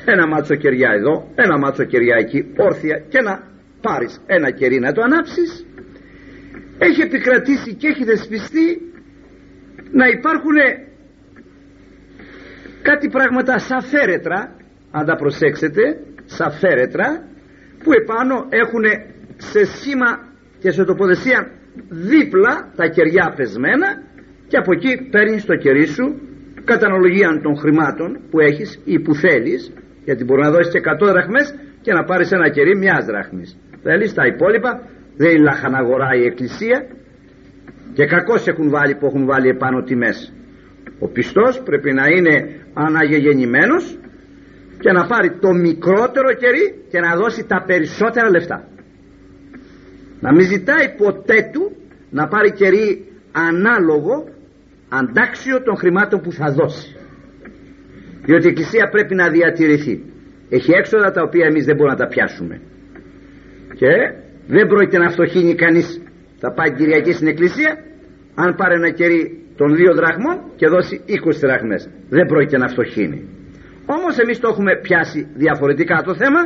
Ένα 0.05 0.27
μάτσο 0.27 0.55
κεριά 0.55 0.89
εδώ 0.91 1.31
ένα 1.35 1.57
μάτσο 1.57 1.83
κεριά 1.83 2.15
εκεί 2.19 2.53
όρθια 2.57 2.97
και 3.09 3.21
να 3.21 3.43
πάρεις 3.81 4.21
ένα 4.25 4.51
κερί 4.51 4.79
να 4.79 4.91
το 4.91 5.01
ανάψεις. 5.01 5.65
Έχει 6.77 7.01
επικρατήσει 7.01 7.73
και 7.73 7.87
έχει 7.87 8.03
δεσπιστεί 8.03 8.67
να 9.91 10.07
υπάρχουν 10.07 10.57
κάτι 12.81 13.09
πράγματα 13.09 13.59
σαν 13.59 13.81
φέρετρα 13.81 14.55
αν 14.91 15.05
τα 15.05 15.15
προσέξετε 15.15 15.81
σαν 16.35 16.51
φέρετρα 16.51 17.07
που 17.83 17.89
επάνω 18.01 18.35
έχουν 18.49 18.83
σε 19.37 19.65
σχήμα 19.65 20.09
και 20.61 20.71
σε 20.71 20.83
τοποθεσία 20.83 21.39
δίπλα 21.89 22.53
τα 22.75 22.85
κεριά 22.87 23.33
πεσμένα 23.35 23.87
και 24.47 24.57
από 24.57 24.71
εκεί 24.71 24.91
παίρνει 25.11 25.41
το 25.41 25.55
κερί 25.55 25.85
σου 25.85 26.05
κατά 26.63 26.85
αναλογία 26.87 27.39
των 27.43 27.57
χρημάτων 27.57 28.19
που 28.29 28.39
έχεις 28.39 28.79
ή 28.85 28.99
που 28.99 29.15
θέλεις. 29.15 29.73
Γιατί 30.03 30.23
μπορεί 30.23 30.41
να 30.41 30.51
δώσεις 30.51 30.73
και 30.73 30.81
100 31.03 31.07
δραχμές 31.11 31.55
και 31.81 31.93
να 31.93 32.03
πάρεις 32.03 32.31
ένα 32.31 32.49
κερί 32.49 32.77
μιας 32.77 33.05
δραχμής. 33.05 33.57
Θέλεις 33.83 34.13
τα 34.13 34.25
υπόλοιπα 34.25 34.81
δεν 35.17 35.29
είναι 35.29 35.43
λαχαναγορά 35.43 36.09
η 36.15 36.23
εκκλησία 36.25 36.87
και 37.93 38.05
κακώς 38.05 38.47
έχουν 38.47 38.69
βάλει 38.69 38.95
που 38.95 39.05
έχουν 39.05 39.25
βάλει 39.25 39.47
επάνω 39.49 39.83
τιμές. 39.83 40.33
Ο 40.99 41.07
πιστός 41.07 41.61
πρέπει 41.65 41.93
να 41.93 42.05
είναι 42.07 42.33
αναγεγεννημένος 42.73 43.97
και 44.83 44.91
να 44.91 45.05
πάρει 45.11 45.29
το 45.43 45.51
μικρότερο 45.53 46.29
κερί 46.33 46.65
και 46.91 46.99
να 46.99 47.15
δώσει 47.15 47.45
τα 47.51 47.63
περισσότερα 47.69 48.29
λεφτά. 48.29 48.67
Να 50.19 50.33
μην 50.33 50.45
ζητάει 50.53 50.85
ποτέ 50.97 51.49
του 51.53 51.63
να 52.09 52.27
πάρει 52.27 52.51
κερί 52.51 53.05
ανάλογο 53.31 54.15
αντάξιο 54.89 55.61
των 55.61 55.75
χρημάτων 55.77 56.21
που 56.21 56.31
θα 56.31 56.51
δώσει. 56.51 56.95
Διότι 58.25 58.45
η 58.47 58.49
εκκλησία 58.49 58.89
πρέπει 58.89 59.15
να 59.15 59.29
διατηρηθεί. 59.29 60.03
Έχει 60.49 60.71
έξοδα 60.71 61.11
τα 61.11 61.21
οποία 61.21 61.45
εμείς 61.45 61.65
δεν 61.65 61.75
μπορούμε 61.75 61.95
να 61.97 62.01
τα 62.03 62.07
πιάσουμε. 62.07 62.61
Και 63.79 63.91
δεν 64.47 64.67
πρόκειται 64.67 64.97
να 64.97 65.09
φτωχύνει 65.09 65.55
κανείς 65.55 66.01
θα 66.37 66.51
πάει 66.53 66.71
Κυριακή 66.73 67.11
στην 67.13 67.27
εκκλησία 67.27 67.71
αν 68.35 68.55
πάρει 68.55 68.73
ένα 68.73 68.91
κερί 68.91 69.21
των 69.55 69.75
δύο 69.75 69.93
δραχμών 69.95 70.37
και 70.55 70.67
δώσει 70.67 71.01
20 71.07 71.39
δραχμές. 71.41 71.89
Δεν 72.09 72.25
πρόκειται 72.25 72.57
να 72.57 72.67
φτωχύνει 72.67 73.40
όμως 73.85 74.17
εμείς 74.17 74.39
το 74.39 74.47
έχουμε 74.47 74.79
πιάσει 74.81 75.27
διαφορετικά 75.35 76.01
το 76.03 76.15
θέμα 76.15 76.39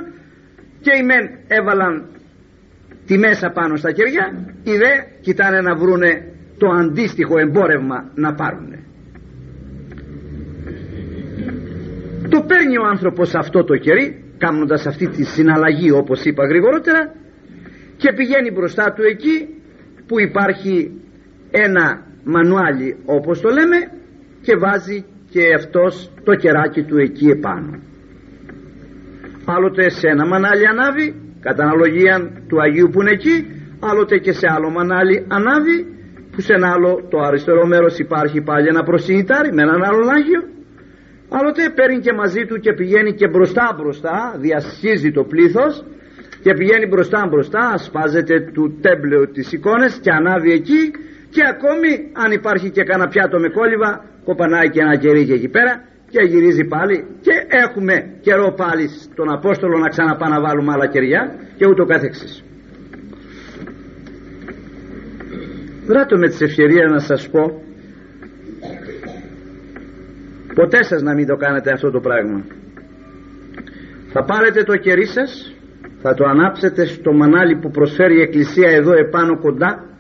και 0.81 0.91
οι 0.99 1.03
μεν 1.03 1.29
έβαλαν 1.47 2.05
τη 3.05 3.17
μέσα 3.17 3.49
πάνω 3.49 3.75
στα 3.75 3.91
κεριά 3.91 4.25
οι 4.63 4.71
δε 4.77 4.91
κοιτάνε 5.21 5.61
να 5.61 5.75
βρούνε 5.75 6.33
το 6.57 6.67
αντίστοιχο 6.67 7.39
εμπόρευμα 7.39 8.11
να 8.15 8.33
πάρουν 8.33 8.75
το 12.29 12.41
παίρνει 12.41 12.77
ο 12.77 12.85
άνθρωπος 12.85 13.35
αυτό 13.35 13.63
το 13.63 13.77
κερί 13.77 14.23
κάνοντας 14.37 14.85
αυτή 14.85 15.07
τη 15.07 15.23
συναλλαγή 15.23 15.91
όπως 15.91 16.23
είπα 16.23 16.45
γρηγορότερα 16.45 17.13
και 17.97 18.13
πηγαίνει 18.13 18.51
μπροστά 18.51 18.93
του 18.93 19.03
εκεί 19.03 19.47
που 20.07 20.19
υπάρχει 20.19 21.01
ένα 21.51 22.05
μανουάλι 22.23 22.97
όπως 23.05 23.41
το 23.41 23.49
λέμε 23.49 23.77
και 24.41 24.55
βάζει 24.57 25.05
και 25.35 25.53
αυτός 25.61 25.93
το 26.23 26.33
κεράκι 26.35 26.81
του 26.83 26.97
εκεί 26.97 27.27
επάνω. 27.37 27.71
Άλλοτε 29.45 29.89
σε 29.89 30.07
ένα 30.13 30.25
μανάλι 30.27 30.65
ανάβει 30.73 31.07
κατά 31.45 31.63
αναλογία 31.63 32.15
του 32.47 32.61
Αγίου 32.61 32.89
που 32.91 33.01
είναι 33.01 33.11
εκεί 33.19 33.35
άλλοτε 33.89 34.17
και 34.17 34.33
σε 34.39 34.47
άλλο 34.55 34.69
μανάλι 34.69 35.25
ανάβει 35.37 35.77
που 36.31 36.41
σε 36.41 36.53
ένα 36.53 36.67
άλλο 36.75 36.91
το 37.11 37.17
αριστερό 37.27 37.65
μέρος 37.67 37.99
υπάρχει 37.99 38.41
πάλι 38.41 38.67
ένα 38.67 38.83
προσυνητάρι 38.83 39.53
με 39.53 39.61
έναν 39.61 39.83
άλλον 39.89 40.09
Άγιο. 40.17 40.41
Άλλοτε 41.37 41.63
παίρνει 41.77 41.99
και 42.05 42.13
μαζί 42.13 42.41
του 42.49 42.59
και 42.59 42.73
πηγαίνει 42.73 43.11
και 43.13 43.27
μπροστά 43.27 43.75
μπροστά 43.77 44.35
διασχίζει 44.45 45.11
το 45.11 45.23
πλήθος 45.23 45.73
και 46.43 46.51
πηγαίνει 46.53 46.85
μπροστά 46.87 47.27
μπροστά 47.29 47.61
ασπάζεται 47.77 48.35
του 48.53 48.63
τέμπλεου 48.81 49.25
τις 49.31 49.51
εικόνες 49.51 49.99
και 50.03 50.11
ανάβει 50.11 50.51
εκεί 50.51 50.81
και 51.33 51.41
ακόμη 51.53 51.91
αν 52.23 52.31
υπάρχει 52.31 52.69
και 52.75 52.83
κανένα 52.83 53.09
πιάτο 53.09 53.39
με 53.39 53.49
κόλληβα 53.49 54.13
κοπανάει 54.25 54.69
και 54.69 54.81
ένα 54.81 54.95
κερί 54.97 55.25
και 55.25 55.33
εκεί 55.33 55.47
πέρα 55.47 55.83
και 56.09 56.21
γυρίζει 56.21 56.63
πάλι 56.63 57.05
και 57.21 57.31
έχουμε 57.49 57.93
καιρό 58.21 58.53
πάλι 58.57 58.87
στον 58.87 59.31
Απόστολο 59.33 59.77
να 59.77 59.89
ξαναπά 59.89 60.29
να 60.29 60.41
βάλουμε 60.41 60.71
άλλα 60.73 60.87
κεριά 60.87 61.35
και 61.57 61.65
ούτω 61.67 61.85
καθεξής. 61.85 62.43
Δράτω 65.85 66.17
με 66.17 66.27
τις 66.27 66.41
ευκαιρίες 66.41 66.91
να 66.91 66.99
σας 66.99 67.29
πω 67.29 67.61
ποτέ 70.55 70.83
σας 70.83 71.01
να 71.01 71.13
μην 71.13 71.27
το 71.27 71.35
κάνετε 71.35 71.71
αυτό 71.71 71.91
το 71.91 71.99
πράγμα. 71.99 72.45
Θα 74.11 74.23
πάρετε 74.23 74.63
το 74.63 74.77
κερί 74.77 75.05
σας 75.05 75.55
θα 76.01 76.13
το 76.13 76.25
ανάψετε 76.25 76.85
στο 76.85 77.13
μανάλι 77.13 77.55
που 77.55 77.69
προσφέρει 77.69 78.17
η 78.17 78.21
Εκκλησία 78.21 78.69
εδώ 78.69 78.91
επάνω 78.91 79.39
κοντά 79.39 79.94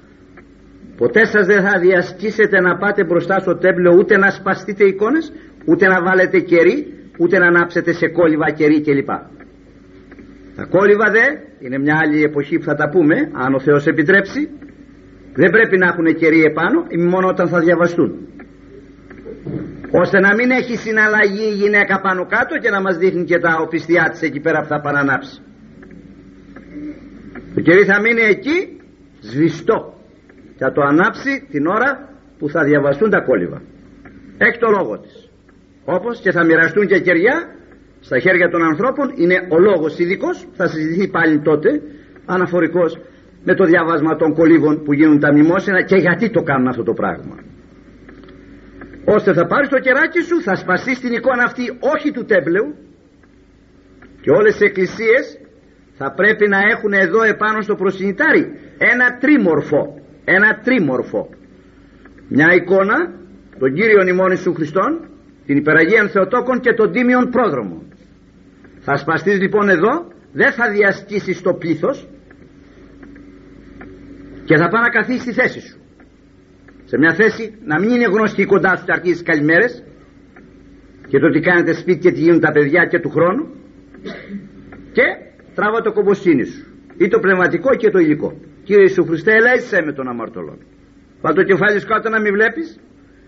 ποτέ 0.97 1.25
σας 1.25 1.45
δεν 1.45 1.63
θα 1.63 1.79
διασκήσετε 1.79 2.59
να 2.59 2.77
πάτε 2.77 3.03
μπροστά 3.03 3.39
στο 3.39 3.57
τέμπλο 3.57 3.95
ούτε 3.99 4.17
να 4.17 4.29
σπαστείτε 4.29 4.83
εικόνες 4.83 5.33
ούτε 5.65 5.87
να 5.87 6.03
βάλετε 6.03 6.39
κερί 6.39 6.93
ούτε 7.17 7.37
να 7.37 7.47
ανάψετε 7.47 7.93
σε 7.93 8.07
κόλληβα 8.07 8.51
κερί 8.51 8.81
κλπ. 8.81 9.09
Τα 10.55 10.65
κόλληβα 10.69 11.11
δε 11.11 11.25
είναι 11.59 11.77
μια 11.77 11.95
άλλη 12.03 12.23
εποχή 12.23 12.57
που 12.57 12.63
θα 12.63 12.75
τα 12.75 12.89
πούμε 12.89 13.15
αν 13.33 13.53
ο 13.53 13.59
Θεός 13.59 13.85
επιτρέψει. 13.85 14.49
Δεν 15.33 15.49
πρέπει 15.49 15.77
να 15.77 15.87
έχουν 15.87 16.15
κερί 16.15 16.43
επάνω 16.43 16.85
μόνο 17.09 17.27
όταν 17.27 17.47
θα 17.47 17.59
διαβαστούν. 17.59 18.27
Ώστε 19.91 20.19
να 20.19 20.35
μην 20.35 20.51
έχει 20.51 20.77
συναλλαγή 20.77 21.47
η 21.51 21.55
γυναίκα 21.55 22.01
πάνω 22.01 22.25
κάτω 22.25 22.57
και 22.57 22.69
να 22.69 22.81
μας 22.81 22.97
δείχνει 22.97 23.23
και 23.23 23.39
τα 23.39 23.57
οπισθιά 23.61 24.09
της 24.11 24.21
εκεί 24.21 24.39
πέρα 24.39 24.61
που 24.61 24.67
θα 24.67 24.81
παρανάψει. 24.81 25.41
Το 27.55 27.61
κερί 27.61 27.83
θα 27.83 28.01
μείνει 28.01 28.21
εκεί 28.21 28.81
σβηστό 29.21 29.94
θα 30.57 30.71
το 30.71 30.81
ανάψει 30.81 31.47
την 31.51 31.67
ώρα 31.67 32.09
που 32.39 32.49
θα 32.49 32.63
διαβαστούν 32.63 33.09
τα 33.09 33.21
κόλληβα. 33.21 33.61
Έχει 34.37 34.57
το 34.59 34.69
λόγο 34.69 34.99
της. 34.99 35.29
Όπως 35.85 36.19
και 36.19 36.31
θα 36.31 36.43
μοιραστούν 36.45 36.87
και 36.87 36.99
κεριά 36.99 37.55
στα 37.99 38.19
χέρια 38.19 38.49
των 38.49 38.61
ανθρώπων 38.63 39.13
είναι 39.15 39.37
ο 39.49 39.59
λόγος 39.59 39.99
ειδικός, 39.99 40.47
θα 40.53 40.67
συζητηθεί 40.67 41.07
πάλι 41.07 41.39
τότε 41.39 41.81
αναφορικός 42.25 42.99
με 43.43 43.55
το 43.55 43.63
διάβασμα 43.65 44.15
των 44.15 44.33
κολύβων 44.33 44.83
που 44.83 44.93
γίνουν 44.93 45.19
τα 45.19 45.31
μνημόσυνα 45.31 45.81
και 45.83 45.95
γιατί 45.95 46.29
το 46.29 46.41
κάνουν 46.41 46.67
αυτό 46.67 46.83
το 46.83 46.93
πράγμα. 46.93 47.35
Ώστε 49.05 49.33
θα 49.33 49.45
πάρεις 49.45 49.69
το 49.69 49.79
κεράκι 49.79 50.21
σου 50.21 50.41
θα 50.41 50.55
σπαστείς 50.55 50.99
την 50.99 51.13
εικόνα 51.13 51.43
αυτή 51.43 51.63
όχι 51.93 52.11
του 52.11 52.25
τέμπλεου 52.25 52.75
και 54.21 54.31
όλες 54.31 54.59
οι 54.59 54.65
εκκλησίες 54.65 55.39
θα 55.97 56.11
πρέπει 56.11 56.47
να 56.47 56.57
έχουν 56.57 56.93
εδώ 56.93 57.23
επάνω 57.23 57.61
στο 57.61 57.75
προσυνητάρι 57.75 58.43
ένα 58.77 59.17
τρίμορφο 59.17 60.04
ένα 60.25 60.59
τρίμορφο. 60.63 61.29
Μια 62.27 62.53
εικόνα 62.53 63.13
τον 63.59 63.73
Κύριο 63.73 64.07
ημών 64.07 64.29
Ιησού 64.31 64.53
Χριστόν 64.53 65.09
την 65.45 65.57
υπεραγίαν 65.57 66.09
Θεοτόκον 66.09 66.59
και 66.59 66.73
τον 66.73 66.91
Τίμιον 66.91 67.29
Πρόδρομο. 67.29 67.83
Θα 68.79 68.95
σπαστείς 68.95 69.39
λοιπόν 69.39 69.69
εδώ 69.69 70.07
δεν 70.31 70.51
θα 70.51 70.71
διασκήσεις 70.71 71.41
το 71.41 71.53
πλήθος 71.53 72.07
και 74.45 74.57
θα 74.57 74.67
πάει 74.69 74.81
να 74.81 74.89
καθίσει 74.89 75.19
στη 75.19 75.33
θέση 75.33 75.59
σου. 75.59 75.77
Σε 76.85 76.97
μια 76.97 77.13
θέση 77.13 77.57
να 77.65 77.79
μην 77.79 77.89
είναι 77.89 78.05
γνωστή 78.05 78.45
κοντά 78.45 78.75
σου 78.75 78.85
και 78.85 78.91
αρχίσεις 78.91 79.23
καλημέρες 79.23 79.83
και 81.07 81.19
το 81.19 81.29
τι 81.29 81.39
κάνετε 81.39 81.73
σπίτι 81.73 81.99
και 81.99 82.11
τι 82.11 82.19
γίνουν 82.19 82.39
τα 82.39 82.51
παιδιά 82.51 82.85
και 82.85 82.99
του 82.99 83.09
χρόνου 83.09 83.43
και 84.91 85.03
τράβα 85.55 85.81
το 85.81 85.91
κομποσύνη 85.91 86.45
σου. 86.45 86.65
Ή 86.97 87.07
το 87.07 87.19
πνευματικό 87.19 87.75
και 87.75 87.89
το 87.89 87.99
υλικό 87.99 88.39
Κύριε 88.67 88.85
Ιησού 88.87 89.03
Χριστέ 89.09 89.31
ελέησέ 89.39 89.79
με 89.87 89.93
τον 89.93 90.07
αμαρτωλό 90.07 90.55
Βάλ 91.21 91.33
το 91.33 91.43
κεφάλι 91.43 91.79
σου 91.79 91.87
κάτω 91.87 92.09
να 92.09 92.19
μην 92.21 92.31
βλέπεις 92.37 92.79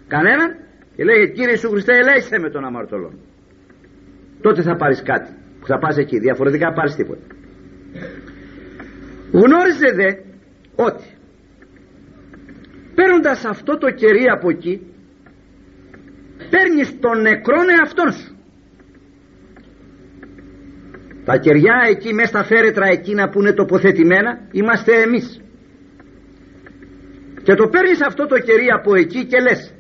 κανέναν 0.08 0.50
και 0.96 1.04
λέει 1.04 1.32
Κύριε 1.36 1.54
Ιησού 1.56 1.70
Χριστέ 1.70 1.94
ελέησέ 2.02 2.38
με 2.40 2.50
τον 2.50 2.64
αμαρτωλό 2.66 3.12
τότε 4.42 4.62
θα 4.62 4.76
πάρεις 4.76 5.02
κάτι 5.04 5.32
που 5.60 5.66
θα 5.68 5.78
πας 5.78 5.98
εκεί. 5.98 6.20
Διαφορετικά 6.20 6.74
πάρεις 6.74 6.96
τίποτα. 6.96 7.26
Γνώριζε 9.32 9.92
δε 9.96 10.10
ότι 10.76 11.08
παίρνοντας 12.96 13.46
αυτό 13.46 13.78
το 13.78 13.92
κερί 13.92 14.26
από 14.36 14.50
εκεί 14.50 14.94
παίρνεις 16.50 17.00
τον 17.00 17.22
νεκρόν 17.22 17.70
εαυτόν 17.80 18.12
σου 18.12 18.37
τα 21.28 21.38
κεριά 21.38 21.78
εκεί 21.90 22.14
μέσα 22.14 22.28
στα 22.28 22.44
φέρετρα 22.44 22.88
εκείνα 22.88 23.30
που 23.30 23.40
είναι 23.40 23.54
τοποθετημένα 23.54 24.48
είμαστε 24.52 25.02
εμείς. 25.02 25.42
Και 27.44 27.54
το 27.54 27.68
παίρνεις 27.68 28.02
αυτό 28.02 28.26
το 28.26 28.40
κερί 28.40 28.68
από 28.78 28.96
εκεί 28.96 29.26
και 29.26 29.40
λες 29.40 29.74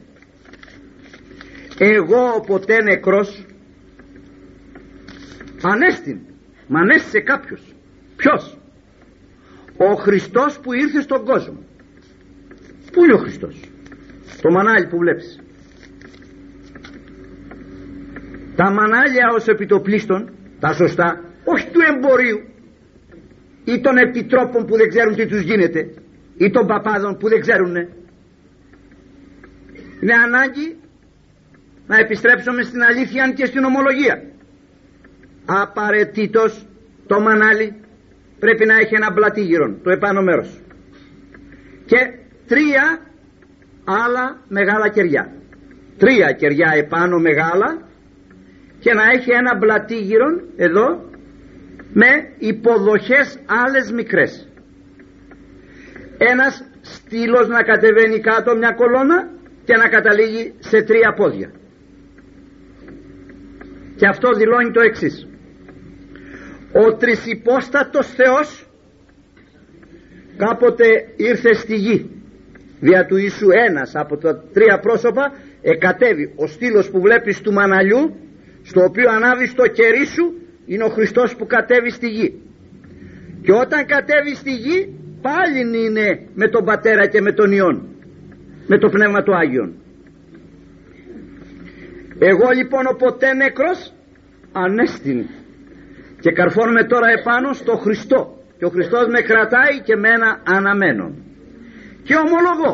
εγώ 1.77 2.43
ποτέ 2.47 2.81
νεκρός 2.83 3.45
ανέστην 5.61 6.19
μ' 6.67 6.75
ανέστησε 6.77 7.19
κάποιος 7.19 7.75
ποιος; 8.15 8.57
Ο 9.77 9.93
Χριστός 9.93 10.59
που 10.59 10.73
ήρθε 10.73 11.01
στον 11.01 11.25
κόσμο. 11.25 11.59
Πού 12.91 13.03
είναι 13.03 13.13
ο 13.13 13.17
Χριστός; 13.17 13.59
Το 14.41 14.49
μανάλι 14.51 14.87
που 14.87 14.97
βλέπεις. 14.97 15.39
Τα 18.55 18.71
μανάλια 18.71 19.25
ως 19.35 19.47
επιτοπλίστων 19.47 20.33
τα 20.59 20.73
σωστά 20.73 21.26
όχι 21.53 21.67
του 21.73 21.81
εμπορίου 21.91 22.39
ή 23.63 23.81
των 23.81 23.97
επιτρόπων 23.97 24.65
που 24.65 24.77
δεν 24.77 24.89
ξέρουν 24.89 25.15
τι 25.15 25.25
τους 25.25 25.41
γίνεται 25.41 25.93
ή 26.37 26.49
των 26.49 26.67
παπάδων 26.67 27.17
που 27.17 27.29
δεν 27.29 27.39
ξέρουν 27.39 27.75
είναι 30.01 30.13
ανάγκη 30.13 30.75
να 31.87 31.97
επιστρέψουμε 31.97 32.61
στην 32.61 32.81
αλήθεια 32.81 33.31
και 33.35 33.45
στην 33.45 33.63
ομολογία. 33.63 34.23
Απαραίτητος 35.45 36.65
το 37.07 37.19
μανάλι 37.19 37.75
πρέπει 38.39 38.65
να 38.65 38.75
έχει 38.75 38.95
ένα 38.95 39.13
πλατήγυρο 39.13 39.77
το 39.83 39.89
επάνω 39.89 40.21
μέρος. 40.21 40.61
Και 41.85 41.97
τρία 42.47 43.01
άλλα 43.83 44.41
μεγάλα 44.47 44.89
κεριά. 44.89 45.31
Τρία 45.97 46.31
κεριά 46.31 46.71
επάνω 46.75 47.19
μεγάλα 47.19 47.87
και 48.79 48.93
να 48.93 49.03
έχει 49.13 49.31
ένα 49.31 49.57
πλατήγυρο 49.57 50.27
εδώ 50.55 51.06
με 51.93 52.07
υποδοχές 52.37 53.39
άλλες 53.45 53.91
μικρές. 53.91 54.47
Ένας 56.17 56.63
στήλος 56.81 57.47
να 57.47 57.63
κατεβαίνει 57.63 58.19
κάτω 58.19 58.55
μια 58.55 58.71
κολόνα 58.71 59.29
και 59.65 59.75
να 59.75 59.89
καταλήγει 59.89 60.53
σε 60.59 60.81
τρία 60.81 61.13
πόδια. 61.13 61.51
Και 63.95 64.07
αυτό 64.07 64.31
δηλώνει 64.33 64.71
το 64.71 64.81
εξής. 64.81 65.27
Ο 66.71 66.95
τρισυπόστατος 66.95 68.07
Θεός 68.07 68.67
κάποτε 70.37 70.85
ήρθε 71.15 71.53
στη 71.53 71.75
γη. 71.75 72.11
Δια 72.79 73.05
του 73.05 73.17
Ιησού 73.17 73.47
ένας 73.67 73.95
από 73.95 74.17
τα 74.17 74.43
τρία 74.53 74.79
πρόσωπα 74.79 75.33
εκατέβει. 75.61 76.33
Ο 76.35 76.47
στήλος 76.47 76.89
που 76.89 77.01
βλέπεις 77.01 77.41
του 77.41 77.53
μαναλιού 77.53 78.15
στο 78.63 78.83
οποίο 78.83 79.09
ανάβεις 79.09 79.53
το 79.53 79.67
κερί 79.67 80.05
σου 80.05 80.46
είναι 80.67 80.83
ο 80.83 80.89
Χριστός 80.89 81.35
που 81.35 81.45
κατέβει 81.45 81.91
στη 81.91 82.07
γη. 82.07 82.29
Και 83.41 83.51
όταν 83.51 83.85
κατέβει 83.85 84.35
στη 84.35 84.51
γη 84.63 84.79
πάλι 85.21 85.59
είναι 85.85 86.07
με 86.33 86.47
τον 86.49 86.65
Πατέρα 86.65 87.07
και 87.07 87.21
με 87.21 87.31
τον 87.31 87.51
Υιόν. 87.51 87.75
Με 88.67 88.77
το 88.77 88.89
Πνεύμα 88.89 89.23
του 89.23 89.35
Άγιον. 89.35 89.69
Εγώ 92.19 92.47
λοιπόν 92.59 92.83
ο 92.91 92.95
ποτέ 92.95 93.33
νεκρός 93.33 93.93
ανέστην. 94.51 95.25
Και 96.19 96.31
καρφώνομαι 96.31 96.83
τώρα 96.83 97.07
επάνω 97.19 97.53
στο 97.53 97.73
Χριστό. 97.83 98.21
Και 98.57 98.65
ο 98.65 98.69
Χριστός 98.69 99.07
με 99.07 99.21
κρατάει 99.21 99.81
και 99.83 99.95
με 99.95 100.09
ένα 100.09 100.41
αναμένο 100.55 101.13
και 102.07 102.15
ομολογώ 102.25 102.73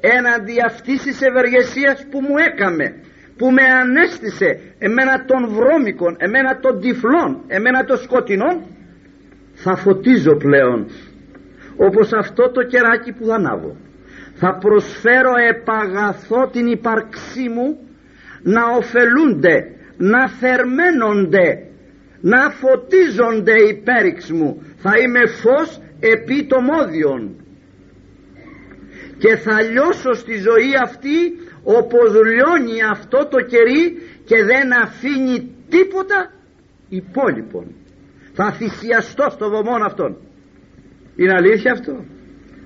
έναντι 0.00 0.56
αυτής 0.70 1.02
της 1.02 1.20
ευεργεσίας 1.28 2.06
που 2.10 2.18
μου 2.20 2.36
έκαμε 2.48 2.86
που 3.40 3.50
με 3.50 3.64
ανέστησε 3.82 4.60
εμένα 4.78 5.24
των 5.24 5.48
βρώμικων 5.48 6.16
εμένα 6.18 6.58
των 6.60 6.80
τυφλών 6.80 7.30
εμένα 7.46 7.84
των 7.84 7.98
σκοτεινών 7.98 8.56
θα 9.54 9.76
φωτίζω 9.76 10.36
πλέον 10.36 10.86
όπως 11.76 12.12
αυτό 12.12 12.50
το 12.50 12.62
κεράκι 12.62 13.12
που 13.12 13.24
θα 13.26 13.34
ανάβω. 13.34 13.76
Θα 14.34 14.58
προσφέρω 14.58 15.32
επαγαθώ 15.48 16.48
την 16.52 16.66
ύπαρξή 16.66 17.48
μου 17.48 17.78
να 18.42 18.62
ωφελούνται 18.78 19.56
να 19.96 20.28
θερμαίνονται 20.28 21.46
να 22.20 22.50
φωτίζονται 22.50 23.52
οι 23.52 23.82
πέριξ 23.84 24.30
μου. 24.30 24.62
Θα 24.76 24.92
είμαι 24.98 25.26
φως 25.26 25.80
επί 26.00 26.46
το 26.46 26.60
μόδιον 26.60 27.34
και 29.18 29.36
θα 29.36 29.62
λιώσω 29.62 30.12
στη 30.12 30.34
ζωή 30.38 30.72
αυτή 30.82 31.16
όπως 31.62 32.08
λιώνει 32.12 32.82
αυτό 32.90 33.26
το 33.26 33.40
κερί 33.40 33.82
και 34.24 34.44
δεν 34.44 34.72
αφήνει 34.82 35.54
τίποτα 35.68 36.32
υπόλοιπον. 36.88 37.66
Θα 38.32 38.52
θυσιαστώ 38.52 39.26
στο 39.30 39.50
βωμόν 39.50 39.82
αυτόν. 39.82 40.16
Είναι 41.16 41.34
αλήθεια 41.34 41.72
αυτό; 41.72 42.04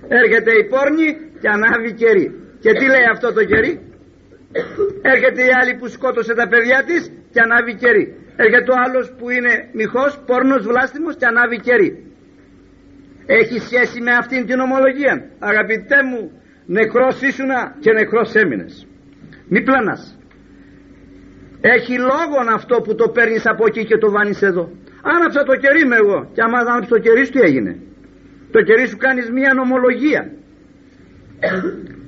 Έρχεται 0.08 0.52
η 0.60 0.64
πόρνη 0.64 1.08
και 1.40 1.48
ανάβει 1.48 1.92
κερί. 1.92 2.26
Και 2.60 2.72
τι 2.72 2.84
λέει 2.86 3.06
αυτό 3.12 3.32
το 3.32 3.44
κερί; 3.44 3.80
Έρχεται 5.02 5.42
η 5.44 5.50
άλλη 5.60 5.74
που 5.78 5.88
σκότωσε 5.88 6.34
τα 6.34 6.48
παιδιά 6.48 6.84
της 6.86 7.12
και 7.32 7.40
ανάβει 7.40 7.74
κερί. 7.74 8.04
Έρχεται 8.36 8.70
ο 8.72 8.76
άλλος 8.84 9.06
που 9.18 9.30
είναι 9.30 9.68
μυχός 9.72 10.12
πόρνος 10.26 10.62
βλάστημος 10.66 11.16
και 11.16 11.26
ανάβει 11.26 11.60
κερί. 11.60 11.90
Έχει 13.26 13.58
σχέση 13.58 14.00
με 14.00 14.12
αυτήν 14.14 14.46
την 14.46 14.58
ομολογία. 14.60 15.14
Αγαπητέ 15.38 16.02
μου 16.10 16.22
νεκρός 16.66 17.20
ήσουνα 17.20 17.76
και 17.80 17.92
νεκρός 17.92 18.34
έμεινες. 18.34 18.86
Μη 19.48 19.62
πλανάς 19.62 20.18
έχει 21.60 21.94
λόγον 21.98 22.46
αυτό 22.54 22.80
που 22.80 22.94
το 22.94 23.08
παίρνεις 23.08 23.46
από 23.46 23.66
εκεί 23.66 23.84
και 23.84 23.98
το 23.98 24.10
βάνεις 24.10 24.42
εδώ. 24.42 24.70
Άναψα 25.02 25.42
το 25.42 25.56
κερί 25.56 25.84
με 25.86 25.96
εγώ. 25.96 26.30
Και 26.34 26.42
άμα 26.42 26.58
άναψες 26.58 26.88
το 26.88 26.98
κερί 26.98 27.24
σου 27.24 27.32
τι 27.32 27.40
έγινε; 27.40 27.72
Το 28.50 28.62
κερί 28.62 28.86
σου 28.86 28.96
κάνεις 28.96 29.30
μια 29.30 29.54
νομολογία. 29.54 30.22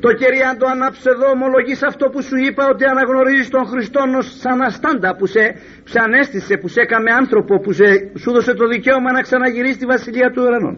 Το 0.01 0.13
κερί 0.13 0.41
αν 0.51 0.59
το 0.59 0.67
ανάψεις 0.67 1.05
εδώ 1.05 1.27
ομολογείς 1.31 1.83
αυτό 1.83 2.09
που 2.13 2.23
σου 2.23 2.37
είπα 2.37 2.69
ότι 2.73 2.85
αναγνωρίζεις 2.85 3.49
τον 3.49 3.65
Χριστό 3.67 4.01
σαν 4.43 4.63
αστάντα 4.63 5.17
που 5.17 5.27
σε, 5.27 5.45
σε 5.85 5.99
ανέστησε, 6.07 6.57
που 6.57 6.69
σε 6.69 6.81
έκαμε 6.81 7.11
άνθρωπο 7.11 7.61
που 7.61 7.73
σε, 7.73 7.85
σου 8.19 8.33
δώσε 8.33 8.55
το 8.55 8.67
δικαίωμα 8.67 9.13
να 9.13 9.21
ξαναγυρίσεις 9.21 9.77
τη 9.77 9.87
Βασιλεία 9.87 10.31
του 10.31 10.43
Ουρανών. 10.45 10.77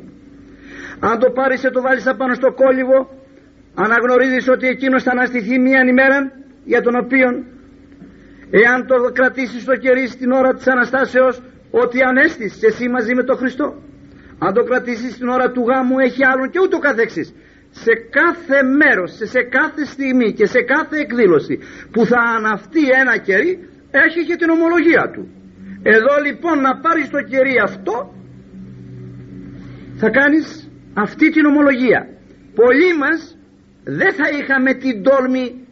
Αν 1.00 1.18
το 1.18 1.30
πάρεις 1.30 1.60
και 1.60 1.70
το 1.70 1.80
βάλεις 1.80 2.06
απάνω 2.06 2.34
στο 2.34 2.52
κόλληβο 2.52 3.17
αναγνωρίζεις 3.84 4.48
ότι 4.48 4.66
εκείνος 4.66 5.02
θα 5.02 5.10
αναστηθεί 5.10 5.58
μία 5.58 5.80
ημέρα 5.92 6.32
για 6.64 6.80
τον 6.82 6.94
οποίο 7.02 7.28
εάν 8.62 8.86
το 8.86 8.96
κρατήσεις 9.12 9.64
το 9.64 9.76
κερί 9.76 10.06
στην 10.06 10.30
ώρα 10.30 10.54
της 10.54 10.66
Αναστάσεως 10.66 11.42
ότι 11.70 12.02
ανέστησες 12.02 12.62
εσύ 12.62 12.88
μαζί 12.88 13.14
με 13.14 13.22
τον 13.24 13.36
Χριστό. 13.36 13.82
Αν 14.38 14.54
το 14.54 14.62
κρατήσεις 14.62 15.14
στην 15.14 15.28
ώρα 15.28 15.50
του 15.50 15.62
γάμου 15.68 15.98
έχει 15.98 16.24
άλλον 16.24 16.50
και 16.50 16.60
ούτω 16.60 16.78
καθεξής. 16.78 17.34
Σε 17.70 17.92
κάθε 18.10 18.62
μέρος, 18.62 19.10
σε 19.34 19.42
κάθε 19.42 19.84
στιγμή 19.84 20.32
και 20.32 20.46
σε 20.46 20.60
κάθε 20.62 20.96
εκδήλωση 20.96 21.58
που 21.92 22.06
θα 22.06 22.20
αναυτεί 22.36 22.84
ένα 23.02 23.16
κερί 23.18 23.68
έχει 23.90 24.20
και 24.28 24.36
την 24.36 24.50
ομολογία 24.50 25.10
του. 25.14 25.22
Εδώ 25.82 26.14
λοιπόν 26.26 26.60
να 26.60 26.76
πάρεις 26.80 27.08
το 27.10 27.20
κερί 27.22 27.54
αυτό 27.62 28.14
θα 29.96 30.10
κάνεις 30.10 30.70
αυτή 30.94 31.30
την 31.30 31.44
ομολογία. 31.44 32.08
Πολλοί 32.54 32.96
μας 32.98 33.37
δεν 33.90 34.12
θα 34.12 34.26
είχαμε 34.38 34.74
την 34.74 35.02
τόλμη 35.02 35.66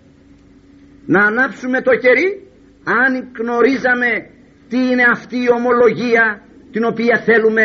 να 1.07 1.25
ανάψουμε 1.25 1.81
το 1.83 1.97
κερί 1.97 2.29
αν 2.85 3.29
γνωρίζαμε 3.39 4.11
τι 4.69 4.77
είναι 4.77 5.05
αυτή 5.13 5.37
η 5.37 5.51
ομολογία 5.59 6.43
την 6.73 6.85
οποία 6.85 7.23
θέλουμε 7.25 7.65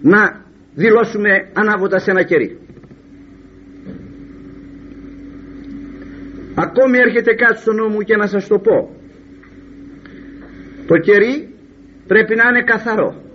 να 0.00 0.44
δηλώσουμε 0.74 1.30
ανάβοντας 1.52 2.06
ένα 2.06 2.22
κερί. 2.22 2.58
Ακόμη 6.54 6.98
έρχεται 6.98 7.34
κάτι 7.34 7.60
στο 7.60 7.72
νου 7.72 7.88
μου 7.88 8.00
και 8.00 8.16
να 8.16 8.26
σας 8.26 8.46
το 8.46 8.58
πω. 8.58 8.96
Το 10.86 10.96
κερί 10.98 11.54
πρέπει 12.06 12.34
να 12.34 12.48
είναι 12.48 12.62
καθαρό 12.62 13.29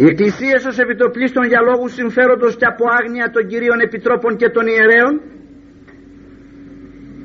οι 0.00 0.06
εκκλησίες 0.06 0.64
ως 0.64 0.78
επιτοπλίστων 0.78 1.44
για 1.46 1.60
λόγους 1.60 1.92
συμφέροντος 1.92 2.56
και 2.56 2.64
από 2.64 2.84
άγνοια 2.98 3.30
των 3.30 3.46
κυρίων 3.46 3.80
επιτρόπων 3.80 4.36
και 4.36 4.48
των 4.48 4.66
ιερέων. 4.66 5.20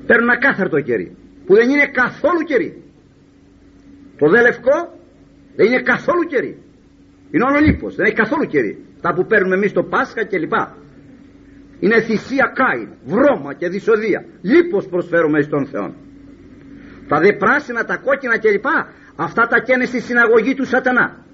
Παίρνουν 0.07 0.29
ακάθαρτο 0.29 0.79
κερί 0.81 1.15
που 1.45 1.53
δεν 1.55 1.69
είναι 1.69 1.87
καθόλου 2.01 2.41
κερί. 2.49 2.83
Το 4.17 4.29
δε 4.29 4.41
λευκό 4.41 4.77
δεν 5.55 5.65
είναι 5.65 5.81
καθόλου 5.81 6.23
κερί. 6.31 6.53
Είναι 7.31 7.43
όλο 7.43 7.59
λίπος 7.59 7.95
δεν 7.95 8.05
έχει 8.05 8.15
καθόλου 8.15 8.45
κερί. 8.45 8.85
Τα 9.01 9.13
που 9.13 9.25
παίρνουμε 9.25 9.55
εμείς 9.55 9.71
το 9.71 9.83
Πάσχα 9.83 10.23
και 10.23 10.37
λοιπά 10.37 10.77
είναι 11.79 12.01
θυσία 12.01 12.51
κάιν 12.59 12.89
βρώμα 13.05 13.53
και 13.53 13.67
δυσοδεία. 13.67 14.25
Λίπος 14.41 14.87
προσφέρουμε 14.87 15.41
στον 15.41 15.65
Θεό 15.65 15.93
τα 17.07 17.19
δε 17.19 17.33
πράσινα 17.33 17.83
τα 17.83 17.97
κόκκινα 17.97 18.37
και 18.37 18.49
λοιπά 18.49 18.87
αυτά 19.15 19.47
τα 19.47 19.59
καίνε 19.59 19.85
στη 19.85 19.99
συναγωγή 20.01 20.53
του 20.53 20.65
σατανά 20.65 21.24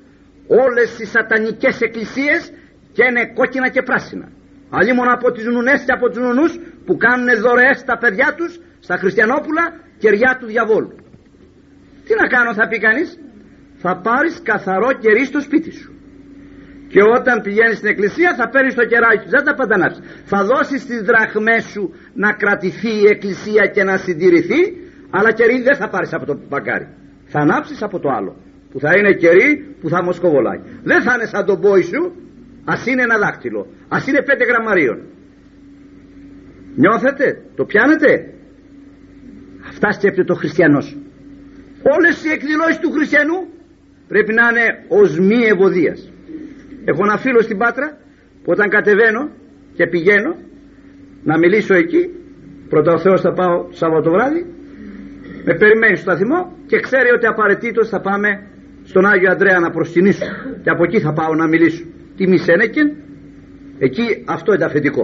όλες 0.60 1.00
οι 1.00 1.06
σατανικές 1.06 1.82
εκκλησίες 1.82 2.52
καίνε 2.98 3.24
κόκκινα 3.38 3.70
και 3.70 3.82
πράσινα. 3.82 4.28
Μόνο 4.96 5.12
από 5.14 5.32
τις 5.32 5.46
νουνές 5.46 5.84
και 5.86 5.92
από 5.98 6.10
τους 6.10 6.22
νουνούς 6.26 6.60
που 6.86 6.98
κάνουν 6.98 7.28
δωρεές 7.44 7.78
στα 7.80 7.98
παιδιά 7.98 8.34
τους 8.38 8.60
στα 8.80 8.96
χριστιανόπουλα 9.02 9.64
κεριά 9.98 10.38
του 10.40 10.46
διαβόλου. 10.46 10.92
Τι 12.06 12.14
να 12.22 12.28
κάνω 12.28 12.54
θα 12.54 12.68
πει 12.68 12.78
κανείς, 12.80 13.10
θα 13.84 13.92
πάρεις 14.06 14.42
καθαρό 14.44 14.92
κερί 15.04 15.26
στο 15.26 15.40
σπίτι 15.40 15.72
σου. 15.72 15.92
Και 16.92 17.02
όταν 17.18 17.42
πηγαίνεις 17.42 17.78
στην 17.78 17.90
εκκλησία 17.90 18.36
θα 18.36 18.50
παίρνεις 18.50 18.76
το 18.76 18.86
κεράκι 18.86 19.24
σου. 19.24 19.30
Δεν 19.30 19.44
τα 19.44 19.54
παντανάψεις 19.54 20.02
θα 20.26 20.44
δώσεις 20.44 20.86
τις 20.86 21.02
δραχμές 21.02 21.64
σου 21.64 21.94
να 22.14 22.34
κρατηθεί 22.34 22.94
η 23.04 23.06
εκκλησία 23.14 23.66
και 23.74 23.84
να 23.84 23.98
συντηρηθεί 23.98 24.62
αλλά 25.10 25.32
κερί 25.32 25.62
δεν 25.62 25.76
θα 25.76 25.90
πάρεις 25.90 26.14
από 26.14 26.26
το 26.26 26.40
μπαγκάρι 26.50 26.88
θα 27.26 27.40
ανάψεις 27.40 27.82
από 27.82 28.00
το 28.00 28.10
άλλο 28.10 28.36
που 28.72 28.80
θα 28.80 28.98
είναι 28.98 29.14
κερί 29.14 29.76
που 29.82 29.90
θα 29.90 30.04
μοσκοβολάει. 30.04 30.60
Δεν 30.84 31.02
θα 31.02 31.14
είναι 31.14 31.26
σαν 31.26 31.46
τον 31.46 31.60
πόη 31.62 31.82
σου 31.82 32.16
ας 32.66 32.86
είναι 32.86 33.02
ένα 33.02 33.18
δάκτυλο 33.18 33.68
ας 33.88 34.08
είναι 34.08 34.22
πέντε 34.22 34.44
γραμμαρίων. 34.44 35.00
Νιώθετε 36.76 37.42
το 37.56 37.66
πιάνετε. 37.66 38.34
Αυτά 39.68 39.92
σκέπτεται 39.92 40.32
ο 40.32 40.36
χριστιανός. 40.36 40.98
Όλες 41.96 42.24
οι 42.24 42.30
εκδηλώσεις 42.30 42.80
του 42.80 42.92
χριστιανού 42.92 43.48
πρέπει 44.08 44.34
να 44.34 44.50
είναι 44.50 44.86
ως 44.88 45.20
μη 45.20 45.46
ευωδίας. 45.54 46.12
Έχω 46.86 47.04
ένα 47.04 47.18
φίλο 47.18 47.42
στην 47.42 47.58
Πάτρα 47.58 47.98
που 48.44 48.52
όταν 48.52 48.70
κατεβαίνω 48.70 49.30
και 49.74 49.88
πηγαίνω 49.88 50.36
να 51.24 51.38
μιλήσω 51.38 51.74
εκεί 51.74 52.10
πρώτα 52.70 52.94
ο 52.94 53.00
Θεός 53.00 53.22
θα 53.22 53.34
πάω 53.34 53.64
το 53.64 53.76
Σάββατο 53.76 54.12
βράδυ 54.12 54.46
με 55.44 55.54
περιμένει 55.54 55.96
στο 55.96 56.12
σταθμό 56.12 56.58
και 56.66 56.80
ξέρει 56.80 57.10
ότι 57.10 57.26
απαραίτητος 57.26 57.90
θα 57.90 58.02
πάμε 58.02 58.51
στον 58.92 59.06
Άγιο 59.06 59.32
Αντρέα 59.32 59.60
να 59.60 59.70
προσκυνήσω. 59.76 60.26
Και 60.64 60.70
από 60.70 60.84
εκεί 60.84 61.00
θα 61.06 61.12
πάω 61.14 61.34
να 61.42 61.48
μιλήσω. 61.48 61.84
Τι 62.16 62.28
Μισένεκεν 62.28 62.88
εκεί 63.88 64.06
αυτό 64.36 64.54
είναι 64.54 64.66
αφεντικό. 64.66 65.04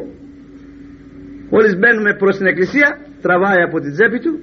Μόλις 1.50 1.74
μπαίνουμε 1.78 2.12
προς 2.22 2.38
την 2.38 2.46
εκκλησία 2.52 2.90
τραβάει 3.22 3.62
από 3.68 3.80
την 3.80 3.92
τσέπη 3.92 4.20
του 4.20 4.34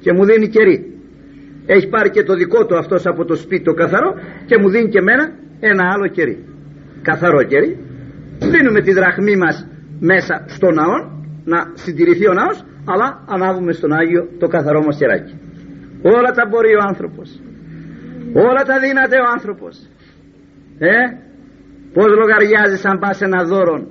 και 0.00 0.12
μου 0.12 0.24
δίνει 0.24 0.48
κερί. 0.48 0.76
Έχει 1.66 1.86
πάρει 1.88 2.10
και 2.10 2.22
το 2.22 2.34
δικό 2.34 2.66
του 2.66 2.76
αυτός 2.76 3.06
από 3.06 3.24
το 3.24 3.34
σπίτι 3.34 3.64
το 3.64 3.72
καθαρό 3.72 4.10
και 4.46 4.58
μου 4.60 4.68
δίνει 4.70 4.88
και 4.88 4.98
εμένα 4.98 5.24
ένα 5.60 5.84
άλλο 5.94 6.06
κερί. 6.16 6.36
Καθαρό 7.02 7.42
κερί. 7.42 7.70
Δίνουμε 8.52 8.80
τη 8.80 8.92
δραχμή 8.92 9.36
μας 9.36 9.66
μέσα 10.00 10.44
στο 10.46 10.70
ναό 10.70 10.96
να 11.44 11.58
συντηρηθεί 11.74 12.28
ο 12.28 12.32
ναός 12.32 12.64
αλλά 12.92 13.24
ανάβουμε 13.34 13.72
στον 13.72 13.92
Άγιο 13.92 14.28
το 14.38 14.46
καθαρό 14.46 14.80
μας 14.84 14.96
κεράκι. 14.96 15.34
Όλα 16.02 16.30
τα 16.36 16.46
μπορεί 16.50 16.74
ο 16.74 16.82
άνθρωπος 16.88 17.40
όλα 18.32 18.62
τα 18.70 18.78
δύναται 18.78 19.16
ο 19.16 19.26
άνθρωπος 19.36 19.74
ε 20.78 20.96
πως 21.92 22.06
λογαριάζεις 22.06 22.84
αν 22.84 22.98
πας 22.98 23.20
ένα 23.20 23.44
δώρο 23.44 23.86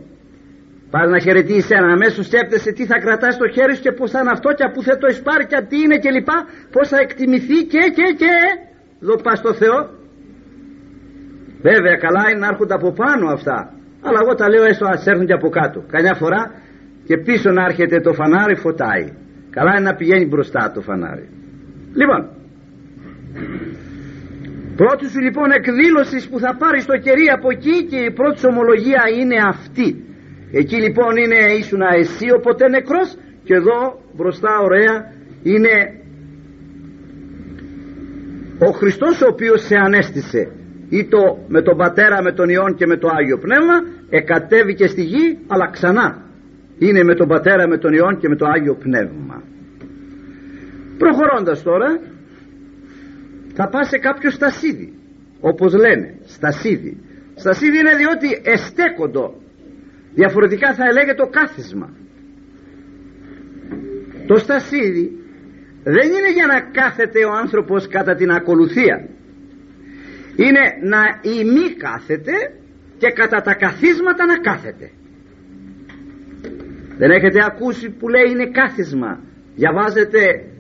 Πας 0.90 1.10
να 1.10 1.20
χαιρετήσεις 1.20 1.70
ένα, 1.70 1.88
αμέσως 1.98 2.26
σκέπτεσαι 2.26 2.72
τι 2.72 2.86
θα 2.86 2.98
κρατάς 3.00 3.34
στο 3.34 3.48
χέρι 3.48 3.76
σου 3.76 3.82
και 3.82 3.92
πώς 3.92 4.12
θα 4.12 4.20
είναι 4.20 4.32
αυτό 4.32 4.50
και 4.54 4.66
πού 4.74 4.84
θα 4.84 4.98
το 4.98 5.08
εισπάρει 5.08 5.46
και 5.46 5.60
τι 5.70 5.78
είναι 5.84 5.98
και 5.98 6.12
λοιπά, 6.12 6.38
πώς 6.72 6.88
θα 6.90 6.98
εκτιμηθεί 7.06 7.60
και 7.74 7.84
και 7.98 8.08
και. 8.22 8.36
Εδώ 9.02 9.16
πας 9.26 9.38
στο 9.38 9.54
Θεό. 9.54 9.80
Βέβαια 11.62 11.96
καλά 12.06 12.24
είναι 12.30 12.40
να 12.40 12.48
έρχονται 12.48 12.74
από 12.74 12.92
πάνω 12.92 13.26
αυτά, 13.38 13.74
αλλά 14.02 14.20
εγώ 14.24 14.34
τα 14.36 14.50
λέω 14.50 14.64
έστω 14.64 14.86
ας 14.86 15.06
έρθουν 15.08 15.26
και 15.26 15.34
από 15.34 15.50
κάτω. 15.50 15.80
Καμιά 15.94 16.14
φορά 16.14 16.52
και 17.08 17.18
πίσω 17.18 17.52
να 17.52 17.64
έρχεται 17.64 18.00
το 18.00 18.14
φανάρι 18.14 18.56
φωτάει. 18.56 19.06
Καλά 19.50 19.72
είναι 19.76 19.90
να 19.90 19.96
πηγαίνει 19.96 20.26
μπροστά 20.26 20.72
το 20.76 20.82
φανάρι. 20.82 21.30
Λοιπόν, 21.94 22.30
πρώτη 24.82 25.06
σου 25.12 25.20
λοιπόν 25.20 25.52
εκδήλωσης 25.52 26.24
που 26.30 26.40
θα 26.40 26.56
πάρεις 26.62 26.86
το 26.86 26.98
κερί 26.98 27.28
από 27.38 27.48
εκεί 27.56 27.86
και 27.90 28.00
η 28.10 28.12
πρώτη 28.12 28.48
ομολογία 28.48 29.04
είναι 29.20 29.38
αυτή. 29.54 29.88
Εκεί 30.52 30.76
λοιπόν 30.76 31.12
είναι 31.18 31.40
ήσουνα 31.60 31.90
εσύ 32.02 32.28
οπότε 32.38 32.70
νεκρός 32.70 33.10
και 33.44 33.54
εδώ 33.54 33.80
μπροστά 34.16 34.52
ωραία 34.68 34.96
είναι 35.44 35.74
ο 38.60 38.72
Χριστός 38.72 39.22
ο 39.22 39.28
οποίος 39.28 39.62
σε 39.66 39.76
ανέστησε. 39.76 40.52
Ή 40.90 41.06
το 41.06 41.46
με 41.48 41.62
τον 41.62 41.78
Πατέρα, 41.78 42.22
με 42.22 42.32
τον 42.32 42.50
Υιόν 42.50 42.76
και 42.76 42.86
με 42.86 42.98
το 42.98 43.08
Άγιο 43.18 43.38
Πνεύμα 43.38 43.76
εκατέβηκε 44.10 44.88
στη 44.88 45.04
γη 45.04 45.38
αλλά 45.48 45.70
ξανά. 45.70 46.22
Είναι 46.80 47.04
με 47.04 47.16
τον 47.16 47.28
Πατέρα 47.28 47.68
με 47.68 47.78
τον 47.78 47.94
Υιόν 47.94 48.18
και 48.18 48.28
με 48.28 48.36
το 48.36 48.46
Άγιο 48.46 48.76
Πνεύμα. 48.76 49.44
Προχωρώντας 50.98 51.64
τώρα 51.64 52.00
θα 53.58 53.70
πά 53.70 53.84
σε 53.84 53.98
κάποιο 53.98 54.30
στασίδι 54.32 54.94
όπως 55.40 55.74
λένε 55.74 56.18
στασίδι. 56.26 56.94
Στασίδι 57.36 57.78
είναι 57.80 57.96
διότι 58.02 58.30
εστέκοντο. 58.54 59.26
Διαφορετικά 60.14 60.74
θα 60.74 60.84
έλεγε 60.90 61.14
το 61.14 61.28
κάθισμα. 61.38 61.90
Το 64.28 64.36
στασίδι 64.36 65.06
δεν 65.84 66.08
είναι 66.16 66.32
για 66.38 66.46
να 66.54 66.58
κάθεται 66.80 67.26
ο 67.26 67.32
άνθρωπος 67.44 67.88
κατά 67.88 68.16
την 68.16 68.30
ακολουθία. 68.32 68.98
Είναι 70.36 70.64
να 70.94 71.02
ημί 71.22 71.68
κάθεται 71.86 72.36
και 72.98 73.10
κατά 73.20 73.42
τα 73.42 73.54
καθίσματα 73.54 74.26
να 74.26 74.38
κάθεται. 74.38 74.92
Δεν 76.98 77.10
έχετε 77.10 77.40
ακούσει 77.52 77.90
που 77.90 78.08
λέει 78.10 78.28
είναι 78.32 78.50
κάθισμα. 78.60 79.20
Διαβάζετε 79.56 80.20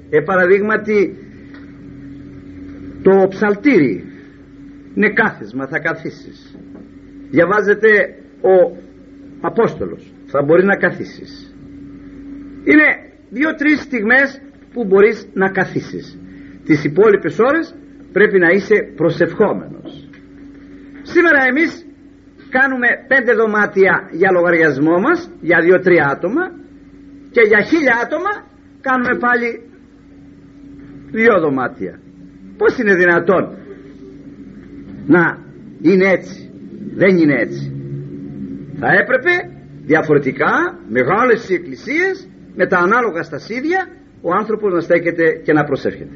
ε, 0.09 0.19
παραδείγματι 0.21 1.26
το 3.07 3.27
ψαλτήρι 3.27 4.03
είναι 4.95 5.09
κάθισμα 5.13 5.67
θα 5.67 5.79
καθίσεις. 5.79 6.57
Διαβάζετε 7.29 7.89
ο 8.41 8.77
Απόστολος 9.41 10.13
θα 10.25 10.43
μπορεί 10.43 10.63
να 10.65 10.75
καθίσεις. 10.75 11.55
Είναι 12.63 12.87
δύο-τρεις 13.29 13.79
στιγμές 13.81 14.41
που 14.73 14.85
μπορείς 14.85 15.27
να 15.33 15.49
καθίσεις. 15.49 16.19
Τις 16.65 16.83
υπόλοιπες 16.83 17.39
ώρες 17.39 17.75
πρέπει 18.11 18.39
να 18.39 18.49
είσαι 18.49 18.75
προσευχόμενος. 18.95 20.09
Σήμερα 21.01 21.39
εμείς 21.49 21.85
κάνουμε 22.49 22.87
πέντε 23.07 23.33
δωμάτια 23.33 24.09
για 24.11 24.31
λογαριασμό 24.31 24.99
μας 24.99 25.31
για 25.41 25.59
δύο-τρία 25.61 26.05
άτομα 26.15 26.43
και 27.31 27.41
για 27.47 27.61
χίλια 27.61 27.95
άτομα 28.03 28.31
κάνουμε 28.81 29.17
πάλι 29.17 29.49
δύο 31.11 31.39
δωμάτια 31.39 31.99
πως 32.57 32.77
είναι 32.77 32.95
δυνατόν 32.95 33.57
να 35.07 35.37
είναι 35.81 36.09
έτσι; 36.09 36.49
Δεν 36.95 37.17
είναι 37.17 37.35
έτσι 37.41 37.71
θα 38.79 38.87
έπρεπε 39.01 39.31
διαφορετικά 39.85 40.79
μεγάλες 40.89 41.49
εκκλησίες 41.49 42.27
με 42.55 42.67
τα 42.67 42.77
ανάλογα 42.77 43.23
στασίδια 43.23 43.87
ο 44.21 44.33
άνθρωπος 44.33 44.73
να 44.73 44.79
στέκεται 44.79 45.41
και 45.43 45.53
να 45.53 45.63
προσεύχεται 45.63 46.15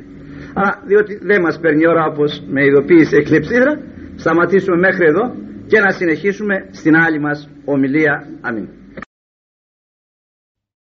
αλλά 0.53 0.83
διότι 0.85 1.19
δεν 1.21 1.41
μας 1.41 1.59
παίρνει 1.59 1.87
ώρα 1.87 2.05
όπως 2.05 2.43
με 2.47 2.65
ειδοποίησε 2.65 3.17
η 3.17 3.23
κλεψίδρα 3.23 3.79
σταματήσουμε 4.15 4.77
μέχρι 4.77 5.05
εδώ 5.05 5.35
και 5.67 5.79
να 5.79 5.91
συνεχίσουμε 5.91 6.67
στην 6.71 6.95
άλλη 6.95 7.19
μας 7.19 7.49
ομιλία. 7.65 8.27
Αμήν. 8.41 8.67